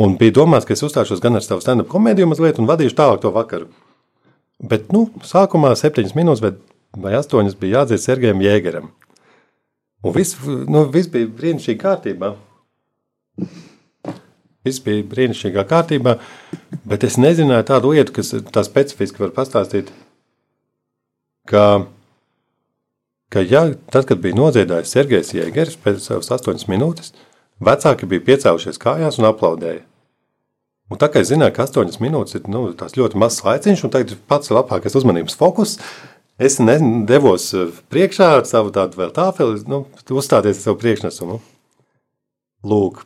Un 0.00 0.16
bija 0.20 0.38
domāts, 0.38 0.66
ka 0.68 0.76
es 0.76 0.84
uzstāšos 0.84 1.22
gan 1.24 1.38
ar 1.38 1.44
savu 1.44 1.64
stand-up 1.64 1.90
komēdiju 1.92 2.30
mazliet 2.30 2.60
un 2.60 2.68
vadīšu 2.68 2.96
tālāk 2.96 3.22
to 3.22 3.32
vakaru. 3.34 3.68
Bet, 4.62 4.88
nu, 4.94 5.06
sākumā 5.26 5.74
septiņas 5.76 6.14
minūtes 6.16 6.42
vai, 6.44 6.52
vai 6.96 7.16
astoņas 7.18 7.58
bija 7.60 7.82
jādzied 7.82 8.00
Sergejam 8.00 8.40
Jēgeram. 8.40 8.88
Un 10.06 10.14
viss, 10.14 10.38
nu, 10.44 10.86
viss 10.92 11.10
bija 11.12 11.28
brīnišķīgi 11.28 11.80
kārtībā. 11.82 12.32
Viss 14.66 14.82
bija 14.82 15.04
brīnišķīgā 15.06 15.62
kārtībā, 15.70 16.16
bet 16.88 17.04
es 17.06 17.18
nezināju 17.20 17.66
tādu 17.68 17.92
lietu, 17.94 18.14
kas 18.16 18.32
tā 18.54 18.64
specifiski 18.66 19.22
var 19.22 19.34
pastāstīt, 19.36 19.92
ka, 21.46 21.66
ka 23.30 23.44
ja, 23.46 23.68
tad, 23.92 24.08
kad 24.08 24.22
bija 24.24 24.38
nodziedājis 24.38 24.94
Sergejs 24.96 25.34
Jēgers 25.36 25.78
pēc 25.84 26.00
savas 26.02 26.32
astoņas 26.38 26.66
minūtes, 26.72 27.12
vecāki 27.62 28.08
bija 28.10 28.24
piecēlušies 28.32 28.82
kājās 28.82 29.20
un 29.20 29.28
aplaudēja. 29.30 29.84
Un 30.86 31.00
tā 31.02 31.08
kā 31.10 31.22
es 31.22 31.32
zināju, 31.32 31.54
ka 31.56 31.64
astoņas 31.66 31.98
minūtes 31.98 32.38
ir 32.38 32.44
nu, 32.52 32.68
ļoti 32.70 33.18
mazs 33.18 33.42
laiciņš, 33.42 33.82
un 33.86 33.92
tagad 33.94 34.14
pats 34.30 34.52
labākais 34.54 34.94
uzmanības 34.98 35.34
fokus, 35.38 35.80
es 36.38 36.60
devos 37.08 37.48
eh, 37.56 37.72
priekšā 37.90 38.28
ar 38.36 38.46
savu 38.46 38.70
tādu 38.74 39.00
vēl 39.00 39.10
tāfeli, 39.16 39.64
nu, 39.66 39.82
uzstāties 40.14 40.60
ar 40.60 40.62
savu 40.68 40.78
priekšnesumu. 40.84 41.40
Lūk, 42.66 43.02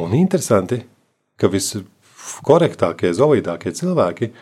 un 0.00 0.16
interesanti, 0.16 0.80
ka 1.40 1.52
viskorektākie, 1.52 3.12
zolīdākie 3.16 3.74
cilvēki 3.76 4.32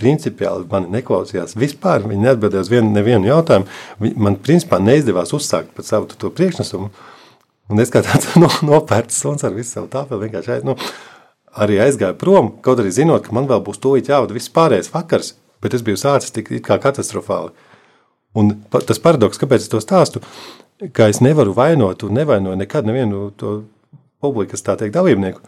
principiāli 0.00 0.68
mani 0.70 0.94
neklausījās 0.94 1.56
vispār. 1.58 2.04
Viņi 2.06 2.24
neatbildēja 2.24 2.64
uz 2.64 2.72
vienu, 2.72 2.92
nevienu 2.94 3.28
jautājumu. 3.28 3.68
Man 4.16 4.38
principā 4.40 4.78
neizdevās 4.82 5.34
uzsākt 5.36 5.74
pat 5.76 5.88
savu 5.88 6.08
to 6.14 6.30
priekšnesumu. 6.32 6.90
Un 7.70 7.82
es 7.82 7.92
kā 7.92 8.02
tāds 8.06 8.32
no, 8.42 8.48
nopērts 8.66 9.20
suns 9.22 9.44
ar 9.46 9.54
visu 9.56 9.76
savu 9.76 9.90
tāfeli 9.92 10.26
vienkārši 10.26 10.56
aiz- 10.56 10.66
nu, 10.66 10.78
arī 11.56 11.80
aizgāju 11.82 12.18
prom, 12.20 12.52
kaut 12.62 12.80
arī 12.82 12.92
zinot, 12.94 13.26
ka 13.26 13.34
man 13.34 13.48
vēl 13.50 13.62
būs 13.66 13.80
tūlīt 13.82 14.10
jāvada 14.10 14.36
viss 14.36 14.52
pārējais 14.54 14.92
vakars, 14.94 15.34
bet 15.62 15.74
es 15.74 15.84
biju 15.86 15.98
sācis 16.00 16.34
tik 16.34 16.52
kā 16.66 16.78
katastrofāli. 16.82 17.52
Un 18.38 18.52
tas 18.70 19.02
paradoks, 19.02 19.40
kāpēc 19.40 19.64
es 19.64 19.72
to 19.72 19.80
stāstu, 19.82 20.22
ka 20.94 21.08
es 21.10 21.20
nevaru 21.20 21.54
vainot 21.56 22.04
un 22.06 22.14
nevainoju 22.14 22.58
nekad 22.60 22.86
nevienu 22.86 23.30
to 23.36 23.64
publikas 24.22 24.62
tā 24.62 24.76
teikt 24.78 24.94
dalībnieku, 24.94 25.42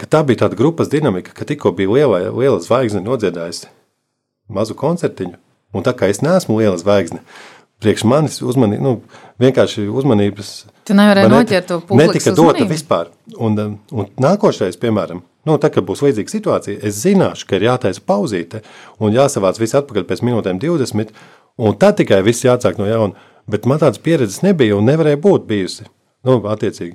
ka 0.00 0.08
tā 0.10 0.24
bija 0.26 0.44
tāda 0.44 0.58
grupas 0.58 0.90
dinamika, 0.92 1.34
ka 1.36 1.46
tikko 1.48 1.72
bija 1.76 1.92
liela, 1.92 2.20
liela 2.34 2.58
zvaigzne 2.60 3.04
nodziedājusi 3.04 3.70
mazu 4.52 4.74
koncertiņu, 4.76 5.38
un 5.72 5.86
tā 5.86 5.94
kā 5.96 6.10
es 6.12 6.20
neesmu 6.24 6.58
liela 6.58 6.80
zvaigzne, 6.80 7.22
priekš 7.82 8.04
manis 8.08 8.38
uzmanī, 8.46 8.78
nu, 8.82 9.00
vienkārši 9.42 9.88
uzmanības 9.90 10.52
Tu 10.86 10.96
nevarēji 10.98 11.28
Man 11.28 11.36
noķert 11.38 11.68
to 11.70 11.78
publikas 11.86 12.16
Netika 12.16 12.34
dota 12.34 12.64
vispār. 12.66 13.10
Un, 13.36 13.58
um, 13.62 13.74
un 13.94 14.08
nākošais, 14.22 14.78
piemēram, 14.82 15.20
nu, 15.46 15.58
tā, 15.62 15.70
kad 15.74 15.86
būs 15.86 16.02
līdzīga 16.02 16.32
situācija, 16.32 16.80
es 16.88 16.98
zināšu, 17.04 17.46
ka 17.46 17.58
ir 17.58 17.68
jātaisa 17.68 18.02
pauzīte 18.06 18.62
un 18.98 19.14
jāsavāc 19.14 19.60
viss 19.62 19.78
atpakaļ 19.78 20.08
pēc 20.08 20.24
minūtēm 20.26 20.58
20, 20.62 21.14
un 21.62 21.78
tad 21.78 22.00
tikai 22.00 22.22
viss 22.26 22.46
jāatsāk 22.46 22.82
no 22.82 22.88
jauna. 22.90 23.28
Bet 23.50 23.66
man 23.66 23.80
tādas 23.82 24.02
pieredzes 24.02 24.42
nebija 24.42 24.76
un 24.78 24.86
nevarēja 24.86 25.18
būt 25.22 25.46
bijusi. 25.48 25.86
Nu, 26.26 26.38
attiecīgi. 26.46 26.94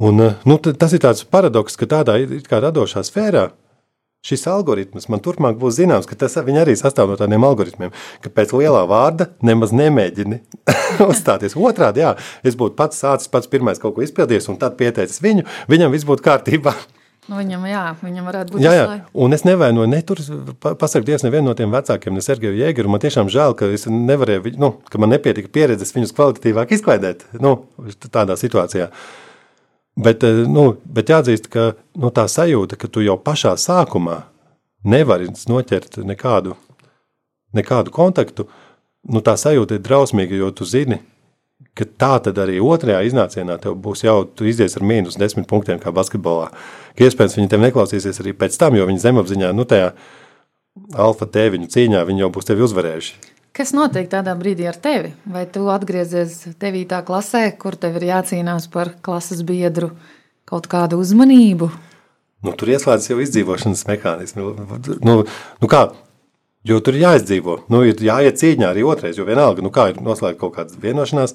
Un, 0.00 0.20
uh, 0.24 0.36
nu, 0.48 0.56
tas 0.60 0.92
ir 0.96 1.02
tāds 1.04 1.24
paradoks, 1.28 1.76
ka 1.80 1.88
tādā 1.88 2.16
radošā 2.50 3.04
sfērā 3.04 3.50
šis 4.26 4.44
algoritms 4.52 5.08
man 5.08 5.22
turpmāk 5.24 5.56
būs 5.60 5.78
zināms, 5.78 6.08
ka 6.08 6.18
tas 6.18 6.36
arī 6.40 6.76
sastāv 6.76 7.08
no 7.08 7.16
tādiem 7.20 7.44
algoritmiem, 7.46 7.92
ka 8.20 8.32
pēc 8.32 8.52
lielā 8.56 8.82
vārda 8.90 9.30
nemaz 9.42 9.72
nemēģini 9.72 10.40
uzstāties. 11.10 11.56
Otrādi, 11.56 12.04
jā, 12.04 12.14
es 12.44 12.56
būtu 12.60 12.76
pats 12.76 13.00
sācis, 13.00 13.30
pats 13.32 13.48
pirmais 13.50 13.80
kaut 13.80 13.96
ko 13.96 14.04
izpildījis, 14.04 14.50
un 14.52 14.60
tad 14.60 14.76
pieteicis 14.80 15.22
viņu, 15.24 15.46
viņam 15.72 15.94
viss 15.94 16.08
būtu 16.08 16.26
kārtībā. 16.26 16.74
Nu, 17.30 17.36
viņam, 17.38 17.62
jā, 17.68 17.82
viņam 18.02 18.26
varētu 18.26 18.54
būt 18.56 18.62
Jā, 18.64 18.70
jā. 18.74 18.94
un 19.22 19.36
es 19.36 19.44
nevainoju, 19.46 19.86
ne 19.92 20.00
tur, 20.02 20.18
pa- 20.58 20.72
pasaku 20.74 21.06
Dievs, 21.06 21.22
nevienu 21.22 21.50
no 21.50 21.54
tiem 21.54 21.70
vecākiem, 21.70 22.16
ne 22.16 22.24
Sergeju 22.24 22.56
Jēgeru. 22.58 22.90
Man 22.90 23.02
tiešām 23.04 23.28
žēl, 23.30 23.54
ka 23.54 23.68
es 23.70 23.84
nevarēju, 23.86 24.56
nu, 24.58 24.72
ka 24.90 24.98
man 24.98 25.12
nepietika 25.14 25.52
pieredzes 25.52 25.94
viņus 25.94 26.14
kvalitatīvāk 26.16 26.72
izklaidēt 26.74 27.22
nu, 27.44 27.52
tādā 28.10 28.34
situācijā. 28.40 28.88
Bet, 29.96 30.22
eh, 30.24 30.44
nu, 30.48 30.76
bet 30.84 31.10
jāatzīst, 31.10 31.50
ka 31.50 31.72
nu, 31.98 32.10
tā 32.14 32.26
sajūta, 32.30 32.78
ka 32.78 32.88
tu 32.88 33.02
jau 33.04 33.18
pašā 33.18 33.56
sākumā 33.58 34.22
nevari 34.84 35.28
noķert 35.28 36.00
nekādu, 36.06 36.54
nekādu 37.56 37.92
kontaktu, 37.94 38.46
nu, 39.10 39.20
tā 39.24 39.34
sajūta 39.40 39.76
ir 39.76 39.84
drausmīga, 39.84 40.38
jo 40.38 40.50
tu 40.54 40.64
zini, 40.64 41.00
ka 41.74 41.84
tā 41.84 42.12
tad 42.24 42.38
arī 42.40 42.60
otrajā 42.62 43.02
iznācienā 43.08 43.58
tev 43.60 43.76
būs 43.82 44.04
jau, 44.06 44.22
tu 44.24 44.46
izies 44.48 44.76
ar 44.78 44.86
mīnus 44.86 45.18
desmit 45.20 45.48
punktiem 45.50 45.80
kā 45.82 45.92
basketbolā. 45.94 46.48
Ka 46.96 47.06
iespējams 47.06 47.36
viņi 47.38 47.50
tev 47.52 47.64
neklausīsies 47.66 48.22
arī 48.22 48.34
pēc 48.36 48.56
tam, 48.60 48.78
jo 48.78 48.86
viņi 48.88 49.04
zemapziņā, 49.04 49.52
nu, 49.56 49.66
tajā 49.68 49.92
alfa 50.96 51.28
tēviņu 51.28 51.68
cīņā, 51.72 52.06
viņi 52.08 52.24
jau 52.24 52.32
būs 52.32 52.48
tevi 52.48 52.64
uzvarējuši. 52.64 53.39
Kas 53.50 53.72
notiek 53.74 54.06
tādā 54.06 54.36
brīdī 54.38 54.68
ar 54.70 54.76
tevi? 54.78 55.10
Vai 55.26 55.42
tu 55.50 55.64
atgriezies 55.72 56.36
9. 56.62 57.00
klasē, 57.06 57.48
kur 57.58 57.74
tev 57.74 57.96
ir 57.98 58.06
jācīnās 58.12 58.68
par 58.70 58.92
klases 59.02 59.42
biedru 59.46 59.90
kaut 60.46 60.68
kādu 60.70 61.00
uzmanību? 61.02 61.66
Nu, 62.46 62.54
tur 62.54 62.70
ieslēdzas 62.70 63.10
jau 63.10 63.18
izdzīvošanas 63.20 63.82
mehānismi. 63.88 64.46
Nu, 65.02 65.16
nu 65.26 65.70
kā, 65.70 65.82
jo 66.70 66.78
tur 66.78 66.94
ir 66.94 67.04
jāizdzīvo. 67.08 67.58
Nu, 67.74 67.82
ir 67.90 67.98
jāiet 68.06 68.38
cīņā 68.38 68.70
arī 68.70 68.86
otrais, 68.86 69.18
jo 69.18 69.26
vienalga, 69.26 69.66
nu 69.66 69.74
kā 69.74 69.90
ir 69.90 69.98
noslēgta 69.98 70.40
kaut 70.44 70.54
kāda 70.54 70.78
vienošanās, 70.86 71.34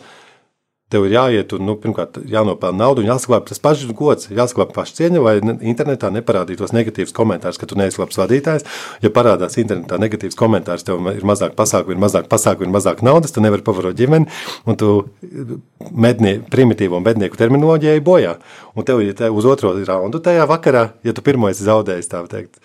tev 0.96 1.06
ir 1.10 1.16
jāiet 1.18 1.54
un, 1.56 1.66
nu, 1.68 1.76
pirmkārt, 1.82 2.22
jānopelna 2.32 2.86
naudu 2.86 3.04
jāsaglabā 3.06 3.50
tas 3.50 3.60
pats 3.62 3.84
gods, 3.98 4.30
jāsaglabā 4.32 4.72
pašcieņa, 4.78 5.24
lai 5.24 5.36
ne- 5.44 5.58
internetā 5.68 6.12
neparādītos 6.16 6.72
negatīvs 6.76 7.12
komentārs, 7.16 7.60
ka 7.60 7.68
tu 7.68 7.78
neesi 7.80 8.00
labs 8.00 8.20
vadītājs. 8.22 8.64
Ja 9.04 9.12
parādās 9.16 9.60
internetā 9.62 10.00
negatīvs 10.02 10.40
komentārs, 10.40 10.86
tev 10.88 11.04
ir 11.12 11.28
mazāk 11.28 11.58
pasākumu, 11.60 11.98
ir 11.98 12.04
mazāk 12.06 12.30
pasākumu, 12.32 12.70
ir 12.70 12.76
mazāk 12.78 13.04
naudas, 13.06 13.36
tu 13.36 13.44
nevari 13.44 13.66
pavarot 13.66 13.98
ģimeni, 14.00 14.30
un 14.66 14.80
tu 14.80 14.94
mednie, 15.92 16.38
primitīvo 16.52 17.02
mednieku 17.04 17.40
terminoloģiju 17.40 17.98
ej 17.98 18.04
bojā. 18.06 18.38
Un 18.76 18.88
tev 18.88 19.04
ir 19.04 19.14
te 19.18 19.30
uz 19.32 19.46
otro 19.50 19.76
raundu 19.86 20.24
tajā 20.24 20.48
vakarā, 20.50 20.88
ja 21.04 21.14
tu 21.16 21.26
pirmo 21.26 21.52
esi 21.52 21.68
zaudējis, 21.68 22.12
tā 22.12 22.24
teikt, 22.32 22.62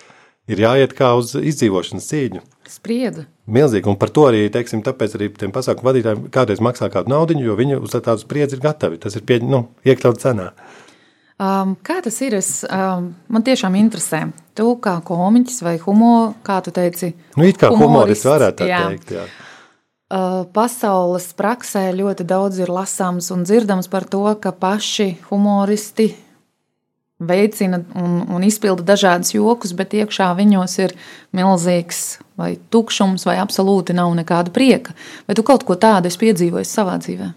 ir 0.51 0.63
jāiet 0.65 0.95
kā 0.99 1.13
uz 1.19 1.35
izdzīvošanas 1.35 2.09
cīņu. 2.11 2.43
Spriedzi. 2.71 3.27
Milzīgi, 3.55 3.89
un 3.91 3.99
par 4.01 4.13
to 4.15 4.27
arī, 4.29 4.45
teiksim, 4.53 4.85
tāpēc 4.87 5.17
arī 5.19 5.31
tiem 5.41 5.55
pasākumu 5.55 5.91
vadītājiem 5.91 6.29
kādreiz 6.35 6.63
maksā 6.65 6.91
kādu 6.93 7.13
naudu, 7.13 7.37
jo 7.43 7.57
viņi 7.59 7.81
uz 7.81 7.97
tādu 7.97 8.23
spriedzi 8.23 8.59
ir 8.59 8.63
gatavi. 8.65 9.01
Tas 9.03 9.17
ir 9.19 9.27
pie, 9.27 9.41
nu, 9.43 9.65
iekļauts 9.87 10.25
cenā. 10.25 10.51
Um, 11.41 11.73
kā 11.81 12.03
tas 12.05 12.19
ir? 12.21 12.37
Es, 12.37 12.51
um, 12.69 13.11
man 13.33 13.45
tiešām 13.47 13.77
interesē. 13.81 14.27
Tu 14.57 14.67
kā 14.85 14.99
komiķis 15.05 15.63
vai 15.65 15.79
humor, 15.81 16.35
kā 16.45 16.59
tu 16.65 16.73
teici, 16.77 17.15
Nu, 17.39 17.47
it 17.49 17.57
kā 17.57 17.71
humorists 17.73 17.87
humorists, 17.87 18.29
varētu 18.29 18.61
tā 18.61 18.69
jā. 18.69 18.81
teikt. 18.91 19.15
Jā. 19.17 19.29
Uh, 20.11 20.43
pasaules 20.53 21.31
praksē 21.39 21.87
ļoti 21.95 22.27
daudz 22.29 22.59
ir 22.61 22.73
lasāms 22.75 23.31
un 23.33 23.47
dzirdams 23.47 23.89
par 23.89 24.05
to, 24.11 24.25
ka 24.43 24.53
paši 24.53 25.15
humoristi 25.31 26.11
veicina 27.21 27.83
un, 27.95 28.23
un 28.33 28.45
izpilda 28.45 28.85
dažādus 28.93 29.35
jokus, 29.35 29.75
bet 29.77 29.95
iekšā 29.97 30.31
viņos 30.39 30.77
ir 30.81 30.97
milzīgs 31.37 32.01
vai 32.41 32.55
tukšums, 32.73 33.27
vai 33.29 33.37
absolūti 33.43 33.97
nav 33.97 34.13
nekāda 34.17 34.53
prieka. 34.55 34.97
Vai 35.29 35.37
tu 35.37 35.45
kaut 35.47 35.67
ko 35.69 35.77
tādu 35.77 36.09
esi 36.09 36.21
piedzīvojis 36.23 36.75
savā 36.79 36.97
dzīvē? 37.03 37.31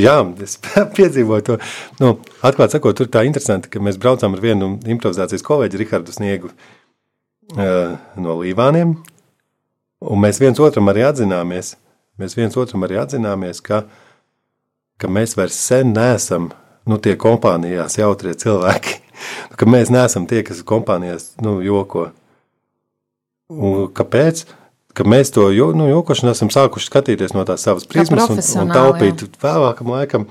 Jā, 0.00 0.16
es 0.42 0.56
piedzīvoju 0.98 1.46
to. 1.46 1.58
Nu, 2.00 2.14
atklāti 2.46 2.78
sakot, 2.78 2.96
tur 2.98 3.10
tā 3.12 3.24
interesanti, 3.28 3.70
ka 3.70 3.82
mēs 3.84 4.00
braucām 4.00 4.34
ar 4.36 4.42
vienu 4.42 4.72
improvizācijas 4.88 5.44
kolēģi, 5.46 5.80
Rihardu 5.82 6.14
Sniegu, 6.14 6.52
uh, 7.56 7.98
no 8.16 8.38
Līvāniem. 8.40 8.96
Un 10.00 10.22
mēs 10.22 10.40
viens 10.40 10.60
otram 10.62 10.88
arī 10.88 11.04
atzināmies, 11.04 11.74
mēs 12.20 12.36
viens 12.38 12.56
otram 12.56 12.86
arī 12.86 12.96
atzināmies 13.02 13.60
ka, 13.64 13.84
ka 15.00 15.10
mēs 15.12 15.36
vairs 15.36 15.58
sen 15.68 15.92
neesam 15.92 16.48
nu, 16.88 16.98
tie 17.02 17.16
kompānijās 17.20 17.98
jautrie 18.00 18.34
cilvēki. 18.38 19.00
Ka 19.60 19.68
mēs 19.68 19.92
neesam 19.92 20.26
tie, 20.30 20.40
kas 20.46 20.62
kompānijās 20.66 21.34
nu, 21.44 21.58
joko. 21.64 22.08
Un 23.50 23.90
kāpēc? 23.92 24.46
Ka 24.96 25.04
mēs 25.06 25.30
to 25.34 25.46
jo, 25.54 25.70
nu, 25.76 25.86
jokošanu 25.90 26.32
esam 26.32 26.50
sākuši 26.50 26.88
skatīties 26.88 27.34
no 27.36 27.44
tās 27.46 27.62
savas 27.66 27.86
prizmas 27.86 28.26
un, 28.32 28.40
un 28.64 28.72
taupīt 28.74 29.28
vēlākam 29.42 29.92
laikam. 29.94 30.26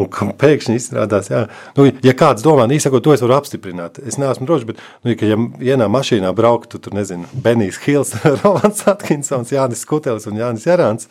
Un 0.00 0.08
ka 0.08 0.24
pēkšņi 0.40 0.78
izrādās, 0.78 1.28
jā, 1.28 1.42
nu, 1.76 1.84
ja 2.06 2.12
kāds 2.16 2.44
domā, 2.44 2.64
īsākot, 2.72 3.02
to 3.04 3.12
es 3.12 3.20
varu 3.20 3.34
apstiprināt. 3.36 3.98
Es 4.06 4.16
neesmu 4.20 4.46
drošs, 4.48 4.64
bet, 4.70 4.80
nu, 5.04 5.12
ja 5.12 5.36
vienā 5.60 5.90
mašīnā 5.92 6.30
brauktu, 6.36 6.80
tur 6.80 6.94
nezinu, 6.96 7.28
Benijs 7.44 7.82
Hils, 7.84 8.14
Rolands 8.40 8.86
Atkinsons, 8.88 9.52
Jānis 9.52 9.84
Skutelis 9.84 10.28
un 10.30 10.40
Jānis 10.40 10.64
Jarāns, 10.70 11.10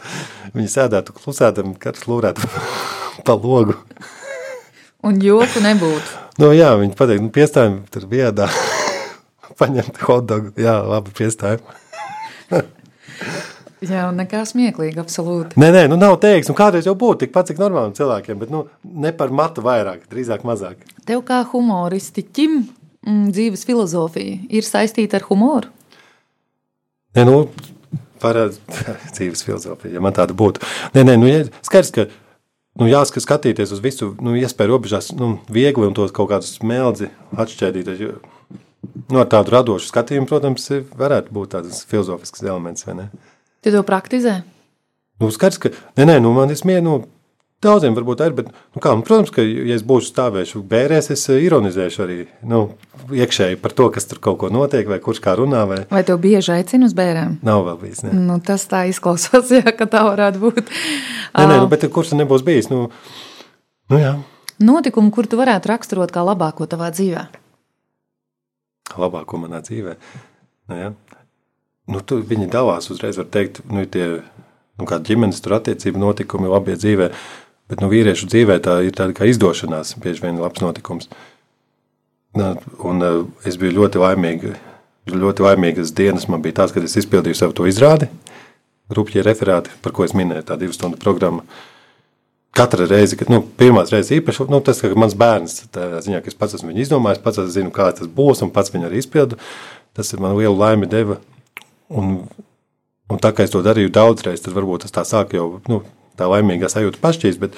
viņi 0.56 0.74
sēdētu 0.74 1.14
klusētam, 1.20 1.76
katrs 1.82 2.08
lūrētu 2.10 2.50
pa 3.28 3.38
logu. 3.38 3.78
Un 5.08 5.20
joku 5.24 5.62
nebūtu. 5.64 6.18
Nu, 6.42 6.50
jā, 6.56 6.74
viņi 6.80 6.96
pateikt, 7.00 7.24
nu, 7.24 7.32
piestājumi 7.36 7.86
tur 7.94 8.08
viedā, 8.12 8.50
paņemt 9.60 10.02
hotdogu, 10.04 10.52
jā, 10.60 10.76
labi, 10.84 11.14
piestājumi. 11.16 11.80
Jā, 13.80 14.10
un 14.10 14.18
nekā 14.20 14.42
smieklīga, 14.44 15.06
absolūti. 15.06 15.56
Nē, 15.62 15.70
nē, 15.72 15.82
nu 15.88 15.96
nav 15.96 16.18
teiks, 16.20 16.50
nu 16.52 16.56
kādreiz 16.58 16.84
jau 16.84 16.98
būtu 17.00 17.22
tikpat 17.22 17.48
cik 17.48 17.62
normāliem 17.62 17.94
cilvēkiem, 17.96 18.42
bet 18.42 18.50
nu, 18.52 18.66
ne 18.84 19.14
par 19.16 19.32
matu 19.32 19.64
vairāk, 19.64 20.02
drīzāk 20.12 20.44
mazāk. 20.48 20.82
Tev 21.08 21.22
kā 21.28 21.38
humoristiķim 21.48 22.58
mm, 22.60 23.30
dzīves 23.32 23.64
filozofija 23.70 24.42
ir 24.52 24.68
saistīta 24.68 25.22
ar 25.22 25.28
humoru? 25.30 25.72
Nē, 27.16 27.24
nu, 27.30 27.38
varētu 28.20 28.84
dzīves 29.16 29.46
filozofija, 29.48 29.96
ja 29.96 30.04
man 30.04 30.18
tāda 30.18 30.36
būtu. 30.36 30.60
Nē, 30.98 31.06
nē, 31.08 31.16
nu, 31.22 31.32
ja, 31.32 31.46
skaidrs, 31.64 31.96
ka 31.96 32.10
nu, 32.78 32.90
jāskat 32.90 33.26
skatīties 33.26 33.74
uz 33.76 33.82
visu, 33.84 34.12
nu, 34.24 34.36
iespēju 34.38 34.74
robežās, 34.74 35.12
nu, 35.18 35.38
viegli 35.50 35.88
un 35.88 35.96
tos 35.98 36.14
kaut 36.16 36.30
kādus 36.34 36.58
smeldzi 36.60 37.10
atšķēdīt. 37.34 37.90
Nu, 39.10 39.20
ar 39.22 39.28
tādu 39.32 39.56
radošu 39.56 39.90
skatījumu, 39.90 40.30
protams, 40.30 40.70
varētu 41.00 41.34
būt 41.36 41.56
tāds 41.56 41.84
filozofisks 41.90 42.46
elements, 42.46 42.86
vai 42.88 42.96
ne? 43.00 43.08
Tu 43.66 43.74
to 43.74 43.82
praktizē? 43.84 44.40
Nu, 45.20 45.32
skaidrs, 45.36 45.60
ka, 45.60 45.74
nē, 46.00 46.06
nē, 46.08 46.20
nu, 46.24 46.32
man 46.36 46.54
ir 46.54 46.60
smieklīgi, 46.60 46.86
nu, 46.86 47.02
daudziem 47.64 47.96
varbūt 47.98 48.24
ir, 48.26 48.36
bet, 48.38 48.52
nu, 48.76 48.82
kā, 48.84 48.94
nu, 48.96 49.04
protams, 49.08 49.32
ka, 49.36 49.44
ja 49.44 49.76
es 49.76 49.84
būšu 49.88 50.12
stāvēšu 50.14 50.62
bērēs, 50.70 51.12
es 51.16 51.26
eh, 51.32 51.42
ironizēšu 51.48 52.04
arī, 52.06 52.20
nu, 52.48 52.62
iekšēji 53.16 53.60
par 53.64 53.76
to, 53.76 53.90
kas 53.96 54.10
tur 54.10 54.22
kaut 54.24 54.40
ko 54.44 54.52
notiek, 54.54 54.88
vai 54.90 55.02
kurš 55.04 55.22
kā 55.26 55.36
runā, 55.40 55.66
vai 55.70 55.82
Vai 55.92 56.04
tev 56.08 56.22
bieži 56.24 56.56
aicina 56.56 56.88
uz 56.90 56.96
bērniem? 56.98 57.40
nav 57.46 57.66
vēl 57.68 57.82
bijis, 57.84 58.04
ne. 58.08 58.16
Nu, 58.16 58.40
tas 58.44 58.66
tā 58.72 58.86
izklausās, 58.92 59.52
jā, 59.60 59.76
ka 59.76 59.90
tā 59.90 60.06
varētu 60.08 60.44
būt. 60.46 60.64
Nē, 61.36 61.46
nē, 61.46 61.60
nu, 61.62 61.68
bet 61.72 61.88
kurš 61.92 62.14
tad 62.14 62.24
nebūs 62.24 62.46
bijis, 62.48 62.72
nu, 62.74 62.88
nu, 63.92 64.02
jā, 64.02 64.18
Notikumu, 64.60 65.08
kur 65.16 65.24
tu 65.24 65.38
varētu 65.40 65.70
raksturot 65.72 66.12
kā 66.12 66.20
labāko 66.20 66.66
tavā 66.68 66.90
dzīvē? 66.92 67.30
labāko 68.98 69.38
manā 69.42 69.62
dzīvē. 69.66 69.96
Nu, 70.70 70.78
ja. 70.78 70.90
nu, 71.90 72.02
tu, 72.02 72.20
viņi 72.26 72.50
dalās 72.52 72.90
uzreiz, 72.94 73.20
var 73.20 73.30
teikt, 73.32 73.62
nu, 73.70 73.86
tie 73.86 74.08
nu, 74.80 74.88
kā 74.90 75.00
ģimenes 75.04 75.42
tur 75.44 75.58
attiecību 75.60 76.02
notikumi 76.02 76.50
labie 76.52 76.78
dzīvē, 76.80 77.12
bet 77.70 77.84
nu, 77.84 77.90
vīriešu 77.92 78.30
dzīvē 78.30 78.58
tā 78.66 78.80
ir 78.88 78.96
tāda 78.98 79.16
kā 79.18 79.28
izdošanās, 79.30 79.96
bieži 80.02 80.26
vien 80.26 80.42
labs 80.42 80.64
notikums. 80.64 81.10
Un 82.38 83.02
uh, 83.06 83.24
es 83.48 83.58
biju 83.58 83.78
ļoti 83.80 84.02
laimīgi, 84.02 84.54
ļoti 85.10 85.46
laimīgas 85.46 85.94
dienas 85.98 86.28
man 86.30 86.44
bija 86.44 86.62
tās, 86.62 86.74
kad 86.76 86.86
es 86.86 86.98
izpildīju 87.02 87.38
savu 87.38 87.56
to 87.58 87.66
izrādi, 87.70 88.10
rupjie 88.94 89.24
referāti, 89.26 89.74
par 89.84 89.94
ko 89.96 90.06
es 90.06 90.16
minēju, 90.18 90.46
tā 90.50 90.58
divu 90.62 90.76
stundu 90.76 91.00
programma. 91.02 91.46
Katra 92.58 92.88
reize, 92.90 93.18
kad 93.18 93.30
nu, 93.30 93.44
pirmās 93.60 93.92
reizes 93.94 94.16
īpaši, 94.18 94.48
nu, 94.50 94.60
tas, 94.66 94.82
ka 94.82 94.90
mans 94.98 95.14
bērns, 95.18 95.60
tā 95.74 96.02
ziņā, 96.02 96.24
ka 96.26 96.32
es 96.32 96.38
pats 96.38 96.58
esmu 96.58 96.72
viņu 96.72 96.82
izdomājis, 96.86 97.22
pats 97.22 97.42
es 97.44 97.54
zinu, 97.54 97.70
kā 97.74 97.92
tas 97.96 98.10
būs, 98.10 98.42
un 98.46 98.50
pats 98.54 98.74
viņu 98.74 98.90
arī 98.90 99.02
izpildu, 99.04 99.38
tas 99.98 100.10
man 100.18 100.34
lielu 100.38 100.58
laimi 100.58 100.90
deva. 100.90 101.20
Un, 101.94 102.24
un 103.10 103.22
tā 103.22 103.32
kā 103.34 103.46
es 103.46 103.54
to 103.54 103.62
darīju 103.66 103.94
daudzreiz, 103.94 104.42
tad 104.42 104.58
varbūt 104.58 104.88
tas 104.88 104.98
tā 104.98 105.06
sāk 105.06 105.38
jau, 105.38 105.60
nu, 105.70 105.84
tā 106.20 106.28
laimīgā 106.30 106.70
sajūta 106.72 107.02
pašķīs, 107.04 107.40
bet 107.42 107.56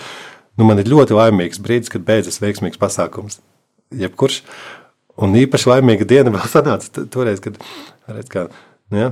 nu, 0.58 0.68
man 0.68 0.82
ir 0.82 0.92
ļoti 0.92 1.18
laimīgs 1.18 1.62
brīdis, 1.64 1.92
kad 1.94 2.06
beidzas 2.08 2.42
veiksmīgs 2.44 2.80
pasākums. 2.82 3.42
Jebkurš, 3.98 4.42
un 5.22 5.36
īpaši 5.42 5.74
laimīga 5.74 6.08
diena 6.08 6.34
vēl 6.38 6.48
sanāca 6.52 7.06
toreiz, 7.12 7.44
kad, 7.44 7.60
redz, 8.08 8.32
kā, 8.32 8.48
nu, 8.94 9.04
ja, 9.04 9.12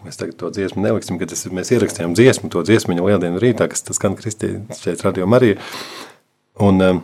Mēs 0.00 0.16
tagad 0.16 0.38
to 0.40 0.48
dziesmu 0.54 0.82
neliksim, 0.82 1.18
kad 1.20 1.32
es, 1.34 1.44
mēs 1.52 1.72
ierakstījām 1.74 2.14
dziesmu, 2.16 2.48
to 2.52 2.62
dziesmu 2.64 2.96
lieldienu 2.96 3.40
rītā, 3.42 3.68
kas 3.70 3.84
tas 3.84 3.98
skan 4.00 4.16
Kristīna 4.16 4.78
šeit 4.78 5.02
radio 5.04 5.26
Marija. 5.28 5.58
Un, 6.64 6.80
um, 6.80 7.00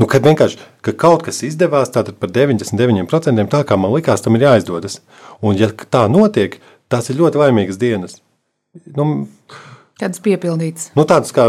nu, 0.00 0.08
kad 0.10 0.26
vienkārši, 0.26 0.58
ka 0.84 0.94
kaut 0.98 1.24
kas 1.26 1.42
izdevās, 1.46 1.92
tātad 1.94 2.18
par 2.20 2.32
99% 2.34 3.46
tā, 3.52 3.62
kā 3.68 3.78
man 3.78 3.94
likās, 3.94 4.24
tam 4.24 4.38
ir 4.38 4.48
jāizdodas. 4.48 5.00
Un 5.44 5.58
ja 5.60 5.70
tā 5.70 6.06
notiek, 6.10 6.58
tās 6.92 7.10
ir 7.10 7.20
ļoti 7.20 7.40
laimīgas 7.44 7.80
dienas. 7.80 8.18
Nu, 8.98 9.28
Kāds 10.00 10.18
piepildīts? 10.18 10.88
Nu, 10.98 11.04
tāds 11.06 11.30
kā, 11.34 11.44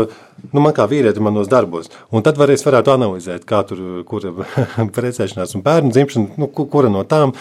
nu, 0.51 0.61
man 0.61 0.73
kā 0.77 0.85
vīrietim 0.89 1.25
manos 1.25 1.47
darbos. 1.49 1.87
Un 2.13 2.21
tad 2.25 2.37
var, 2.37 2.51
es 2.53 2.61
varētu 2.65 2.91
analizēt, 2.93 3.45
kā 3.49 3.63
tur, 3.65 3.79
kura 4.05 4.33
precēšanās 4.97 5.55
un 5.57 5.63
bērnu 5.65 5.93
dzimšana, 5.95 6.35
nu, 6.37 6.49
ku- 6.53 6.67
kura 6.69 6.91
no 6.93 7.01
tām 7.09 7.33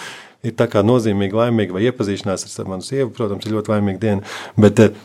ir 0.45 0.55
tā 0.57 0.65
kā 0.73 0.81
nozīmīga, 0.85 1.43
laimīga, 1.43 1.77
vai 1.77 1.85
iepazīšanās 1.91 2.47
ar 2.61 2.71
manu 2.73 2.85
sievu, 2.87 3.11
protams, 3.17 3.45
ir 3.45 3.57
ļoti 3.57 3.73
laimīga 3.75 4.01
diena. 4.01 4.33
Bet, 4.61 4.81
eh, 4.81 4.97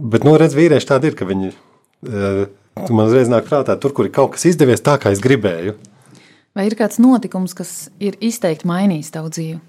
bet 0.00 0.24
nu, 0.24 0.38
redz, 0.40 0.56
vīrieši 0.56 0.88
tādi 0.88 1.12
ir, 1.12 1.18
ka 1.20 1.28
viņi, 1.28 1.52
eh, 1.52 2.42
man 2.88 3.04
uzreiz 3.04 3.28
nāk 3.32 3.48
prātā, 3.48 3.76
tur, 3.80 3.92
kur 3.96 4.08
ir 4.08 4.14
kaut 4.16 4.32
kas 4.36 4.48
izdevies 4.48 4.84
tā, 4.84 4.96
kā 5.00 5.12
es 5.12 5.20
gribēju. 5.24 5.76
Vai 6.56 6.64
ir 6.70 6.76
kāds 6.80 6.96
notikums, 6.96 7.52
kas 7.56 7.90
ir 8.00 8.16
izteikti 8.24 8.64
mainījis 8.68 9.12
tavu 9.12 9.28
dzīvi? 9.36 9.60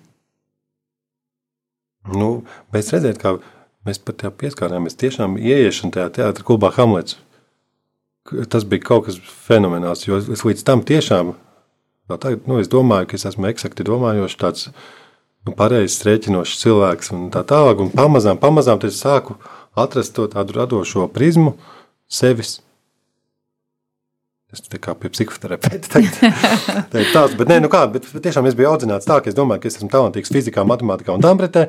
Nu, 2.15 2.30
mēs 2.72 2.93
redzējām, 2.95 3.20
kā 3.20 3.34
mēs 3.88 4.02
pat 4.04 4.20
tā 4.24 4.32
pieskārāmies 4.34 5.00
tiešām 5.00 5.38
ieiešana 5.40 5.96
tajā 5.96 6.12
teātrī 6.20 6.46
klubā 6.48 6.74
Hamlets. 6.76 7.18
Tas 8.52 8.68
bija 8.68 8.84
kaut 8.84 9.08
kas 9.08 9.20
fenomenāls, 9.48 10.04
jo 10.04 10.20
es 10.20 10.44
līdz 10.44 10.66
tam 10.68 10.84
tiešām, 10.88 11.32
vēl 12.12 12.20
tagad, 12.24 12.48
nu, 12.50 12.60
es 12.60 12.68
domāju, 12.72 13.08
ka 13.08 13.20
es 13.20 13.24
esmu 13.30 13.48
eksakti 13.48 13.88
domājošs 13.88 14.40
tāds, 14.42 14.68
nu, 15.48 15.56
pareizs 15.56 16.04
rēķinošs 16.04 16.60
cilvēks 16.60 17.14
un 17.16 17.30
tā 17.32 17.46
tālāk, 17.48 17.80
un 17.86 17.94
pamazām, 17.96 18.40
pamazām 18.42 18.84
es 18.88 19.00
sāku 19.00 19.40
atrast 19.80 20.16
to 20.18 20.28
tādu 20.32 20.60
radošo 20.60 21.08
prizmu 21.14 21.56
sevis. 22.12 22.58
Es 24.48 24.64
tā 24.64 24.80
kā 24.80 24.94
pie 24.96 25.10
psihoterapeita 25.12 25.90
teikt 25.92 26.22
tāds, 27.16 27.34
bet 27.36 27.50
nē, 27.52 27.58
nu 27.64 27.72
kā, 27.72 27.82
bet 27.92 28.08
tiešām 28.08 28.48
es 28.48 28.56
biju 28.56 28.70
audzināts 28.72 29.08
tā, 29.08 29.20
ka 29.20 29.28
es 29.28 29.36
domāju, 29.36 29.64
ka 29.64 29.72
es 29.72 29.76
esmu 29.76 29.92
talantīgs 29.92 30.32
fizikā, 30.32 30.64
matemātikā 30.68 31.16
un 31.16 31.24
tambretē, 31.24 31.66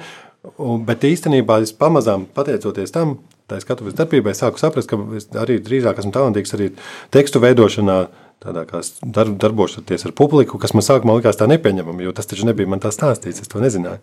un, 0.59 0.85
bet 0.89 1.05
īstenībā 1.09 1.61
es 1.65 1.73
pamazām, 1.77 2.27
pateicoties 2.35 2.93
tam, 2.95 3.19
tā 3.49 3.59
skatuves 3.63 3.97
darbībai, 3.99 4.35
sāku 4.37 4.61
saprast, 4.61 4.89
ka 4.91 4.99
es 5.19 5.29
arī 5.41 5.59
drīzāk 5.65 5.99
esmu 6.03 6.13
talantīgs 6.15 6.55
arī 6.57 6.71
tekstu 7.15 7.41
veidošanā, 7.43 7.99
tādā 8.45 8.65
kā 8.69 8.83
s- 8.85 8.99
dar, 9.03 9.27
darbošoties 9.27 10.05
ar 10.07 10.13
publiku, 10.13 10.59
kas 10.63 10.75
man 10.77 10.85
sākumā 10.87 11.17
likās 11.19 11.39
tā 11.41 11.49
nepieņemama, 11.51 12.03
jo 12.05 12.13
tas 12.13 12.27
taču 12.31 12.47
nebija 12.47 12.69
man 12.71 12.81
tā 12.85 12.93
stāstīts, 12.95 13.41
es 13.43 13.49
to 13.51 13.59
nezināju. 13.63 13.99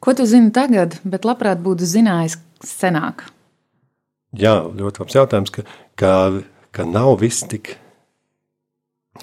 Ko 0.00 0.14
tu 0.16 0.24
zini 0.26 0.50
tagad, 0.50 0.96
bet 1.04 1.26
labprāt 1.28 1.60
būtu 1.62 1.84
zinājis 1.86 2.38
senāk? 2.64 3.26
Jā, 4.32 4.56
ļoti 4.64 5.02
labs 5.02 5.14
jautājums, 5.18 5.50
ka, 5.52 5.62
ka, 5.98 6.12
ka 6.72 6.84
nav 6.88 7.18
viss 7.20 7.42
tik, 7.50 7.76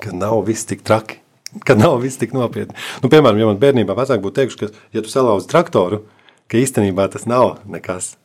ka 0.03 0.11
nav 0.13 0.43
viss 0.47 0.67
tik 0.69 0.83
traki, 0.85 1.17
ka 1.67 1.75
nav 1.79 1.97
viss 2.03 2.19
tik 2.21 2.33
nopietni. 2.35 2.75
Nu, 3.03 3.09
piemēram, 3.09 3.39
ja 3.41 3.49
man 3.49 3.59
bērnībā 3.61 3.95
vecāki 3.97 4.23
būtu 4.23 4.37
teikuši, 4.41 4.59
ka, 4.61 4.69
ja 4.95 5.01
tu 5.05 5.09
salauzi 5.11 5.49
traktoru, 5.51 6.03
ka 6.47 6.59
īstenībā 6.61 7.07
tas 7.13 7.27
nav 7.29 7.59
nekas. 7.69 8.15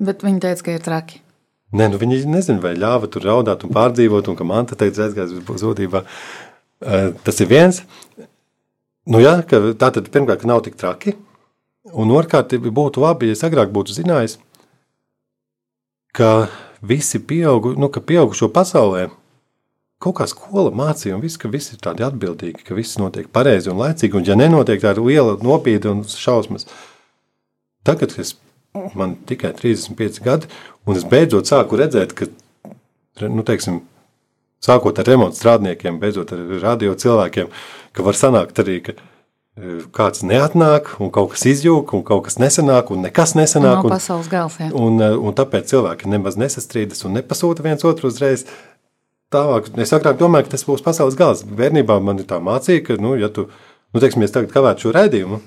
Bet 0.00 0.24
viņi 0.26 0.42
teica, 0.42 0.66
ka 0.66 0.74
ir 0.74 0.84
traki. 0.84 1.20
Nē, 1.74 1.88
nu 1.90 1.98
viņi 1.98 2.22
nezina, 2.30 2.62
vai 2.62 2.74
ļāva 2.78 3.10
tur 3.10 3.26
raudāt 3.26 3.64
un 3.66 3.72
pārdzīvot, 3.74 4.30
un 4.30 4.38
ka 4.38 4.46
man 4.46 4.68
te 4.70 4.78
teica, 4.78 5.08
aizgājis 5.08 5.40
uz 5.42 5.62
zudībā. 5.62 6.04
Tas 7.26 7.40
ir 7.42 7.50
viens. 7.50 7.82
Nu, 9.10 9.20
jā, 9.22 9.36
ka 9.48 9.60
tā 9.78 9.90
tad 9.94 10.08
pirmkārt, 10.14 10.42
ka 10.42 10.48
nav 10.48 10.62
tik 10.64 10.78
traki, 10.80 11.16
un 11.92 12.12
otrkārt, 12.14 12.54
būtu 12.54 13.02
labi, 13.02 13.28
ja 13.28 13.36
es 13.36 13.44
agrāk 13.44 13.74
būtu 13.74 13.96
zinājis, 13.96 14.38
ka 16.14 16.46
visi 16.80 17.20
pieaugu, 17.20 17.74
nu, 17.80 17.90
ka 17.92 18.00
pieaugušo 18.00 18.48
pasaulē 18.54 19.08
kaut 20.04 20.18
kā 20.18 20.26
skola 20.28 20.72
mācīja, 20.74 21.16
un 21.16 21.22
viss, 21.24 21.40
ka 21.40 21.48
visi 21.48 21.74
ir 21.74 21.82
tādi 21.84 22.04
atbildīgi, 22.04 22.64
ka 22.66 22.76
viss 22.76 22.98
notiek 23.00 23.30
pareizi 23.32 23.70
un 23.72 23.80
laicīgi, 23.80 24.18
un 24.18 24.26
ja 24.28 24.36
nenotiek, 24.36 24.82
tā 24.82 24.92
ir 24.92 25.00
liela 25.04 25.36
nopietna 25.42 25.94
un 25.94 26.02
šausmas. 26.08 26.68
Tagad, 27.84 28.14
es 28.18 28.34
man 28.94 29.16
tikai 29.28 29.52
35 29.54 30.22
gadi, 30.24 30.48
un 30.86 30.98
es 30.98 31.04
beidzot 31.06 31.48
sāku 31.48 31.78
redzēt, 31.78 32.14
ka, 32.16 32.26
nu, 33.28 33.44
teiksim, 33.46 33.82
sākot 34.64 34.98
ar 34.98 35.08
remontu 35.08 35.38
strādniekiem, 35.38 36.00
beidzot 36.02 36.32
ar 36.34 36.44
radio 36.62 36.94
cilvēkiem, 36.98 37.50
ka 37.94 38.06
var 38.06 38.18
sanākt 38.18 38.58
arī, 38.64 38.80
ka 38.86 38.94
e, 38.96 39.78
kāds 39.94 40.24
neatnāk, 40.26 40.94
un 41.04 41.12
kaut 41.14 41.34
kas 41.34 41.46
izjūg, 41.52 41.94
un 41.96 42.04
kaut 42.06 42.26
kas 42.28 42.40
nesanāk, 42.42 42.90
un 42.94 43.04
nekas 43.06 43.36
nesanāk. 43.38 43.82
Nav 43.82 43.90
un, 43.90 43.94
pasaules 43.94 44.30
gals. 44.32 44.58
Jā. 44.62 44.70
un, 44.74 44.98
e, 44.98 45.10
un 45.14 45.36
tāpēc 45.36 45.70
cilvēki 45.74 46.10
nemaz 46.10 46.38
nesastrīdas 46.40 47.04
un 47.06 47.18
nepasūta 47.20 47.66
viens 47.66 47.84
otru 47.86 48.10
uzreiz. 48.10 48.46
Tālāk, 49.34 49.70
es 49.82 49.94
agrāk 49.94 50.18
domāju, 50.18 50.48
ka 50.48 50.54
tas 50.54 50.66
būs 50.66 50.84
pasaules 50.84 51.16
gals. 51.18 51.42
Bērnībā 51.46 51.98
man 52.02 52.22
ir 52.22 52.28
tā 52.30 52.40
mācīja, 52.42 52.84
ka, 52.86 52.98
nu, 53.02 53.16
ja 53.18 53.30
tu, 53.34 53.48
nu, 53.92 54.02
teiksim, 54.02 54.24
es 54.26 54.34
tagad 54.34 54.52
kavētu 54.54 54.86
šo 54.86 54.94
redzējumu, 54.94 55.40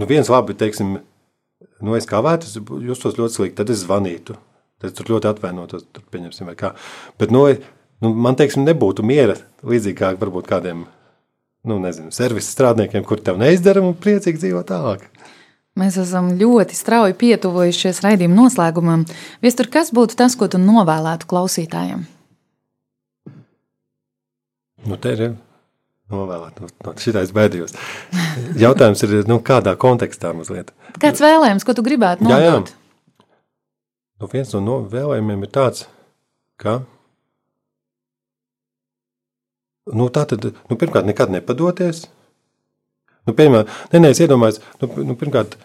nu, 0.00 0.08
viens 0.08 0.30
labi, 0.32 0.56
teiksim, 0.56 0.94
nu, 1.84 1.96
es 1.98 2.08
kavētu, 2.08 2.48
es 2.48 2.86
justos 2.88 3.18
ļoti 3.18 3.36
slikti, 3.36 3.58
tad 3.60 3.72
es 3.72 3.84
zvanītu. 3.84 4.38
Tad 4.80 4.88
es 4.88 4.96
tur 4.96 5.12
ļoti 5.12 5.28
atvainotos, 5.28 5.84
tur 5.92 6.06
pieņemsim, 6.12 6.48
vai 6.48 6.56
kā. 6.56 6.72
Bet, 7.20 7.32
nu, 7.34 7.44
nu, 8.00 8.14
man, 8.16 8.38
teiksim, 8.40 8.64
nebūtu 8.64 9.04
miera 9.04 9.36
līdzīgi 9.66 9.98
kā 9.98 10.14
varbūt 10.20 10.48
kādiem, 10.48 10.86
nu, 11.68 11.76
nezinu, 11.82 12.12
servisa 12.16 12.48
strādniekiem, 12.54 13.04
kur 13.04 13.20
tev 13.20 13.40
neizdara 13.40 13.82
un 13.84 13.92
priecīgi 13.92 14.40
dzīvo 14.46 14.64
tālāk. 14.68 15.04
Mēs 15.78 16.00
esam 16.00 16.32
ļoti 16.40 16.74
strauji 16.74 17.14
pietuvojušies 17.20 18.00
raidījuma 18.04 18.40
noslēgumam. 18.40 19.04
Viestur, 19.44 19.68
kas 19.70 19.92
būtu 19.94 20.16
tas, 20.18 20.34
ko 20.36 20.48
tu 20.50 20.58
novēlētu 20.58 21.28
klausītājiem? 21.30 22.02
Nu, 24.88 24.96
te 24.96 25.12
ir 25.12 25.22
novēlēt. 26.12 26.60
No, 26.60 26.70
no 26.86 26.94
šitais 27.00 27.32
bēdījos. 27.36 27.74
Jautājums 28.60 29.02
ir, 29.06 29.16
nu, 29.30 29.40
kādā 29.44 29.74
kontekstā 29.80 30.34
mazliet. 30.36 30.74
Kāds 31.02 31.22
vēlējums, 31.22 31.66
ko 31.66 31.76
tu 31.76 31.86
gribētu 31.86 32.28
Jā, 32.28 32.38
jā. 32.42 32.54
nodot? 32.58 32.74
Nu, 34.20 34.28
viens 34.28 34.52
no 34.52 34.60
no 34.60 34.78
vēlējumiem 34.90 35.46
ir 35.46 35.52
tāds, 35.54 35.86
ka 36.60 36.82
nu, 39.90 40.08
tā 40.12 40.26
tad, 40.28 40.50
nu, 40.52 40.76
pirmkārt, 40.76 41.08
nekad 41.08 41.32
nepadoties. 41.32 42.04
Nu, 43.28 43.34
piemēram, 43.36 43.68
nē, 43.92 44.00
nē, 44.02 44.12
es 44.14 44.20
iedomājos, 44.22 44.60
nu, 44.82 44.90
nu, 45.10 45.16
pirmkārt, 45.18 45.56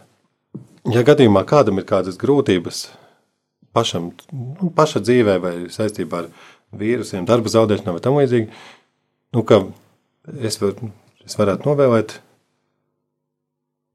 ja 0.92 1.04
gadījumā 1.08 1.44
kādam 1.48 1.82
ir 1.82 1.88
kādas 1.88 2.20
grūtības 2.22 2.86
pašam, 3.76 4.12
nu, 4.32 4.72
paša 4.76 5.02
dzīvē 5.04 5.38
vai 5.44 5.56
saistībā 5.72 6.24
ar 6.24 6.30
vīrusiem, 6.76 7.28
darba 7.28 7.52
zaudēšanām 7.52 7.98
vai 7.98 8.04
tam 8.04 8.20
līdzīgi, 8.20 8.48
nu, 9.36 9.44
ka 9.48 9.66
es, 10.42 10.60
var, 10.62 10.76
es 11.26 11.38
varētu 11.40 11.70
novēlēt 11.70 12.20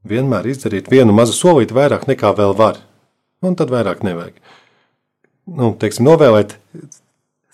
vienmēr 0.09 0.49
izdarīt 0.51 0.91
vienu 0.91 1.14
mazu 1.16 1.37
solīti 1.37 1.76
vairāk 1.76 2.07
nekā 2.11 2.33
vēl 2.39 2.57
var. 2.57 2.81
Un 3.45 3.57
tad 3.57 3.72
vairāk 3.72 4.03
nevajag. 4.05 4.37
Nu, 5.51 5.72
teiksim, 5.81 6.05
novēlēt, 6.07 6.59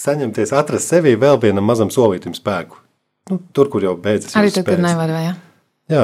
saņemties, 0.03 0.53
atrast 0.57 0.91
sevī 0.91 1.15
vēl 1.21 1.39
vienam 1.43 1.67
mazam 1.67 1.93
solītam 1.95 2.35
spēku. 2.37 2.81
Nu, 3.31 3.39
tur, 3.55 3.71
kur 3.71 3.85
jau 3.87 3.95
beidzas. 3.99 4.35
Arī 4.39 4.51
kad 4.55 4.67
spējas. 4.67 4.83
nevar, 4.83 5.13
vai 5.15 5.23
jā? 5.25 5.37
Jā, 5.91 6.03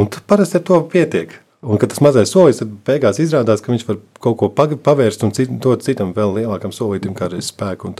un 0.00 0.08
parasti 0.28 0.58
ar 0.58 0.64
to 0.68 0.80
pietiek. 0.92 1.36
Un, 1.58 1.74
kad 1.80 1.90
tas 1.90 1.98
mazais 2.04 2.30
solis, 2.30 2.60
beigās 2.86 3.18
izrādās, 3.18 3.60
ka 3.64 3.72
viņš 3.72 3.84
var 3.88 3.96
kaut 4.22 4.36
ko 4.38 4.48
pavērst 4.54 5.24
un 5.26 5.32
cit, 5.34 5.50
dot 5.62 5.82
citam 5.82 6.12
vēl 6.14 6.36
lielākam 6.36 6.70
solītam, 6.74 7.16
kā 7.18 7.26
arī 7.26 7.40
spēku. 7.42 7.90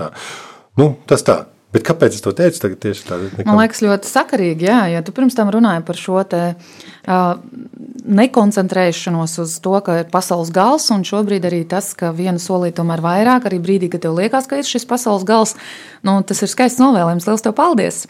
Nu, 0.79 0.93
tas 1.11 1.27
tā. 1.27 1.41
Bet 1.69 1.85
kāpēc 1.85 2.17
es 2.17 2.23
to 2.25 2.33
teicu? 2.33 2.63
Tagad 2.63 2.81
tieši 2.81 3.03
tā. 3.05 3.19
Man 3.45 3.59
liekas, 3.61 3.83
ļoti 3.85 4.09
sakarīgi, 4.09 4.69
jā, 4.71 4.79
ja 4.95 5.03
tu 5.05 5.13
pirms 5.13 5.37
tam 5.37 5.51
runāji 5.53 5.83
par 5.85 5.99
šo 6.01 6.23
te, 6.25 6.43
uh, 6.57 7.27
nekoncentrēšanos 8.09 9.37
uz 9.45 9.57
to, 9.65 9.75
ka 9.85 9.99
ir 10.01 10.09
pasaules 10.13 10.49
gals, 10.55 10.89
un 10.95 11.05
šobrīd 11.05 11.45
arī 11.45 11.61
tas, 11.69 11.91
ka 11.99 12.15
vienu 12.17 12.41
solīti 12.41 12.79
tomēr 12.81 13.05
vairāk, 13.05 13.51
arī 13.51 13.61
brīdī, 13.61 13.93
kad 13.93 14.07
tev 14.07 14.17
liekas, 14.17 14.49
ka 14.49 14.63
ir 14.63 14.69
šis 14.69 14.89
pasaules 14.89 15.29
gals, 15.29 15.59
nu, 16.09 16.17
tas 16.25 16.41
ir 16.41 16.53
skaists 16.53 16.81
novēlējums. 16.81 17.29
Lielas 17.29 17.45
tev 17.45 17.57
paldies! 17.59 18.07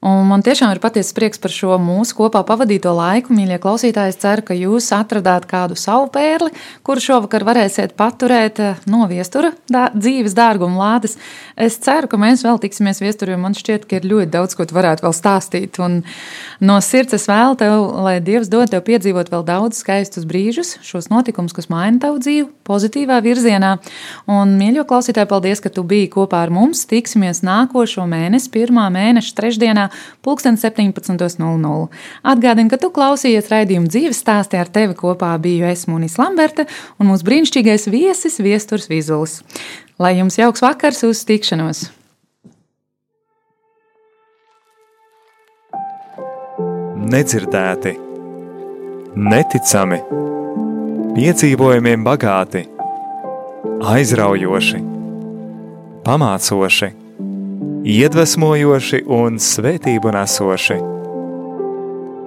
Un 0.00 0.22
man 0.30 0.40
tiešām 0.40 0.70
ir 0.72 0.78
patiesa 0.80 1.12
prieks 1.12 1.36
par 1.36 1.52
šo 1.52 1.74
mūsu 1.76 2.14
kopā 2.16 2.40
pavadīto 2.48 2.88
laiku. 2.96 3.34
Mīļie 3.36 3.58
klausītāji, 3.60 4.14
es 4.14 4.18
ceru, 4.22 4.40
ka 4.48 4.54
jūs 4.56 4.86
atradāt 4.96 5.44
kādu 5.44 5.76
savu 5.76 6.06
pērli, 6.14 6.54
kuru 6.88 7.02
šovakar 7.04 7.44
varēsiet 7.44 7.92
paturēt 8.00 8.62
eh, 8.64 8.78
no 8.88 9.04
viestura 9.10 9.50
dā, 9.68 9.90
dzīves 9.92 10.32
dārguma 10.38 10.80
lādes. 10.80 11.18
Es 11.52 11.76
ceru, 11.84 12.08
ka 12.08 12.16
mēs 12.16 12.40
vēl 12.46 12.56
tiksimies 12.62 13.02
viesturā, 13.04 13.34
jo 13.36 13.42
man 13.42 13.52
šķiet, 13.58 13.84
ka 13.90 13.98
ir 13.98 14.08
ļoti 14.08 14.32
daudz, 14.32 14.56
ko 14.56 14.64
tu 14.64 14.78
varētu 14.78 15.04
vēl 15.04 15.14
stāstīt. 15.18 15.76
Un 15.84 16.00
no 16.64 16.78
sirds 16.80 17.18
es 17.18 17.28
vēlu 17.28 17.60
tev, 17.60 17.84
lai 18.00 18.16
Dievs 18.24 18.48
dod 18.48 18.72
tev 18.72 18.80
piedzīvot 18.88 19.28
vēl 19.28 19.44
daudz 19.52 19.82
skaistus 19.84 20.24
brīžus, 20.24 20.78
šos 20.80 21.10
notikumus, 21.12 21.52
kas 21.52 21.68
maina 21.68 22.00
tavu 22.06 22.24
dzīvi 22.24 22.48
pozitīvā 22.64 23.20
virzienā. 23.20 23.74
Un, 24.32 24.56
mīļo 24.56 24.88
klausītāji, 24.88 25.28
paldies, 25.28 25.60
ka 25.60 25.68
tu 25.68 25.84
biji 25.84 26.08
kopā 26.16 26.40
ar 26.46 26.56
mums. 26.56 26.86
Tiksimies 26.88 27.44
nākošo 27.44 28.08
mēnesi, 28.08 28.48
pirmā 28.56 28.88
mēneša 28.96 29.36
trešdienā, 29.36 29.89
17.00. 30.24 31.88
Atgādini, 32.22 32.70
ka 32.70 32.80
tu 32.80 32.90
klausījies 32.94 33.52
raidījumu 33.52 33.90
dzīves 33.90 34.24
stāstī 34.24 34.60
ar 34.60 34.72
tevi 34.72 34.98
kopā 34.98 35.34
biju 35.42 35.68
es 35.70 35.86
Munis 35.90 36.18
Lamberte 36.20 36.66
un 36.98 37.12
mūsu 37.12 37.26
brīnišķīgais 37.28 37.88
viesis 37.92 38.40
Viesturs 38.42 38.90
Vizulis. 38.90 39.40
Lai 40.00 40.16
jums 40.18 40.40
jauks 40.40 40.62
vakars 40.64 41.04
uz 41.08 41.24
tikšanos! 41.28 41.90
nedzirdēti, 47.10 47.94
neticami, 49.18 49.98
piedzīvojumiem 51.16 52.04
bagāti, 52.06 52.62
aizraujoši, 53.90 54.80
pamācoši, 56.06 56.90
iedvesmojoši 57.80 59.04
un 59.08 59.38
svētību 59.40 60.12
nesoši. 60.12 60.76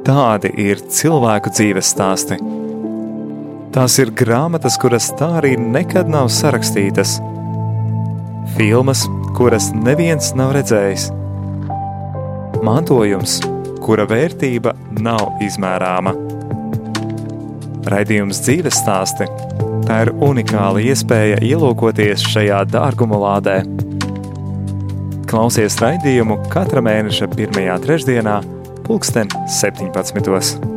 Tādi 0.03 0.49
ir 0.59 0.81
cilvēku 0.91 1.51
dzīves 1.53 1.91
stāsti. 1.93 2.39
Tās 3.73 3.97
ir 4.01 4.11
grāmatas, 4.17 4.75
kuras 4.81 5.11
tā 5.17 5.29
arī 5.39 5.53
nekad 5.57 6.09
nav 6.11 6.29
sarakstītas, 6.33 7.15
filmas, 8.57 9.05
kuras 9.37 9.71
neviens 9.73 10.33
nav 10.37 10.53
redzējis, 10.57 11.07
mantojums, 12.65 13.39
kura 13.81 14.05
vērtība 14.09 14.75
nav 15.01 15.39
izmērāma. 15.41 16.13
Raidījums 17.93 18.41
dzīves 18.45 18.81
stāsti- 18.81 19.29
tā 19.87 20.03
ir 20.05 20.13
unikāla 20.13 20.81
iespēja 20.81 21.41
ielūkoties 21.41 22.25
šajā 22.25 22.65
dārguma 22.73 23.17
lādē. 23.25 23.82
Klausies 25.33 25.79
raidījumu 25.81 26.35
katra 26.53 26.83
mēneša 26.85 27.25
pirmajā 27.31 27.79
trešdienā, 27.87 28.35
pulksten 28.85 29.33
17. 29.49 30.72